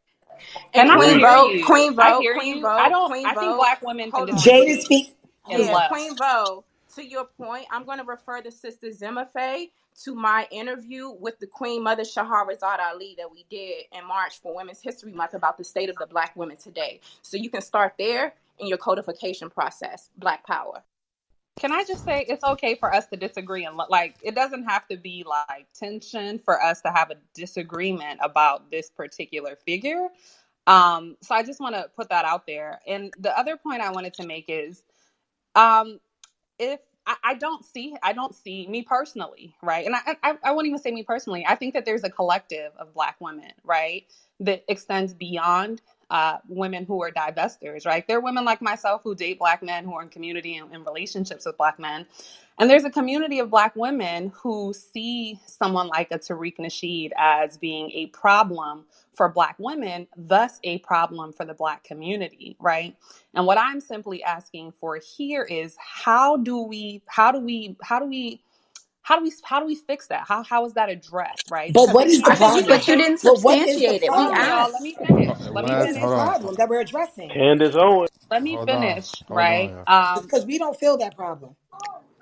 [0.73, 1.65] And And Queen hear Vogue, you.
[1.65, 2.67] Queen I Vogue, hear Queen you.
[2.77, 3.11] I don't.
[3.11, 3.57] Queen I think Vogue.
[3.57, 4.29] black women can Hold.
[4.31, 5.15] Jada disagree speak.
[5.49, 5.89] In Yeah, less.
[5.89, 6.63] Queen Vogue.
[6.95, 9.71] To your point, I'm going to refer the sister Zima Faye
[10.03, 14.55] to my interview with the Queen Mother Shahrazad Ali that we did in March for
[14.55, 16.99] Women's History Month about the state of the Black women today.
[17.21, 20.09] So you can start there in your codification process.
[20.17, 20.83] Black Power.
[21.59, 24.87] Can I just say it's okay for us to disagree and like it doesn't have
[24.87, 30.07] to be like tension for us to have a disagreement about this particular figure.
[30.67, 32.79] Um, so I just want to put that out there.
[32.87, 34.83] And the other point I wanted to make is
[35.55, 35.99] um
[36.59, 39.85] if I, I don't see I don't see me personally, right?
[39.85, 41.45] And I, I I won't even say me personally.
[41.47, 44.05] I think that there's a collective of black women, right,
[44.39, 48.07] that extends beyond uh, women who are divestors, right?
[48.07, 50.83] There are women like myself who date black men who are in community and in
[50.83, 52.05] relationships with black men.
[52.61, 57.57] And there's a community of black women who see someone like a Tariq Nasheed as
[57.59, 58.85] being a problem
[59.15, 62.97] for black women, thus a problem for the black community, right?
[63.35, 67.99] And what I'm simply asking for here is how do we how do we how
[67.99, 68.43] do we
[69.03, 70.25] how do we how do we fix that?
[70.27, 71.73] How how is that addressed, right?
[71.73, 72.67] But Because what it is the can't I think you problem?
[72.67, 74.15] But you didn't Well, what is the substantiate it.
[74.15, 74.45] We hold on, problem?
[74.45, 74.71] y'all.
[74.71, 75.49] Let me finish.
[75.53, 76.09] Let me What is, is the finish.
[76.09, 77.33] problem that we're addressing?
[77.33, 78.09] Candace Owens.
[78.31, 79.73] Let me finish, right?
[79.77, 79.85] on, yeah.
[79.87, 81.55] Um, Because we don't feel that problem.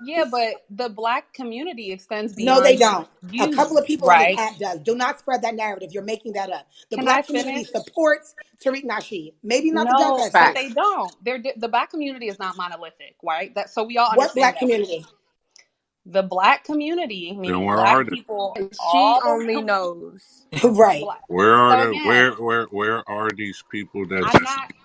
[0.02, 2.58] Yeah, but the black community extends beyond.
[2.58, 3.08] No, they don't.
[3.40, 4.38] A couple of people on right?
[4.38, 4.80] app does.
[4.80, 5.90] Do not spread that narrative.
[5.92, 6.66] You're making that up.
[6.90, 9.34] The Can black community supports Tariq Nasheed.
[9.42, 11.12] Maybe not the No, but they don't.
[11.24, 13.54] They're the black community is not monolithic, right?
[13.54, 14.28] That so we all understand.
[14.28, 14.60] What black that.
[14.60, 15.06] community?
[16.06, 18.12] The black community, Then meaning where black are they?
[18.12, 20.46] people She only around knows.
[20.64, 21.10] right.
[21.10, 21.24] black.
[21.28, 24.70] Where are So the again, where where where are these people that I'm you not.
[24.74, 24.76] speak?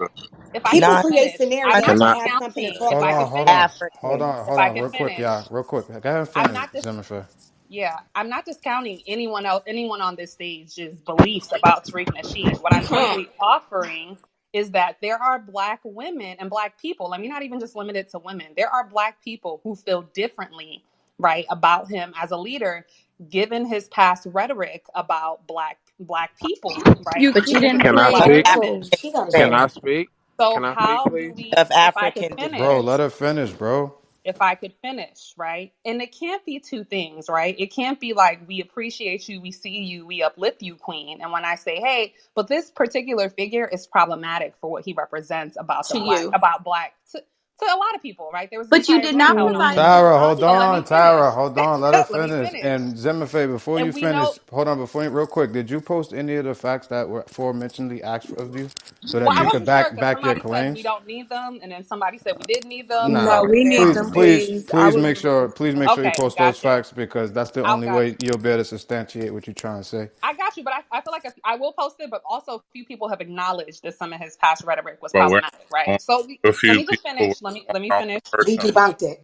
[0.53, 2.79] If I People Not create finish, I'm scenarios not to have something to discounting.
[2.79, 3.29] talk If Hold I on, about.
[3.29, 3.71] hold on.
[4.01, 4.23] Hold Africans.
[4.23, 5.87] on, hold on, could real quick, yeah, real quick.
[5.87, 6.69] Go ahead and I'm finish, not.
[6.83, 7.27] Jennifer.
[7.69, 12.61] Yeah, I'm not discounting anyone else, anyone on this stage's beliefs about Tariq Nasheed.
[12.61, 13.27] What I'm can't.
[13.41, 14.19] offering
[14.53, 17.13] is that there are black women and black people.
[17.13, 18.49] I mean, not even just limited to women.
[18.57, 20.85] There are black people who feel differently,
[21.19, 22.85] right, about him as a leader,
[23.29, 28.13] given his past rhetoric about black black people, right, You But you didn't Can I
[28.13, 28.47] play black her speak?
[28.55, 28.83] women.
[28.83, 28.91] close.
[28.93, 30.09] She got to Can African I speak?
[30.39, 32.81] So Can I speak, how do we, of if I could African Bro, finish, descent.
[32.81, 33.95] let her finish, bro.
[34.23, 35.73] if I could finish, right?
[35.85, 37.55] And it can't be two things, right?
[37.59, 41.21] It can't be like we appreciate you, we see you, we uplift you, queen.
[41.21, 45.57] And when I say, hey, but this particular figure is problematic for what he represents
[45.59, 46.31] about the To black, you.
[46.33, 47.23] about black, to,
[47.59, 48.49] to a lot of people, right?
[48.49, 50.83] There was But you did not held provide Tyra, hold So let me on.
[50.85, 52.53] Tyra, hold on, let her finish.
[52.53, 52.61] finish.
[52.61, 55.81] And Zimmerfe, before you And know, finish, hold on, before you, real quick, did you
[55.81, 58.71] post any of the facts that were aforementionedly asked of you,
[59.05, 61.29] so that I you could wasn't sure back back your somebody said we don't need
[61.29, 64.11] them, and then somebody said we did need them, Nah, No, we need please, them,
[64.11, 64.65] please, please.
[64.67, 66.59] Please make sure, please make sure you post those Gotcha.
[66.59, 68.17] facts because that's the only way you.
[68.19, 70.09] you'll be able to substantiate what you're trying to say.
[70.21, 72.55] I got you, but I, I feel like if, I will post it, but also
[72.57, 75.99] a few people have acknowledged that some of his past rhetoric was problematic, right?
[76.01, 77.41] So we, a let me just finish.
[77.45, 78.21] Let me let me finish.
[78.45, 79.23] He debunked it.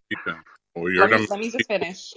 [0.76, 2.14] Well, you're Let me main let me just finish.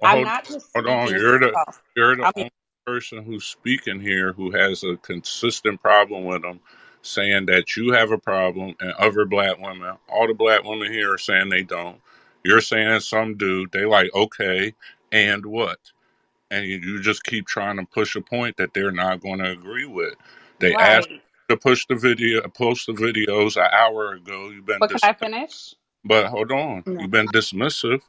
[0.00, 1.14] Well, I'm hold not just hold on.
[1.14, 1.58] You're the
[1.96, 2.50] you're the I mean, only
[2.86, 6.60] person who's speaking here who has a consistent problem with them,
[7.02, 11.14] saying that you have a problem and other black women, all the black women here
[11.14, 12.00] are saying they don't.
[12.44, 13.66] You're saying some do.
[13.68, 14.74] They like okay,
[15.12, 15.78] and what?
[16.50, 19.50] And you, you just keep trying to push a point that they're not going to
[19.52, 20.14] agree with.
[20.60, 21.08] They ask
[21.48, 24.50] to push the video, post the videos an hour ago.
[24.50, 25.74] You've been, But can I finish?
[26.04, 27.00] but hold on, No.
[27.00, 28.00] you've been dismissive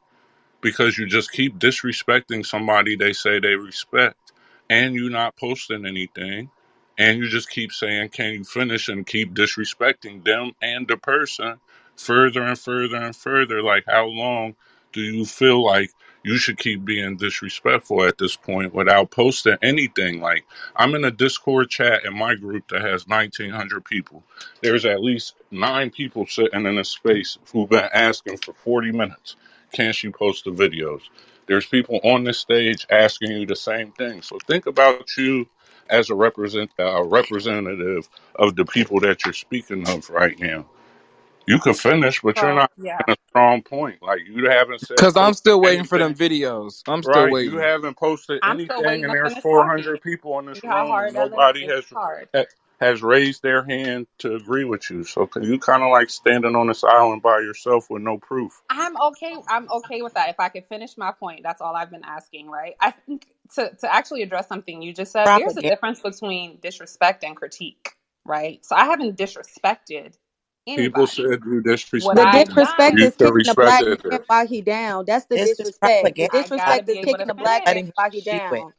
[0.62, 4.34] because you just keep disrespecting somebody they say they respect,
[4.70, 6.52] and you're not posting anything,
[7.00, 11.60] and you just keep saying, "Can you finish?" and keep disrespecting them and the person
[11.98, 13.64] further and further and further.
[13.64, 14.56] Like, how long
[14.94, 15.92] do you feel like?
[16.26, 20.20] you should keep being disrespectful at this point without posting anything.
[20.20, 20.44] Like,
[20.76, 24.24] I'm in a Discord chat in my group that has 1,900 people.
[24.62, 29.36] There's at least nine people sitting in a space who've been asking for 40 minutes,
[29.72, 31.02] can she post the videos?
[31.46, 34.24] There's people on this stage asking you the same thing.
[34.24, 35.48] So think about you
[35.92, 40.66] as a represent a representative of the people that you're speaking of right now.
[41.48, 43.00] You could finish, but you're not yeah.
[43.08, 44.02] a strong point.
[44.02, 45.90] Like you haven't said because I'm still waiting anything.
[45.90, 46.82] for them videos.
[46.88, 47.32] I'm still right.
[47.32, 47.54] waiting.
[47.54, 51.14] You haven't posted I'm anything, and there's 400 people in this room.
[51.14, 52.30] Nobody has hard.
[52.80, 55.04] has raised their hand to agree with you.
[55.04, 58.62] So you kind of like standing on this island by yourself with no proof.
[58.70, 59.36] I'm okay.
[59.48, 60.30] I'm okay with that.
[60.30, 62.50] If I could finish my point, that's all I've been asking.
[62.50, 62.76] Right?
[62.80, 65.26] I think to to actually address something you just said.
[65.26, 65.60] Propaganda.
[65.60, 67.92] a difference between disrespect and critique.
[68.26, 68.66] Right?
[68.66, 70.16] So I haven't disrespected
[70.68, 70.90] anybody.
[70.90, 72.16] People said you disrespect.
[72.16, 75.06] The disrespect is kicking the black man while he down.
[75.06, 76.04] That's the disrespect.
[76.04, 76.18] disrespect.
[76.18, 78.74] The disrespect is kicking the black man while he down.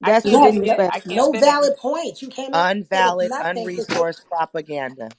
[0.00, 1.06] That's the disrespect.
[1.06, 2.22] No valid points.
[2.22, 2.54] You can't.
[2.54, 5.10] Unvalid, unresourced propaganda.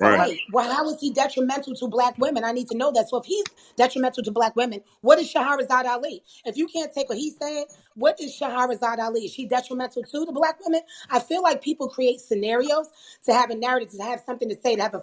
[0.00, 0.38] Right.
[0.52, 2.44] Well, how is he detrimental to black women?
[2.44, 3.08] I need to know that.
[3.08, 3.44] So if he's
[3.76, 6.22] detrimental to black women, what is Shahrazad Ali?
[6.44, 7.66] If you can't take what he's saying,
[7.96, 9.22] what is Shahrazad Ali?
[9.24, 10.82] Is she detrimental to the black women?
[11.10, 12.88] I feel like people create scenarios
[13.26, 15.00] to have a narrative, to have something to say, to have a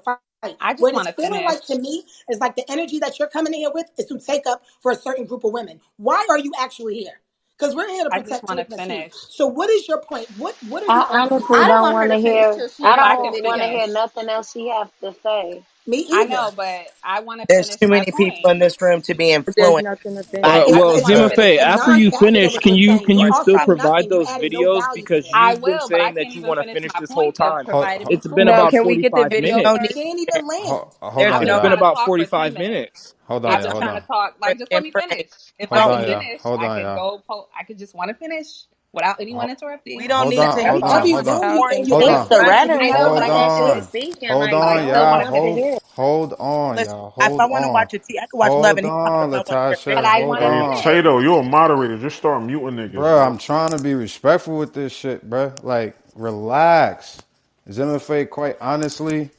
[0.60, 3.54] I just what it's feeling like to me is like the energy that you're coming
[3.54, 5.82] in here with is to take up for a certain group of women.
[5.98, 7.20] Why are you actually here?
[7.58, 8.26] Because we're here to protect.
[8.28, 9.14] I just want to finish.
[9.30, 10.30] So, what is your point?
[10.38, 11.04] What What are you?
[11.04, 12.64] I honestly I don't, don't want to hear.
[12.84, 15.64] I don't want to hear nothing else You have to say.
[15.88, 16.16] Me either.
[16.16, 17.48] I know, but I want to.
[17.48, 18.34] There's too many point.
[18.34, 20.02] people in this room to be influenced.
[20.02, 24.28] To uh, well, Zima Faye, after you finish, can you can you still provide those
[24.28, 27.66] videos because you've will, been saying that you want to finish this whole time?
[28.10, 29.58] It's been about can we get the video?
[29.58, 29.94] minutes.
[29.94, 30.86] Can't even land.
[31.02, 33.14] It's been about forty five minutes.
[33.28, 34.02] Hold on, I'm just hold trying on.
[34.02, 34.36] to talk.
[34.40, 35.28] Like, just let me finish.
[35.58, 37.48] If I finish, I could go.
[37.58, 38.66] I could just want to finish
[38.96, 39.98] without anyone interrupting.
[39.98, 40.64] We don't hold need on, to.
[40.66, 41.56] Hold on, hold on.
[41.56, 43.88] More you hold on, Hold on.
[44.28, 45.24] Hold on, y'all.
[45.24, 45.54] Hold,
[45.96, 47.14] hold on, y'all.
[47.18, 49.96] If I want to watch a T, I can watch hold Love and on, Latasha.
[49.96, 50.82] But I hold on.
[50.84, 51.98] Tato, you're a moderator.
[51.98, 52.94] Just start muting niggas.
[52.94, 55.54] Bro, I'm trying to be respectful with this shit, bro.
[55.64, 57.22] Like, relax.
[57.70, 59.30] Zimmerfae, quite honestly,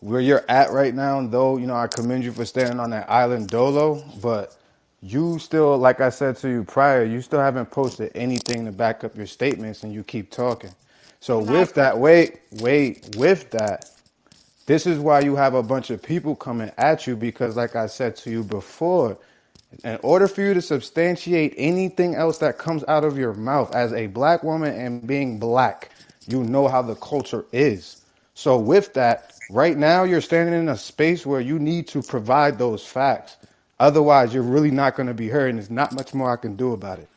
[0.00, 3.10] where you're at right now, though, you know, I commend you for standing on that
[3.10, 4.56] island dolo, but
[5.02, 9.04] you still, like I said to you prior, you still haven't posted anything to back
[9.04, 10.72] up your statements and you keep talking.
[11.20, 13.90] So with that, wait, wait, with that,
[14.66, 17.86] this is why you have a bunch of people coming at you because, like I
[17.86, 19.18] said to you before,
[19.84, 23.92] in order for you to substantiate anything else that comes out of your mouth as
[23.92, 25.90] a black woman and being black,
[26.28, 28.02] you know how the culture is.
[28.34, 32.58] So, with that, right now you're standing in a space where you need to provide
[32.58, 33.36] those facts.
[33.82, 36.56] Otherwise, you're really not going to be heard, and there's not much more I can
[36.56, 37.10] do about it.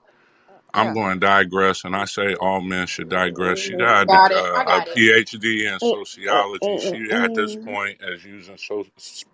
[0.74, 0.94] I'm Yeah.
[0.94, 3.60] going to digress, and I say all men should digress.
[3.60, 4.08] She mm-hmm.
[4.08, 4.92] got uh, Got a.
[4.92, 6.68] PhD in mm, mm, sociology.
[6.68, 7.66] Mm, she, at this mm-hmm.
[7.66, 8.86] point, is using so,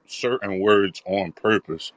[0.07, 1.93] certain words on purpose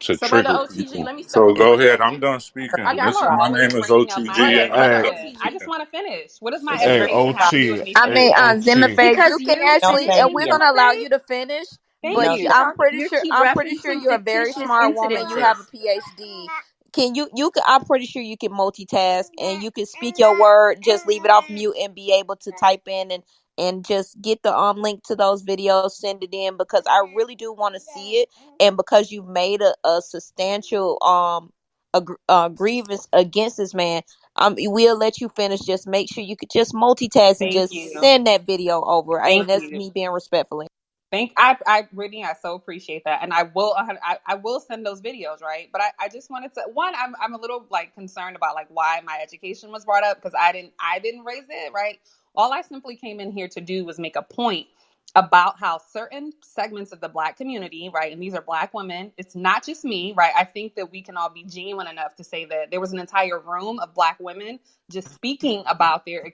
[0.00, 1.02] to So trigger OTG, people.
[1.04, 1.22] let me.
[1.24, 2.00] So go ahead.
[2.00, 2.84] I'm done speaking.
[2.84, 6.32] This my name is OTG, and I OTG, I just want to finish.
[6.40, 8.54] What is my hey, education I mean, uh,
[8.96, 11.66] Because you can actually, and we're gonna allow you to finish.
[12.02, 12.48] Thank But you.
[12.50, 15.28] I'm pretty You sure, I'm pretty sure you're a very smart woman.
[15.30, 16.50] You have a PhD,
[16.94, 20.32] can you you can I'm pretty sure you can multitask and you can speak your
[20.32, 20.42] mm-hmm.
[20.42, 23.22] word, just leave it off mute and be able to type in and
[23.56, 27.34] and just get the um link to those videos, send it in because I really
[27.34, 28.50] do want to see it mm-hmm.
[28.60, 31.50] and because you've made a, a substantial um
[31.94, 34.02] a, uh, grievance against this man.
[34.36, 35.60] Um, we'll let you finish.
[35.60, 37.96] Just make sure you could just multitask and just you.
[38.00, 39.20] send that video over.
[39.20, 39.78] I mean, that's you.
[39.78, 40.66] me being respectful.
[41.14, 44.86] Thank I I Brittany, I so appreciate that, and I will I, I will send
[44.86, 45.70] those videos, right?
[45.72, 48.68] But I, I just wanted to one, I'm I'm a little like concerned about like
[48.70, 52.00] why my education was brought up because I didn't I didn't raise it, right?
[52.36, 54.68] All I simply came in here to do was make a point
[55.16, 59.36] about how certain segments of the black community, right, and these are black women, it's
[59.36, 60.34] not just me, right?
[60.38, 63.00] I think that we can all be genuine enough to say that there was an
[63.00, 64.60] entire room of black women
[64.92, 66.26] just speaking about their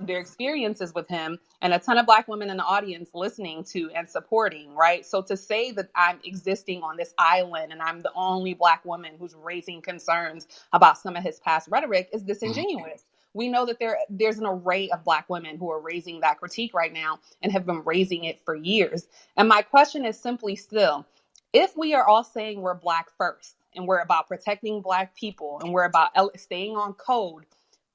[0.00, 3.90] their experiences with him and a ton of black women in the audience listening to
[3.94, 5.04] and supporting, right?
[5.04, 9.12] So to say that I'm existing on this island and I'm the only black woman
[9.18, 13.02] who's raising concerns about some of his past rhetoric is disingenuous.
[13.02, 13.06] Mm-hmm.
[13.32, 16.74] We know that there there's an array of black women who are raising that critique
[16.74, 19.06] right now and have been raising it for years.
[19.36, 21.06] And my question is simply still,
[21.52, 25.72] if we are all saying we're black first and we're about protecting black people and
[25.72, 26.10] we're about
[26.40, 27.44] staying on code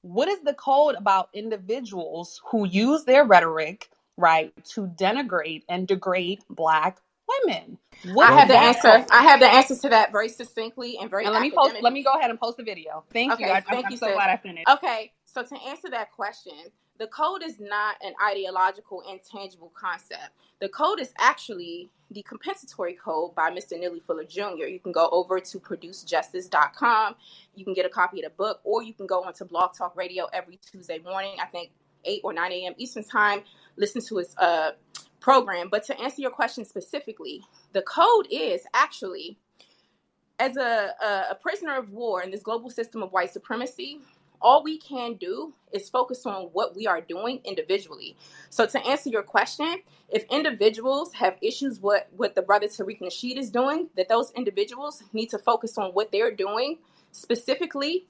[0.06, 6.40] what is the code about individuals who use their rhetoric right to denigrate and degrade
[6.48, 6.98] black
[7.44, 7.76] women?
[8.12, 8.82] What I have the answer.
[8.82, 9.06] code?
[9.10, 11.92] I have the answer to that very succinctly and very and let me post let
[11.92, 13.04] me go ahead and post the video.
[13.12, 14.14] Thank you Okay, I, I'm, thank I'm you, so sis.
[14.14, 14.68] glad i finished.
[14.68, 16.54] Okay, so to answer that question,
[16.98, 20.30] the code is not an ideological, intangible concept.
[20.60, 23.78] The code is actually the compensatory code by Mr.
[23.78, 24.66] Neely Fuller Jr.
[24.66, 27.16] You can go over to producejustice.com.
[27.54, 29.96] You can get a copy of the book, or you can go onto Blog Talk
[29.96, 31.70] Radio every Tuesday morning, I think
[32.04, 32.74] 8 or 9 a.m.
[32.78, 33.42] Eastern Time,
[33.76, 34.72] listen to his uh,
[35.20, 35.68] program.
[35.70, 37.42] But to answer your question specifically,
[37.72, 39.38] the code is actually
[40.38, 40.94] as a,
[41.30, 44.00] a prisoner of war in this global system of white supremacy,
[44.40, 48.16] all we can do is focus on what we are doing individually.
[48.50, 49.76] So to answer your question,
[50.08, 55.02] if individuals have issues with what the brother Tariq Nasheed is doing, that those individuals
[55.12, 56.78] need to focus on what they're doing
[57.12, 58.06] specifically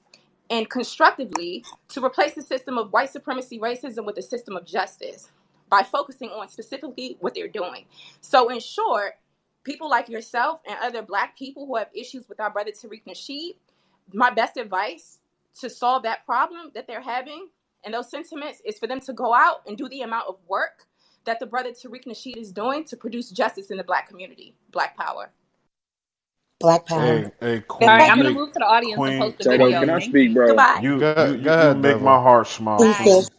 [0.49, 5.29] and constructively to replace the system of white supremacy racism with a system of justice
[5.69, 7.85] by focusing on specifically what they're doing.
[8.21, 9.13] So in short,
[9.63, 13.55] people like yourself and other black people who have issues with our brother Tariq Nasheed,
[14.13, 15.19] my best advice
[15.61, 17.47] to solve that problem that they're having
[17.83, 20.87] and those sentiments is for them to go out and do the amount of work
[21.25, 24.55] that the brother Tariq Nasheed is doing to produce justice in the black community.
[24.71, 25.29] Black power.
[26.59, 27.01] Black power.
[27.01, 29.65] Hey, hey, Queen, right i'm gonna move to the audience and Queen, post the Tato,
[29.65, 30.47] video can I speak, bro?
[30.47, 30.79] Goodbye.
[30.81, 32.05] you, Go, you, you, go you ahead, make Devil.
[32.05, 33.03] my heart smile, Peace, Bye.
[33.03, 33.21] Queen.
[33.21, 33.29] sis.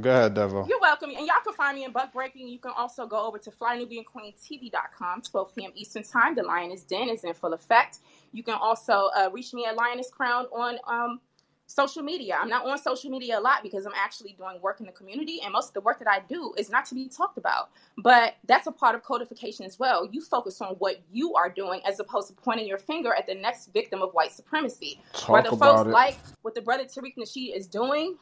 [0.00, 0.66] Go ahead, Devil.
[0.68, 1.10] You're welcome.
[1.10, 2.48] And y'all can find me in Buck Breaking.
[2.48, 5.70] You can also go over to flynubianqueentv.com, 12 p.m.
[5.76, 6.34] Eastern Time.
[6.34, 7.98] The Lioness Den is in full effect.
[8.32, 11.20] You can also uh, reach me at Lioness Crown on um,
[11.66, 12.38] social media.
[12.40, 15.40] I'm not on social media a lot because I'm actually doing work in the community,
[15.42, 17.70] and most of the work that I do is not to be talked about.
[17.98, 20.08] But that's a part of codification as well.
[20.10, 23.34] You focus on what you are doing as opposed to pointing your finger at the
[23.34, 25.00] next victim of white supremacy.
[25.12, 25.90] Talk Whether folks it.
[25.90, 28.16] like what the brother Tariq Nasheed is doing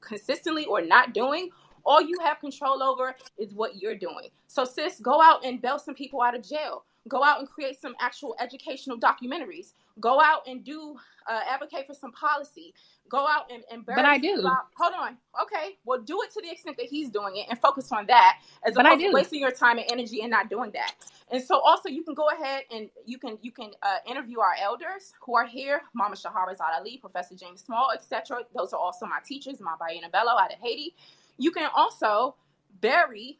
[0.00, 1.50] consistently or not doing,
[1.84, 4.28] all you have control over is what you're doing.
[4.46, 6.84] So, sis, go out and bail some people out of jail.
[7.08, 9.72] Go out and create some actual educational documentaries.
[10.00, 10.96] Go out and do
[11.28, 12.74] uh, advocate for some policy.
[13.08, 14.68] Go out and, and but i do out.
[14.78, 15.16] Hold on.
[15.42, 15.76] Okay.
[15.84, 18.74] Well, do it to the extent that he's doing it and focus on that as
[18.74, 20.94] but i opposed to wasting your time and energy and not doing that.
[21.30, 24.54] And so also you can go ahead and you can you can uh, interview our
[24.62, 28.38] elders who are here, Mama Shahrazad Ali, Professor James Small, etc.
[28.56, 30.94] Those are also my teachers, my Bayyinah Bello out of Haiti.
[31.36, 32.36] You can also
[32.80, 33.38] bury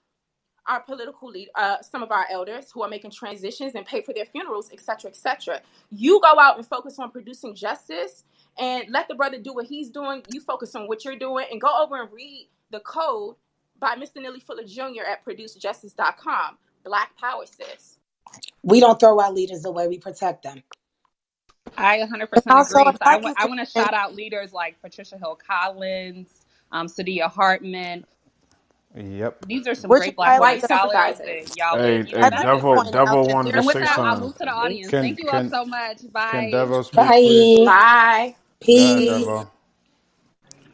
[0.66, 4.12] our political lead, uh, some of our elders who are making transitions and pay for
[4.12, 5.60] their funerals, etc., etc.
[5.90, 8.24] You go out and focus on producing justice,
[8.58, 10.22] and let the brother do what he's doing.
[10.30, 13.36] You focus on what you're doing, and go over and read the code
[13.78, 14.16] by Mr.
[14.16, 15.04] Neely Fuller Jr.
[15.08, 16.58] at ProduceJustice.com.
[16.84, 17.98] Black Power, sis.
[18.62, 19.88] We don't throw our leaders away.
[19.88, 20.62] We protect them.
[21.76, 22.92] I 100% And also, agree.
[22.92, 26.28] So I I want I want to shout out leaders like Patricia Hill Collins,
[26.70, 28.04] um, Saidiya Hartman.
[28.96, 29.46] Yep.
[29.46, 31.26] These are some which great black like White to, scholars sympathizers.
[31.26, 32.66] that y'all Hey, would you hey, know I'd like that.
[32.70, 34.96] Devil, Devil that wanted to And with say that, I'll move to the audience.
[34.96, 36.10] Can Thank you all so much.
[36.30, 36.52] can Bye.
[36.82, 37.48] Speak, please?
[37.62, 37.64] Bye.
[37.64, 38.36] Bye.
[38.74, 39.06] Go ahead, Peace.
[39.06, 39.48] Devo.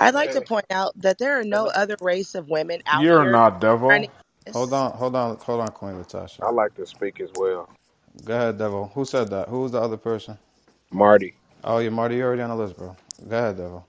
[0.01, 3.11] I'd like to point out that there are no other race of women out there.
[3.11, 4.05] You're here not trying Devil.
[4.05, 4.11] to
[4.53, 6.41] Hold on, hold on, hold on, Queen Latasha.
[6.43, 7.71] I like to speak as well.
[8.25, 8.91] Go ahead, Devil.
[8.95, 9.49] Who said that?
[9.49, 10.39] Who was the other person?
[10.93, 11.35] Marty.
[11.65, 12.97] Oh, yeah, Marty, you're already on the list, bro.
[13.29, 13.85] Go ahead, Devo.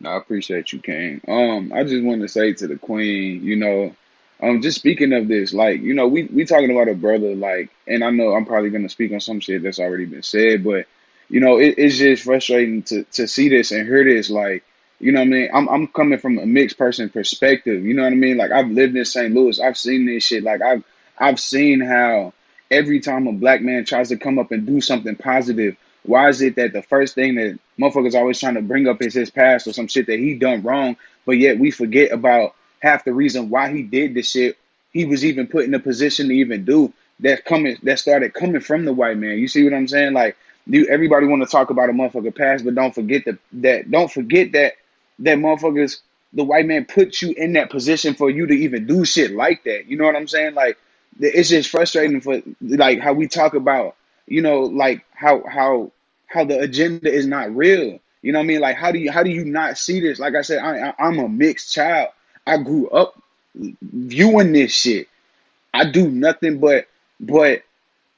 [0.00, 1.20] No, I appreciate you, King.
[1.26, 3.94] Um, I just wanted to say to the Queen, you know,
[4.40, 7.70] um, just speaking of this, like, you know, we we talking about a brother, like,
[7.86, 10.86] and I know I'm probably gonna speak on some shit that's already been said, but
[11.28, 14.62] you know, it, it's just frustrating to to see this and hear this, like,
[15.00, 15.50] you know what I mean?
[15.52, 18.36] I'm I'm coming from a mixed person perspective, you know what I mean?
[18.36, 19.34] Like, I've lived in St.
[19.34, 20.84] Louis, I've seen this shit, like, I've
[21.18, 22.32] I've seen how
[22.70, 26.40] every time a black man tries to come up and do something positive, why is
[26.42, 29.66] it that the first thing that motherfuckers always trying to bring up is his past
[29.66, 33.50] or some shit that he done wrong, but yet we forget about half the reason
[33.50, 34.56] why he did this shit.
[34.92, 38.60] He was even put in a position to even do that coming that started coming
[38.60, 39.38] from the white man.
[39.38, 40.12] You see what I'm saying?
[40.12, 40.36] Like
[40.66, 44.10] you everybody want to talk about a motherfucker past, but don't forget that that don't
[44.10, 44.74] forget that
[45.20, 46.00] that motherfuckers
[46.32, 49.64] the white man put you in that position for you to even do shit like
[49.64, 49.86] that.
[49.86, 50.54] You know what I'm saying?
[50.54, 50.78] Like
[51.20, 53.96] it's just frustrating for like how we talk about,
[54.26, 55.90] you know, like how how
[56.28, 58.00] how the agenda is not real.
[58.22, 58.60] You know what I mean?
[58.60, 60.20] Like how do you how do you not see this?
[60.20, 62.10] Like I said, I, I I'm a mixed child.
[62.46, 63.20] I grew up
[63.82, 65.08] viewing this shit.
[65.74, 66.86] I do nothing but
[67.20, 67.62] but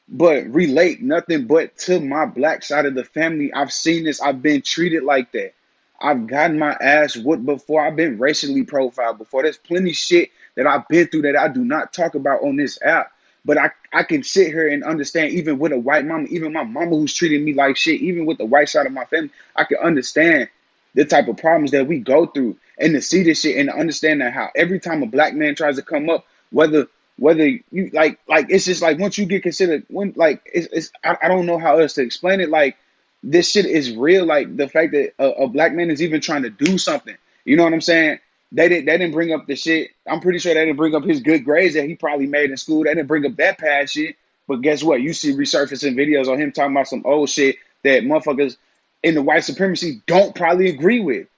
[0.09, 3.53] but relate nothing but to my black side of the family.
[3.53, 4.21] I've seen this.
[4.21, 5.55] I've been treated like that.
[6.01, 7.87] I've gotten my ass whooped before.
[7.87, 9.43] I've been racially profiled before.
[9.43, 12.81] There's plenty shit that I've been through that I do not talk about on this
[12.83, 13.13] app.
[13.45, 16.65] But I, I can sit here and understand, even with a white mama, even my
[16.65, 19.65] mama who's treating me like shit, even with the white side of my family, I
[19.65, 20.49] can understand
[20.95, 23.77] the type of problems that we go through and to see this shit and to
[23.77, 26.87] understand that how every time a black man tries to come up, whether
[27.17, 30.93] whether you like like it's just like once you get considered when like it's, it's
[31.05, 32.49] I, I don't know how else to explain it.
[32.49, 32.77] Like
[33.23, 34.25] this shit is real.
[34.25, 37.17] Like the fact that a, a black man is even trying to do something.
[37.45, 38.19] You know what i'm saying
[38.53, 39.91] they didn't they didn't bring up the shit.
[40.07, 42.57] I'm pretty sure they didn't bring up his good grades that he probably made in
[42.57, 42.85] school.
[42.85, 44.17] They didn't bring up that past shit.
[44.49, 45.01] But guess what?
[45.01, 48.57] You see resurfacing videos on him talking about some old shit that motherfuckers
[49.03, 51.29] in the white supremacy don't probably agree with.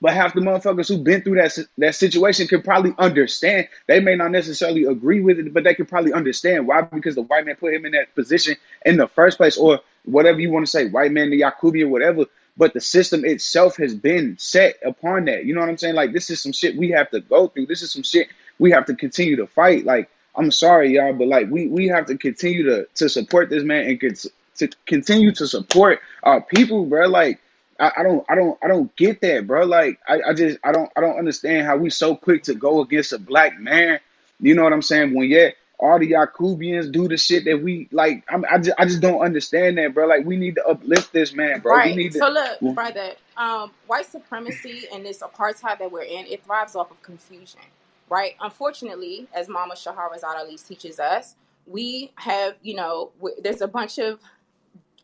[0.00, 3.68] But half the motherfuckers who've been through that that situation can probably understand.
[3.86, 6.66] They may not necessarily agree with it, but they can probably understand.
[6.66, 6.82] Why?
[6.82, 10.40] Because the white man put him in that position in the first place, or whatever
[10.40, 12.24] you want to say, white man, the Yakubi, or whatever.
[12.56, 15.44] But the system itself has been set upon that.
[15.44, 15.94] You know what I'm saying?
[15.94, 17.66] Like this is some shit we have to go through.
[17.66, 19.84] This is some shit we have to continue to fight.
[19.84, 23.64] Like I'm sorry, y'all, but like we we have to continue to to support this
[23.64, 27.08] man and cons- to continue to support our people, bro.
[27.08, 27.40] Like
[27.80, 29.64] I, I don't I don't I don't get that, bro.
[29.66, 32.80] Like I, I just I don't I don't understand how we so quick to go
[32.80, 33.98] against a black man.
[34.40, 35.14] You know what I'm saying?
[35.14, 38.24] When yet all the Yakubians do the shit that we like.
[38.30, 40.06] I'm, I just I just don't understand that, bro.
[40.08, 41.78] Like we need to uplift this man, bro.
[41.80, 41.94] We Right.
[41.94, 42.30] need So to.
[42.30, 47.02] look, brother, um, white supremacy and this apartheid that we're in, it thrives off of
[47.02, 47.60] confusion,
[48.08, 48.34] right?
[48.40, 51.36] Unfortunately, as Mama Shahrazad Ali teaches us,
[51.66, 54.20] we have, you know, w- there's a bunch of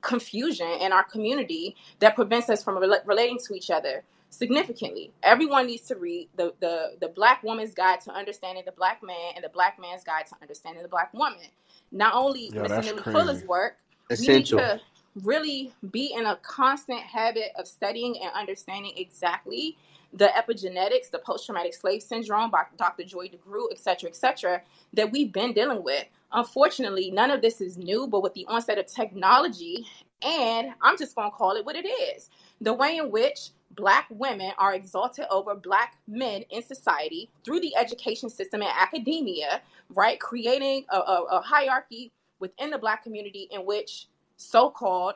[0.03, 5.13] confusion in our community that prevents us from rela- relating to each other significantly.
[5.23, 9.33] Everyone needs to read the, the the Black Woman's Guide to Understanding the Black Man
[9.35, 11.49] and the Black Man's Guide to Understanding the Black Woman.
[11.93, 12.69] Not only Yo, Mr.
[12.69, 13.47] that's Fuller's crazy.
[13.47, 13.77] work,
[14.11, 14.59] we need Essential.
[14.59, 14.81] to
[15.23, 19.77] really be in a constant habit of studying and understanding exactly
[20.13, 23.05] the epigenetics, the post-traumatic slave syndrome by Dr.
[23.05, 24.63] Joy DeGruy, et cetera, et cetera,
[24.95, 26.05] that we've been dealing with.
[26.33, 29.87] Unfortunately, none of this is new, but with the onset of technology,
[30.23, 32.31] and I'm just going to call it what it is
[32.61, 37.77] the way in which Black women are exalted over Black men in society through the
[37.77, 39.63] education system and academia,
[39.95, 40.19] right?
[40.19, 42.11] Creating a, a, a hierarchy
[42.41, 45.15] within the Black community in which so called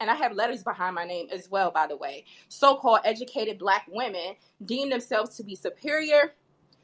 [0.00, 2.24] and I have letters behind my name as well, by the way.
[2.48, 6.34] So called educated black women deem themselves to be superior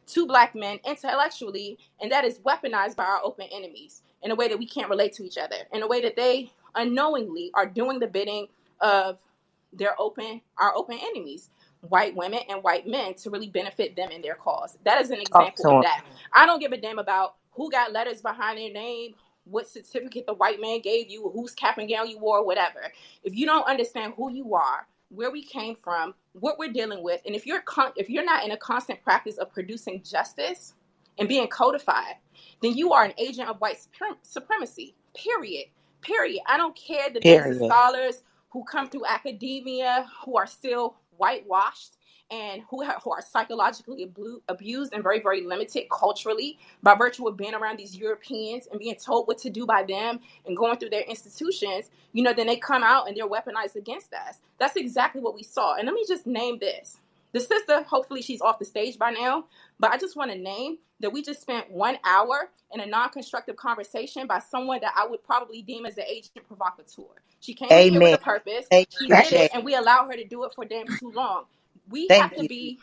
[0.09, 4.49] to black men intellectually, and that is weaponized by our open enemies in a way
[4.49, 8.01] that we can't relate to each other, in a way that they unknowingly are doing
[8.01, 8.49] the bidding
[8.81, 9.19] of
[9.79, 11.51] their open our open enemies
[11.83, 14.79] white women and white men to really benefit them in their cause.
[14.85, 16.03] That is an example of that.
[16.33, 19.15] I don't give a damn about who got letters behind their name
[19.45, 22.93] what certificate the white man gave you whose cap and gown you wore whatever.
[23.25, 27.21] If you don't understand who you are where we came from what we're dealing with
[27.27, 30.75] and if you're con- if you're not in a constant practice of producing justice
[31.19, 32.17] and being codified
[32.63, 35.67] then you are an agent of white suprem- supremacy period.
[36.03, 36.41] Period.
[36.47, 37.21] I don't care the
[37.65, 38.23] scholars
[38.55, 41.99] who come through academia who are still whitewashed
[42.33, 47.37] and who, who are psychologically abu- abused and very very limited culturally by virtue of
[47.37, 50.91] being around these europeans and being told what to do by them and going through
[50.91, 54.39] their institutions you know then they come out and they're weaponized against us.
[54.59, 55.77] That's exactly what we saw.
[55.77, 57.01] And let me just name this
[57.35, 59.45] the sister hopefully she's off the stage by now
[59.79, 63.57] but i just want to name that we just spent one hour in a non-constructive
[63.57, 67.21] conversation by someone that i would probably deem as an agent provocateur.
[67.45, 68.67] She came in here with a purpose.
[68.71, 71.45] Thank she did it and we allowed her to do it for damn too long.
[71.91, 72.49] We have to you.
[72.49, 72.79] be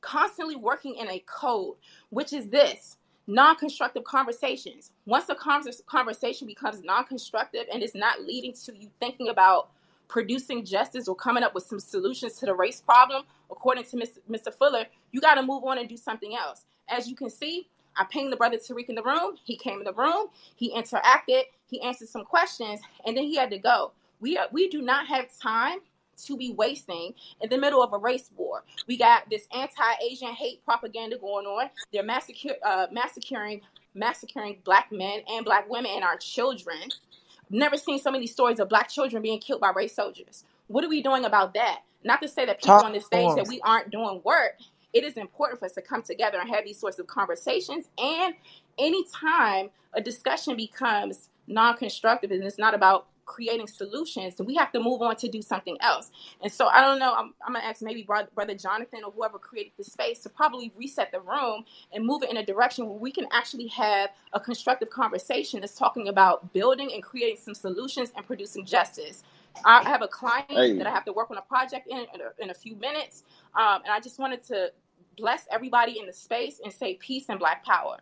[0.00, 1.76] constantly working in a code,
[2.10, 4.92] which is this non constructive conversations.
[5.04, 9.70] Once a convers- conversation becomes non constructive and is not leading to you thinking about
[10.12, 13.96] producing justice or coming up with some solutions to the race problem, according to
[14.30, 14.52] Mr.
[14.52, 16.66] Fuller, you got to move on and do something else.
[16.86, 17.66] As you can see,
[17.96, 19.36] I pinged the brother Tariq in the room.
[19.42, 20.26] He came in the room.
[20.54, 21.44] He interacted.
[21.66, 23.92] He answered some questions, and then he had to go.
[24.20, 25.78] We are, we do not have time
[26.24, 28.64] to be wasting in the middle of a race war.
[28.86, 31.70] We got this anti-Asian hate propaganda going on.
[31.90, 33.62] They're massacre, uh, massacring,
[33.94, 36.92] massacring black men and black women and our children.
[37.52, 40.44] Never seen so many stories of black children being killed by race soldiers.
[40.68, 41.82] What are we doing about that?
[42.02, 44.54] Not to say that people Talk on this to stage that we aren't doing work.
[44.92, 47.86] it is important for us to come together and have these sorts of conversations.
[47.98, 48.34] And
[48.78, 55.02] anytime a discussion becomes non-constructive and it's not about creating solutions, we have to move
[55.02, 56.10] on to do something else.
[56.42, 57.14] And so I don't know.
[57.14, 60.72] I'm, I'm gonna ask maybe brother, brother Jonathan or whoever created the space to probably
[60.76, 64.40] reset the room and move it in a direction where we can actually have a
[64.40, 69.24] constructive conversation that's talking about building and creating some solutions and producing justice.
[69.64, 72.20] I have a client Hey, that I have to work on a project in in
[72.22, 73.24] a, in a few minutes,
[73.56, 74.72] um, and I just wanted to
[75.16, 77.98] bless everybody in the space and say peace and Black Power.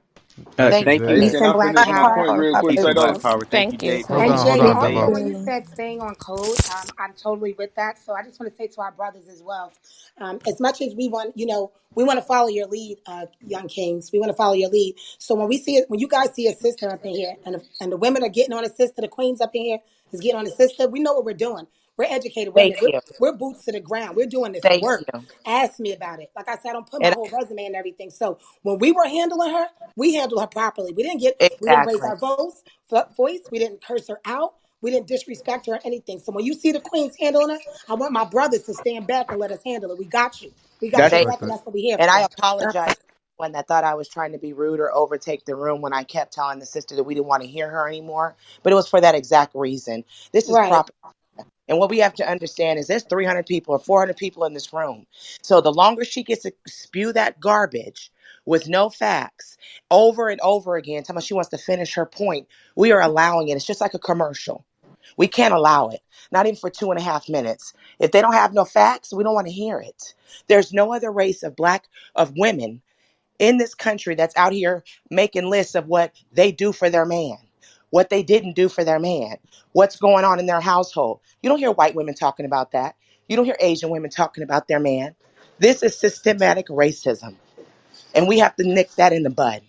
[0.57, 1.09] Thank thank you.
[1.09, 1.21] you.
[1.21, 2.15] Peace and black power.
[2.15, 2.77] point real quick?
[2.77, 3.45] Peace Say and black power.
[3.51, 4.03] Thank you, Thank you, Jay.
[4.03, 7.99] Hold on, hold on, when you said staying on code, um, I'm totally with that.
[7.99, 9.73] So I just want to say to our brothers as well,
[10.19, 13.27] um, as much as we want, you know, we want to follow your lead, uh,
[13.47, 14.11] young kings.
[14.13, 14.97] We want to follow your lead.
[15.19, 17.57] So when we see it, when you guys see a sister up in here, and
[17.57, 19.79] the, and the women are getting on a sister, the queens up in here
[20.13, 21.67] is getting on a sister, we know what we're doing.
[22.01, 22.77] We're educated women.
[22.81, 24.17] Thank We're, we're boots to the ground.
[24.17, 25.03] We're doing this Thank work.
[25.15, 25.21] you.
[25.47, 26.31] Ask me about it.
[26.35, 28.09] Like I said, I don't put my And whole resume and everything.
[28.09, 29.67] So when we were handling her,
[29.97, 30.95] we handled her properly.
[30.95, 32.63] We didn't get, we didn't raise our voice,
[33.19, 33.41] voice.
[33.51, 34.55] We didn't curse her out.
[34.81, 36.21] We didn't disrespect her or anything.
[36.21, 37.59] So when you see the queens handling her,
[37.91, 39.99] I want my brothers to stand back and let us handle it.
[39.99, 40.53] We got you.
[40.81, 43.05] We got That's your Thank back, and that's what we're here And I apologize to
[43.39, 46.05] anyone that thought I was trying to be rude or overtake the room when I
[46.05, 48.37] kept telling the sister that we didn't want to hear her anymore.
[48.63, 50.05] But it was for that exact reason.
[50.33, 50.71] This is Right.
[50.71, 50.93] proper.
[51.71, 54.75] And what we have to understand is there's 300 people or 400 people in this
[54.75, 55.07] room.
[55.43, 58.13] So the longer she gets to spew that garbage
[58.47, 59.59] with no facts
[59.91, 63.51] over and over again, telling us she wants to finish her point, we are allowing
[63.51, 63.57] it.
[63.57, 64.67] It's just like a commercial.
[65.19, 66.01] We can't allow it,
[66.33, 67.75] not even for two and a half minutes.
[68.01, 70.15] If they don't have no facts, we don't want to hear it.
[70.49, 71.87] There's no other race of black,
[72.17, 72.83] of women
[73.39, 77.39] in this country that's out here making lists of what they do for their man,
[77.91, 79.37] what they didn't do for their man,
[79.73, 81.21] what's going on in their household.
[81.43, 82.97] You don't hear white women talking about that.
[83.29, 85.15] You don't hear Asian women talking about their man.
[85.59, 87.37] This is systematic racism,
[88.15, 89.63] and we have to nip that in the bud.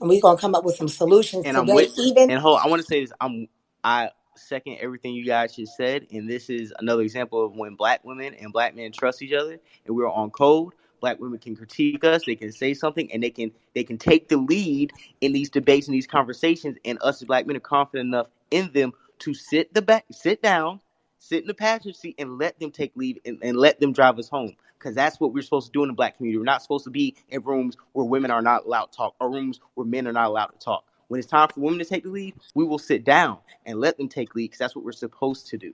[0.00, 2.28] And we're going to come up with some solutions and I'm today, with even.
[2.28, 3.48] and hold I want to say this I'm
[3.84, 8.04] I second everything you guys just said and this is another example of when black
[8.04, 10.74] women and black men trust each other and we're on code
[11.06, 14.28] black women can critique us they can say something and they can they can take
[14.28, 18.08] the lead in these debates and these conversations and us as black men are confident
[18.08, 20.80] enough in them to sit the back sit down
[21.18, 24.18] sit in the passenger seat and let them take lead and, and let them drive
[24.18, 26.38] us home because that's what we're supposed to do in the black community.
[26.38, 29.30] We're not supposed to be in rooms where women are not allowed to talk or
[29.30, 30.84] rooms where men are not allowed to talk.
[31.08, 33.96] When it's time for women to take the lead, we will sit down and let
[33.96, 35.72] them take lead because that's what we're supposed to do.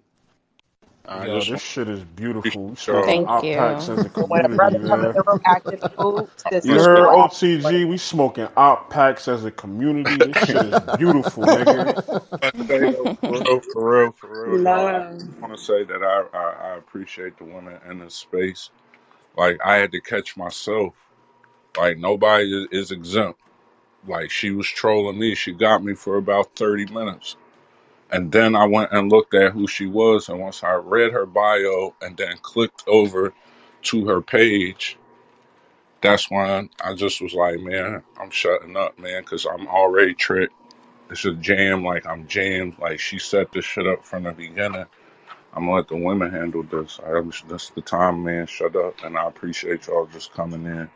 [1.07, 2.69] I Yo, this want shit is beautiful.
[2.69, 3.19] We show.
[3.19, 3.57] smoking Thank you.
[3.57, 5.15] packs as a But when a community, brother come in man.
[5.15, 7.89] the room acting a fool, sis, You we heard will OTG?
[7.89, 10.21] We smoking op packs as a community.
[10.23, 11.89] This shit is beautiful, nigga.
[12.41, 14.59] But say though, for real, for real, for
[15.43, 18.71] I want to say that I, I I appreciate the women in this space.
[19.37, 20.95] Like I had to catch myself.
[21.77, 23.41] Like nobody is, is exempt.
[24.07, 25.35] Like she was trolling me.
[25.37, 27.37] She got me for about thirty minutes.
[28.13, 30.31] And then I went and looked at who she was.
[30.31, 33.35] And once I read her bio and then clicked over
[33.85, 34.99] to her page,
[36.03, 40.55] that's when I just was like, man, I'm shutting up, man, because I'm already tricked.
[41.11, 41.85] It's a jam.
[41.85, 42.79] Like, I'm jammed.
[42.81, 44.87] Like, she set this shit up from the beginning.
[45.55, 47.01] I'm gonna let the women handle this.
[47.07, 48.47] I, this the time, man.
[48.47, 49.05] Shut up.
[49.05, 50.91] And I appreciate y'all just coming in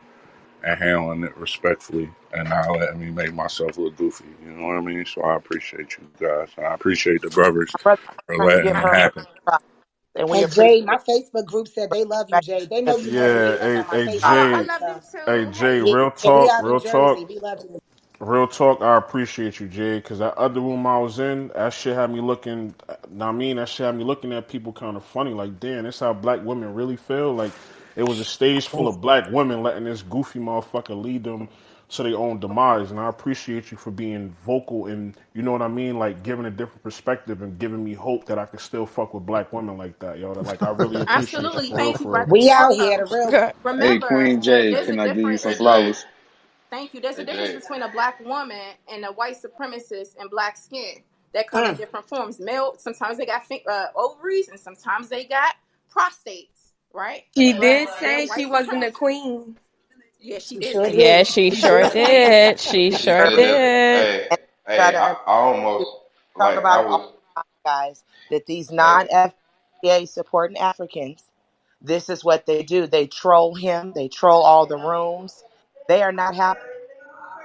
[0.63, 4.25] and handling it respectfully and not letting me make myself look goofy.
[4.43, 5.05] You know what I mean?
[5.05, 6.49] So I appreciate you guys.
[6.57, 7.75] And I appreciate the brothers
[8.27, 9.25] for letting it her her happen.
[10.15, 12.67] and we And Jay, my Facebook group said they love you, Jay.
[12.69, 13.59] They know you Yeah, me.
[13.61, 14.67] That's hey, hey, Facebook Oh, Jay, group.
[14.67, 15.45] love them So hey.
[15.51, 17.79] Jay, real talk, real talk, We love you.
[18.19, 18.81] real talk.
[18.81, 22.21] I appreciate you, Jay, because that other room I was in, that shit had me
[22.21, 22.75] looking.
[23.21, 25.33] I mean, that shit had me looking at people kind of funny.
[25.33, 27.33] Like, damn, that's how black women really feel.
[27.35, 27.53] Like,
[27.97, 31.49] it was a stage full of black women letting this goofy motherfucker lead them
[31.89, 32.91] to their own demise.
[32.91, 36.45] And I appreciate you for being vocal and, you know what I mean, like giving
[36.47, 39.77] a different perspective and giving me hope that I can still fuck with black women
[39.77, 40.35] like that, yo.
[40.35, 41.69] That, like, I really appreciate you Absolutely.
[41.69, 42.27] for real, Thank you, for real.
[42.29, 43.31] We out Also, here, the real.
[43.31, 43.53] Good.
[43.79, 46.05] Hey, remember, Queen there, Jay, can I give you some flowers?
[46.69, 47.01] Thank you.
[47.01, 47.59] There's a difference Jay.
[47.61, 48.61] between a black woman
[48.91, 50.97] and a white supremacist and black skin
[51.33, 51.77] that come in Mm.
[51.77, 52.39] different forms.
[52.41, 55.55] Male, sometimes they got uh, ovaries and sometimes they got
[55.95, 56.56] prostates,
[56.97, 57.25] right?
[57.37, 59.57] She But did they're say she wasn't a queen.
[60.19, 60.87] Yeah, she She did sure.
[60.87, 61.89] Yeah, she She sure did.
[61.89, 62.59] did.
[62.59, 63.61] She She sure sure Hey, did.
[63.93, 64.27] hey,
[64.67, 65.85] hey, I, I almost
[66.37, 67.13] talk like about it all was.
[67.37, 68.03] the guys.
[68.31, 71.23] That these non-FBA supporting Africans,
[71.81, 72.87] this is what they do.
[72.87, 73.93] They troll him.
[73.95, 75.43] They troll all the rooms.
[75.87, 76.61] They are not happy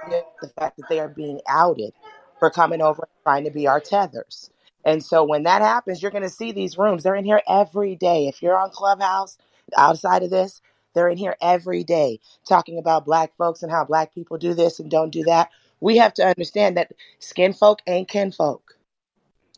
[0.07, 1.93] with the fact that they are being outed
[2.39, 4.51] for coming over and trying to be our tethers.
[4.85, 7.03] And so when that happens, you're going to see these rooms.
[7.03, 8.27] They're in here every day.
[8.27, 9.37] If you're on Clubhouse,
[9.77, 10.53] outside of this,
[10.95, 14.81] They're in here every day talking about black folks and how black people do this
[14.81, 15.51] and don't do that.
[15.81, 18.77] We have to understand that skin folk ain't kin folk.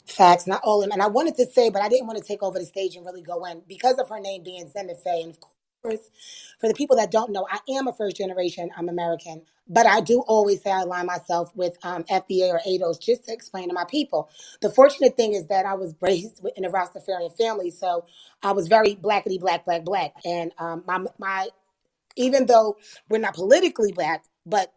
[0.06, 0.94] Facts, not all of them.
[0.94, 3.06] And I wanted to say, but I didn't want to take over the stage and
[3.06, 5.55] really go in because of her name being Zenda And of
[6.60, 8.72] for the people that don't know, I am a first generation.
[8.78, 13.02] I'm American, but I do always say I align myself with um, FBA or ADOS
[13.02, 14.30] just to explain to my people.
[14.62, 18.06] The fortunate thing is that I was raised in a Rastafarian family, so
[18.44, 20.14] I was very blackity black, black, black.
[20.26, 21.50] And um, my my
[22.16, 22.78] even though
[23.10, 24.74] we're not politically black, but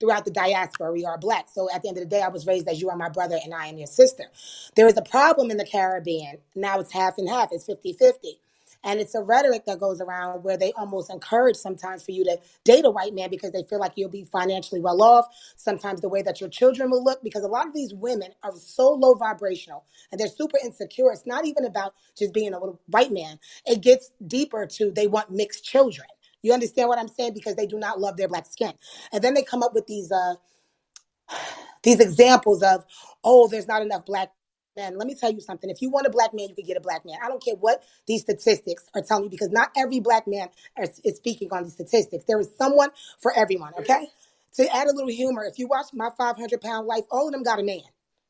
[0.00, 1.46] throughout the diaspora, we are black.
[1.52, 3.38] So at the end of the day, I was raised as you are my brother
[3.42, 4.24] and I am your sister.
[4.76, 6.38] There is a problem in the Caribbean.
[6.54, 8.40] Now it's half and half, it's 50 50.
[8.86, 12.38] And it's a rhetoric that goes around where they almost encourage sometimes for you to
[12.64, 15.26] date a white man because they feel like you'll be financially well off.
[15.56, 18.52] Sometimes the way that your children will look, because a lot of these women are
[18.56, 21.12] so low vibrational and they're super insecure.
[21.12, 25.08] It's not even about just being a little white man, it gets deeper to they
[25.08, 26.08] want mixed children.
[26.42, 27.34] You understand what I'm saying?
[27.34, 28.74] Because they do not love their black skin.
[29.12, 30.36] And then they come up with these uh
[31.84, 32.84] these examples of,
[33.24, 34.32] oh, there's not enough black
[34.76, 34.98] men.
[34.98, 35.70] Let me tell you something.
[35.70, 37.16] If you want a black man, you can get a black man.
[37.24, 40.48] I don't care what these statistics are telling you because not every black man
[40.80, 42.24] is, is speaking on these statistics.
[42.26, 42.90] There is someone
[43.20, 44.08] for everyone, okay?
[44.56, 47.42] To add a little humor, if you watch my 500 pound life, all of them
[47.44, 47.82] got a man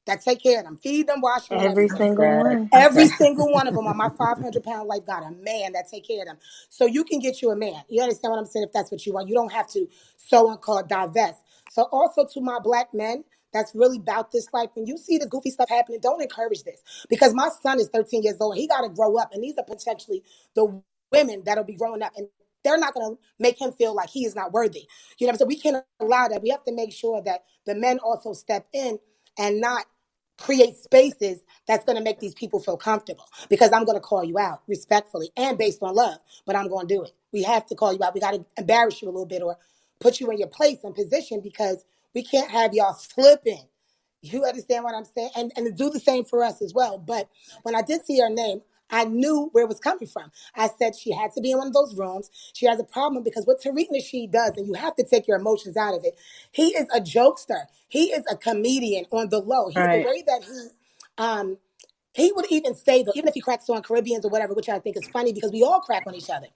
[0.06, 1.88] that take care of them, feed them, wash them, Every everything.
[1.88, 2.70] single one.
[2.72, 6.06] Every single one of them on my 500 pound life got a man that take
[6.06, 6.38] care of them.
[6.70, 7.82] So you can get you a man.
[7.88, 8.66] You understand what I'm saying?
[8.66, 11.42] If that's what you want, you don't have to so and called divest.
[11.70, 13.24] So also to my black men
[13.56, 16.82] that's really about this life, when you see the goofy stuff happening, don't encourage this
[17.10, 18.56] because my son is 13 years old.
[18.56, 20.24] He got to grow up, and these are potentially
[20.56, 22.28] the women that'll be growing up, and
[22.64, 24.86] they're not going to make him feel like he is not worthy.
[25.18, 25.48] You know what I'm saying?
[25.48, 26.42] We can't allow that.
[26.42, 29.00] We have to make sure that the men also step in
[29.38, 29.86] and not
[30.40, 34.24] create spaces that's going to make these people feel comfortable because I'm going to call
[34.24, 37.12] you out respectfully and based on love, but I'm going to do it.
[37.32, 38.14] We have to call you out.
[38.14, 39.56] We got to embarrass you a little bit or
[40.00, 41.84] put you in your place and position because
[42.16, 43.68] we can't have y'all slipping.
[44.22, 45.30] You understand what I'm saying?
[45.36, 46.98] And and do the same for us as well.
[46.98, 47.28] But
[47.62, 50.32] when I did see her name, I knew where it was coming from.
[50.54, 52.30] I said she had to be in one of those rooms.
[52.54, 55.36] She has a problem because what Tariq Nasheed does, and you have to take your
[55.36, 56.18] emotions out of it.
[56.52, 57.66] He is a jokester.
[57.88, 59.68] He is a comedian on the low.
[59.68, 60.68] He the way that he
[61.18, 61.58] um
[62.14, 64.78] he would even say though, even if he cracks on Caribbeans or whatever, which I
[64.78, 66.46] think is funny because we all crack on each other.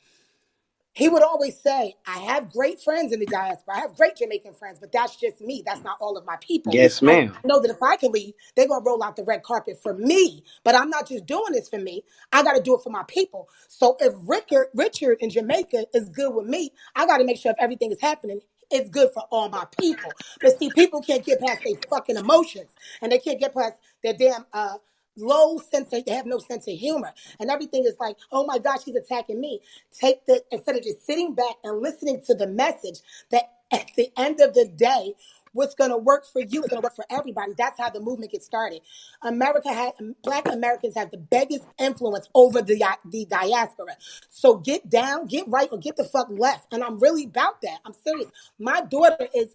[0.94, 3.76] He would always say, I have great friends in the diaspora.
[3.76, 5.62] I have great Jamaican friends, but that's just me.
[5.66, 6.72] That's not all of my people.
[6.72, 7.36] Yes, ma'am.
[7.44, 9.80] I know that if I can leave, they're going to roll out the red carpet
[9.82, 10.44] for me.
[10.64, 12.04] But I'm not just doing this for me.
[12.32, 13.48] I got to do it for my people.
[13.68, 17.52] So if Richard, Richard in Jamaica is good with me, I got to make sure
[17.52, 18.40] if everything is happening,
[18.70, 20.16] it's good for all my people.
[20.42, 22.70] But see, people can't get past their fucking emotions
[23.02, 24.78] and they can't get past their damn uh,
[25.16, 27.12] low sense of, they have no sense of humor.
[27.38, 29.60] And everything is like, oh my gosh, he's attacking me.
[29.98, 33.00] Take the, instead of just sitting back and listening to the message
[33.30, 35.14] that at the end of the day,
[35.52, 37.52] what's going to work for you is going to work for everybody.
[37.56, 38.80] That's how the movement gets started.
[39.22, 39.92] America had,
[40.22, 43.96] black Americans have the biggest influence over the, the diaspora.
[44.28, 46.72] So get down, get right, or get the fuck left.
[46.72, 47.78] And I'm really about that.
[47.84, 48.30] I'm serious.
[48.58, 49.54] My daughter is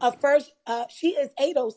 [0.00, 1.74] a first, uh, she is ADOS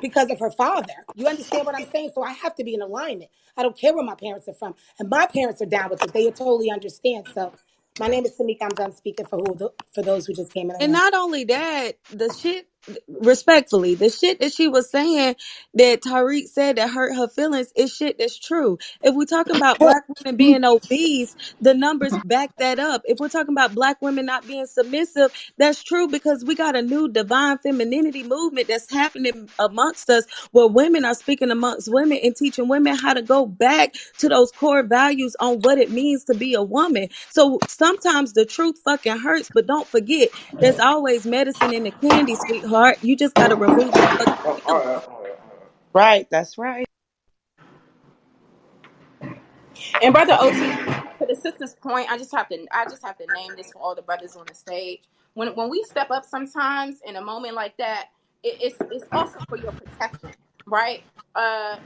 [0.00, 0.94] because of her father.
[1.16, 2.12] You understand what I'm saying?
[2.14, 3.30] So I have to be in alignment.
[3.56, 4.74] I don't care where my parents are from.
[4.98, 6.12] And my parents are down with it.
[6.12, 7.26] They totally understand.
[7.34, 7.52] So
[8.00, 8.62] my name is Tamika.
[8.62, 10.76] I'm done speaking for who for those who just came in.
[10.80, 12.68] And not only that, the shit,
[13.08, 15.36] respectfully, the shit that she was saying
[15.74, 18.78] that Tariq said that hurt her feelings is shit that's true.
[19.02, 23.02] If we're talking about black women being obese, the numbers back that up.
[23.06, 26.82] If we're talking about black women not being submissive, that's true because we got a
[26.82, 32.36] new divine femininity movement that's happening amongst us where women are speaking amongst women and
[32.36, 36.34] teaching women how to go back to those core values on what it means to
[36.34, 37.08] be a woman.
[37.30, 40.30] So sometimes the truth fucking hurts, but don't forget
[40.60, 42.69] there's always medicine in the candy, sweetheart.
[42.70, 45.40] Heart, you just gotta remove the fucking Oh, all right, all right.
[45.94, 46.86] Right, that's right.
[50.02, 53.26] And brother OT, to the sister's point, I just have to I just have to
[53.34, 55.00] name this for all the brothers on the stage.
[55.34, 58.08] When when we step up sometimes in a moment like that,
[58.44, 60.30] it, it's it's also for your protection,
[60.66, 61.04] right?
[61.34, 61.78] Uh,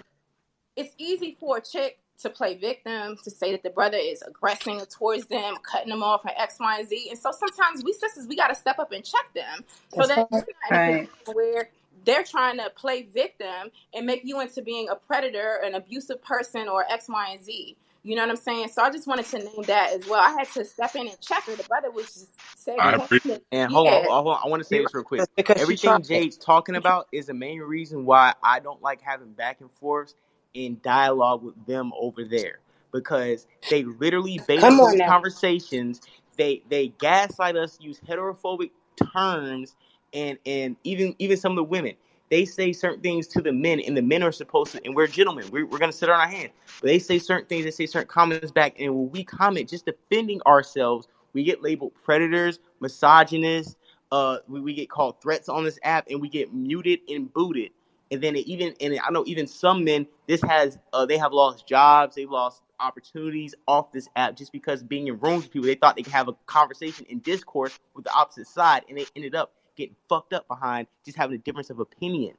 [0.76, 4.80] it's easy for a chick to play victim, to say that the brother is aggressing
[4.86, 7.08] towards them, cutting them off, and X, Y, and Z.
[7.10, 10.08] And so sometimes we sisters, we got to step up and check them so That's
[10.08, 10.30] that right.
[10.30, 11.08] you're not in a right.
[11.24, 11.68] position where
[12.04, 16.68] they're trying to play victim and make you into being a predator, an abusive person,
[16.68, 17.76] or X, Y, and Z.
[18.06, 18.68] You know what I'm saying?
[18.68, 20.20] So I just wanted to name that as well.
[20.20, 21.56] I had to step in and check her.
[21.56, 22.28] The brother was just
[22.58, 24.40] saying, I appreciate And hold on, hold on.
[24.44, 25.22] I want to say this real quick.
[25.34, 26.04] Because Everything tried.
[26.04, 30.12] Jade's talking about is the main reason why I don't like having back and forth
[30.54, 32.60] in dialogue with them over there.
[32.92, 36.00] Because they literally base on conversations
[36.36, 38.70] they they gaslight us, use heterophobic
[39.12, 39.76] terms,
[40.12, 41.94] and and even even some of the women.
[42.30, 45.06] They say certain things to the men, and the men are supposed to, and we're
[45.06, 45.46] gentlemen.
[45.52, 46.52] We're, we're gonna sit on our hands.
[46.80, 49.84] But they say certain things, they say certain comments back, and when we comment, just
[49.86, 53.76] defending ourselves, we get labeled predators, misogynists.
[54.10, 57.70] Uh, we, we get called threats on this app, and we get muted and booted.
[58.10, 61.32] And then it even, and I know even some men, this has, uh, they have
[61.32, 65.66] lost jobs, they've lost opportunities off this app just because being in rooms with people,
[65.66, 69.06] they thought they could have a conversation and discourse with the opposite side, and they
[69.16, 72.34] ended up getting fucked up behind just having a difference of opinion.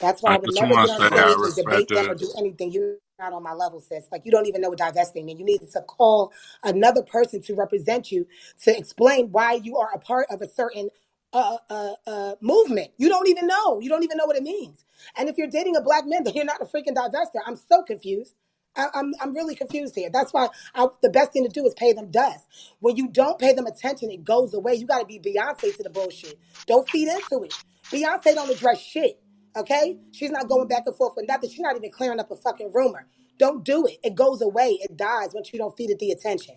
[0.00, 2.10] That's why I I would never get on say I stage and respect debate them
[2.10, 2.72] or do anything.
[2.72, 4.06] You're not on my level, sis.
[4.12, 5.40] Like you don't even know what divesting means.
[5.40, 6.32] You need to call
[6.62, 8.26] another person to represent you
[8.62, 10.90] to explain why you are a part of a certain
[11.32, 12.90] uh, uh, uh, movement.
[12.96, 13.80] You don't even know.
[13.80, 14.84] You don't even know what it means.
[15.16, 17.40] And if you're dating a black man, then you're not a freaking divester.
[17.46, 18.34] I'm so confused.
[18.76, 20.10] I, I'm I'm really confused here.
[20.12, 22.46] That's why I, the best thing to do is pay them dust.
[22.80, 24.74] When you don't pay them attention, it goes away.
[24.74, 26.38] You got to be Beyonce to the bullshit.
[26.66, 27.54] Don't feed into it.
[27.90, 29.20] Beyonce don't address shit.
[29.56, 31.50] Okay, she's not going back and forth with nothing.
[31.50, 33.06] She's not even clearing up a fucking rumor.
[33.38, 33.98] Don't do it.
[34.04, 34.78] It goes away.
[34.80, 36.56] It dies once you don't feed it the attention.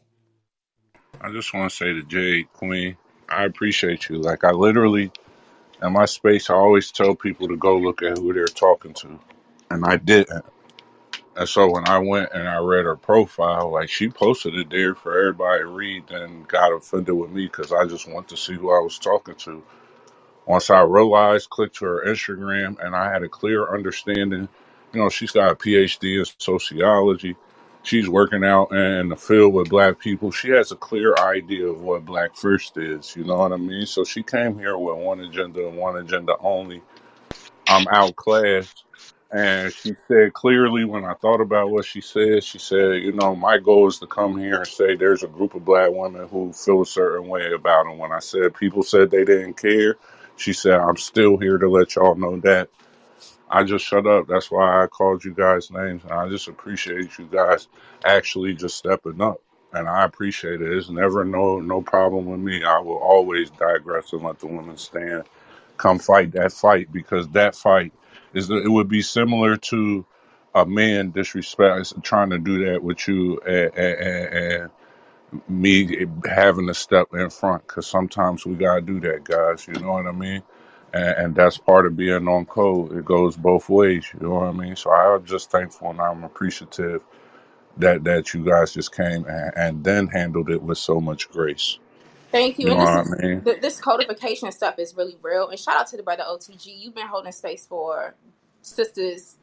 [1.20, 2.98] I just want to say to Jade Queen,
[3.32, 4.18] I appreciate you.
[4.18, 5.12] Like I literally
[5.84, 9.20] in my space, I always tell people to go look at who they're talking to,
[9.72, 10.46] and I didn't.
[11.36, 14.96] And so when I went and I read her profile, like she posted it there
[14.96, 18.54] for everybody to read, then got offended with me because I just want to see
[18.56, 19.64] who I was talking to.
[20.48, 24.50] Once I realized, clicked to her Instagram, and I had a clear understanding.
[24.94, 27.38] You know, she's got a PhD in sociology.
[27.84, 30.32] She's working out in the field with black people.
[30.32, 33.16] She has a clear idea of what Black First is.
[33.16, 33.88] You know what I mean?
[33.88, 36.82] So she came here with one agenda and one agenda only.
[37.68, 38.84] I'm outclassed.
[39.32, 43.34] And she said clearly when I thought about what she said, she said, you know,
[43.34, 46.52] my goal is to come here and say there's a group of black women who
[46.52, 47.98] feel a certain way about them.
[47.98, 49.96] When I said people said they didn't care,
[50.36, 52.70] she said, I'm still here to let y'all know that.
[53.52, 54.28] I just shut up.
[54.28, 56.04] That's why I called you guys names.
[56.04, 57.70] And I just appreciate you guys
[58.06, 59.42] actually just stepping up.
[59.74, 60.74] And I appreciate it.
[60.74, 62.64] It's never no no problem with me.
[62.66, 65.26] I will always digress and let the women stand.
[65.78, 67.94] Come fight that fight because that fight
[68.34, 70.06] is it would be similar to
[70.56, 74.72] a man disrespect trying to do that with you and, and, and
[75.50, 79.68] me having to step in front because sometimes we gotta do that, guys.
[79.68, 80.44] You know what I mean?
[80.94, 82.98] And, and that's part of being on code.
[82.98, 84.06] It goes both ways.
[84.14, 84.76] You know what I mean?
[84.78, 87.04] So I'm just thankful and I'm appreciative
[87.78, 91.80] that that you guys just came and, and then handled it with so much grace.
[92.32, 92.72] Thank You you.
[92.72, 93.46] know And this what is I mean?
[93.46, 95.50] th- this codification stuff is really real.
[95.50, 96.66] And shout out to the brother OTG.
[96.66, 98.16] You've been holding space for
[98.64, 99.38] sisters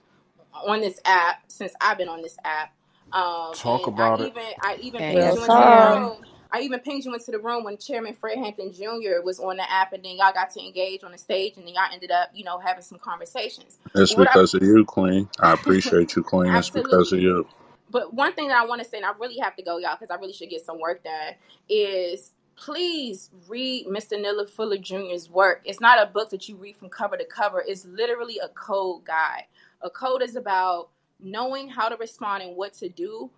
[0.67, 2.71] on this app since I've been on this app.
[3.13, 4.31] Um, Talk and I about it.
[4.31, 6.79] even I even Yeah, pinged yes, you into the sir.
[6.79, 6.79] room.
[6.79, 9.23] I even pinged you into the room when Chairman Fred Hampton Jr.
[9.25, 11.75] was on the app, and then y'all got to engage on the stage, and then
[11.75, 13.79] y'all ended up, you know, having some conversations.
[13.95, 15.29] It's what because of you, Queen.
[15.41, 16.55] I I appreciate you, Queen.
[16.55, 17.47] It's because of you.
[17.91, 19.97] but one thing that I want to say, and I really have to go, y'all,
[19.99, 21.35] because I really should get some work done,
[21.69, 24.21] is please read Mr.
[24.21, 25.63] Neely Fuller Jr.'s work.
[25.65, 27.65] It's not a book that you read from cover to cover.
[27.67, 29.45] It's literally a code guide.
[29.83, 33.31] A code is about knowing how to respond and what to do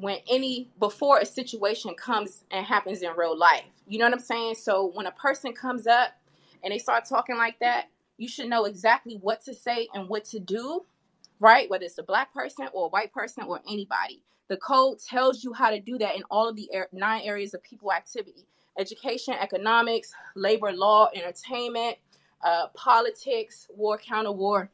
[0.00, 3.64] when any before a situation comes and happens in real life.
[3.86, 4.56] You know what I'm saying?
[4.56, 6.10] So when a person comes up
[6.64, 7.86] and they start talking like that,
[8.18, 10.84] you should know exactly what to say and what to do
[11.40, 11.68] right?
[11.68, 14.22] Whether it's a black person or a white person or anybody.
[14.48, 17.62] The code tells you how to do that in all of the nine areas of
[17.62, 18.46] people activity
[18.78, 21.96] education, economics, labor law, entertainment,
[22.42, 24.70] uh, politics, war, counter war,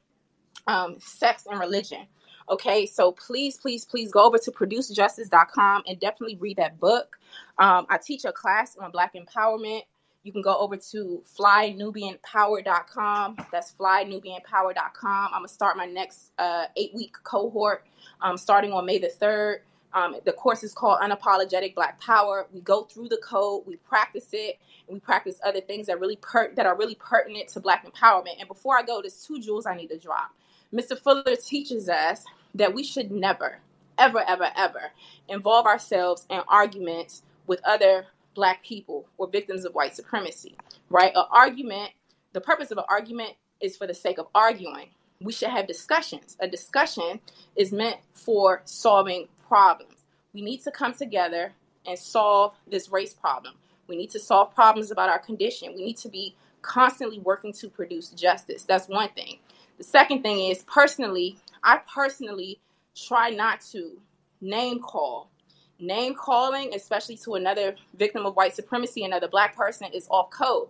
[0.69, 2.07] um, sex, and religion.
[2.49, 7.19] Okay, so please, please, please go over to producejustice.com and definitely read that book.
[7.59, 9.83] Um, I teach a class on Black empowerment.
[10.23, 13.37] You can go over to flynubianpower.com.
[13.53, 15.29] That's flynubianpower.com.
[15.33, 17.85] I'm going to start my next uh, eight week cohort
[18.21, 19.59] um, starting on May the 3rd.
[19.93, 22.47] Um, the course is called Unapologetic Black Power.
[22.53, 24.59] We go through the code, we practice it,
[24.89, 28.39] and we practice other things that really per- that are really pertinent to Black empowerment.
[28.39, 30.33] And before I go, there's two jewels I need to drop.
[30.73, 30.99] Mr.
[30.99, 32.25] Fuller teaches us
[32.55, 33.59] that we should never,
[33.99, 34.91] ever, ever, ever
[35.29, 40.57] involve ourselves in arguments with other black people or victims of white supremacy,
[40.91, 41.13] right?
[41.15, 41.91] An argument,
[42.33, 44.91] the purpose of an argument is for the sake of arguing.
[45.21, 46.37] We should have discussions.
[46.41, 47.21] A discussion
[47.57, 49.95] is meant for solving problems.
[50.35, 51.53] We need to come together
[51.87, 53.55] and solve this race problem.
[53.89, 55.73] We need to solve problems about our condition.
[55.75, 58.65] We need to be constantly working to produce justice.
[58.65, 59.39] That's one thing.
[59.79, 62.61] The second thing is personally, I personally
[62.95, 63.99] try not to
[64.41, 65.31] name call
[65.79, 70.69] Name calling, especially to another victim of white supremacy, another black person, is off code.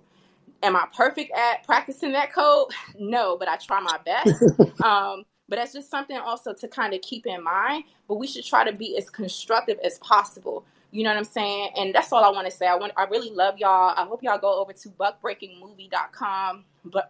[0.62, 2.68] Am I perfect at practicing that code?
[2.98, 4.42] No, but I try my best.
[4.82, 7.84] Um, but that's just something also to kind of keep in mind.
[8.08, 10.64] But we should try to be as constructive as possible.
[10.90, 11.70] You know what I'm saying?
[11.76, 12.66] And that's all I want to say.
[12.66, 13.94] I want I really love y'all.
[13.96, 16.64] I hope y'all go over to buckbreakingmovie.com,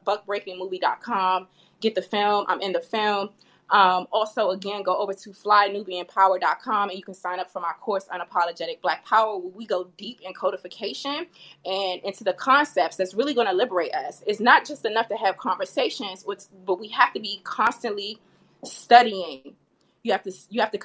[0.07, 1.49] buckbreakingmovie.com,
[1.81, 2.47] get the film.
[2.49, 3.31] I'm in the film.
[3.71, 8.07] Um, also, again, go over to flynubianpower.com and you can sign up for my course,
[8.07, 11.27] Unapologetic Black Power, where we go deep in codification
[11.65, 14.23] and into the concepts that's really going to liberate us.
[14.27, 18.21] It's not just enough to have conversations, with- but we have to be constantly
[18.65, 19.57] studying.
[20.05, 20.79] You have to you have to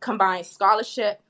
[0.00, 1.22] combine scholarship,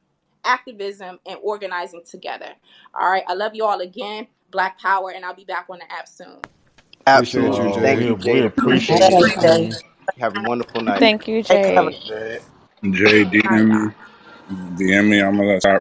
[0.45, 2.53] activism, and organizing together.
[2.95, 4.27] All right, I love you all again.
[4.51, 6.41] Black Power, and I'll be back on the app soon.
[7.13, 7.71] Appreciate you, Absolutely.
[7.71, 7.83] Jay.
[7.83, 8.45] Thank we, you, Jay.
[8.47, 9.83] appreciate Appreciate you, it.
[10.21, 11.01] Have a wonderful night.
[11.01, 11.91] Thank you, Jay.
[12.85, 13.95] Jay, DM me,
[14.77, 15.21] DM me.
[15.23, 15.75] I'm gonna start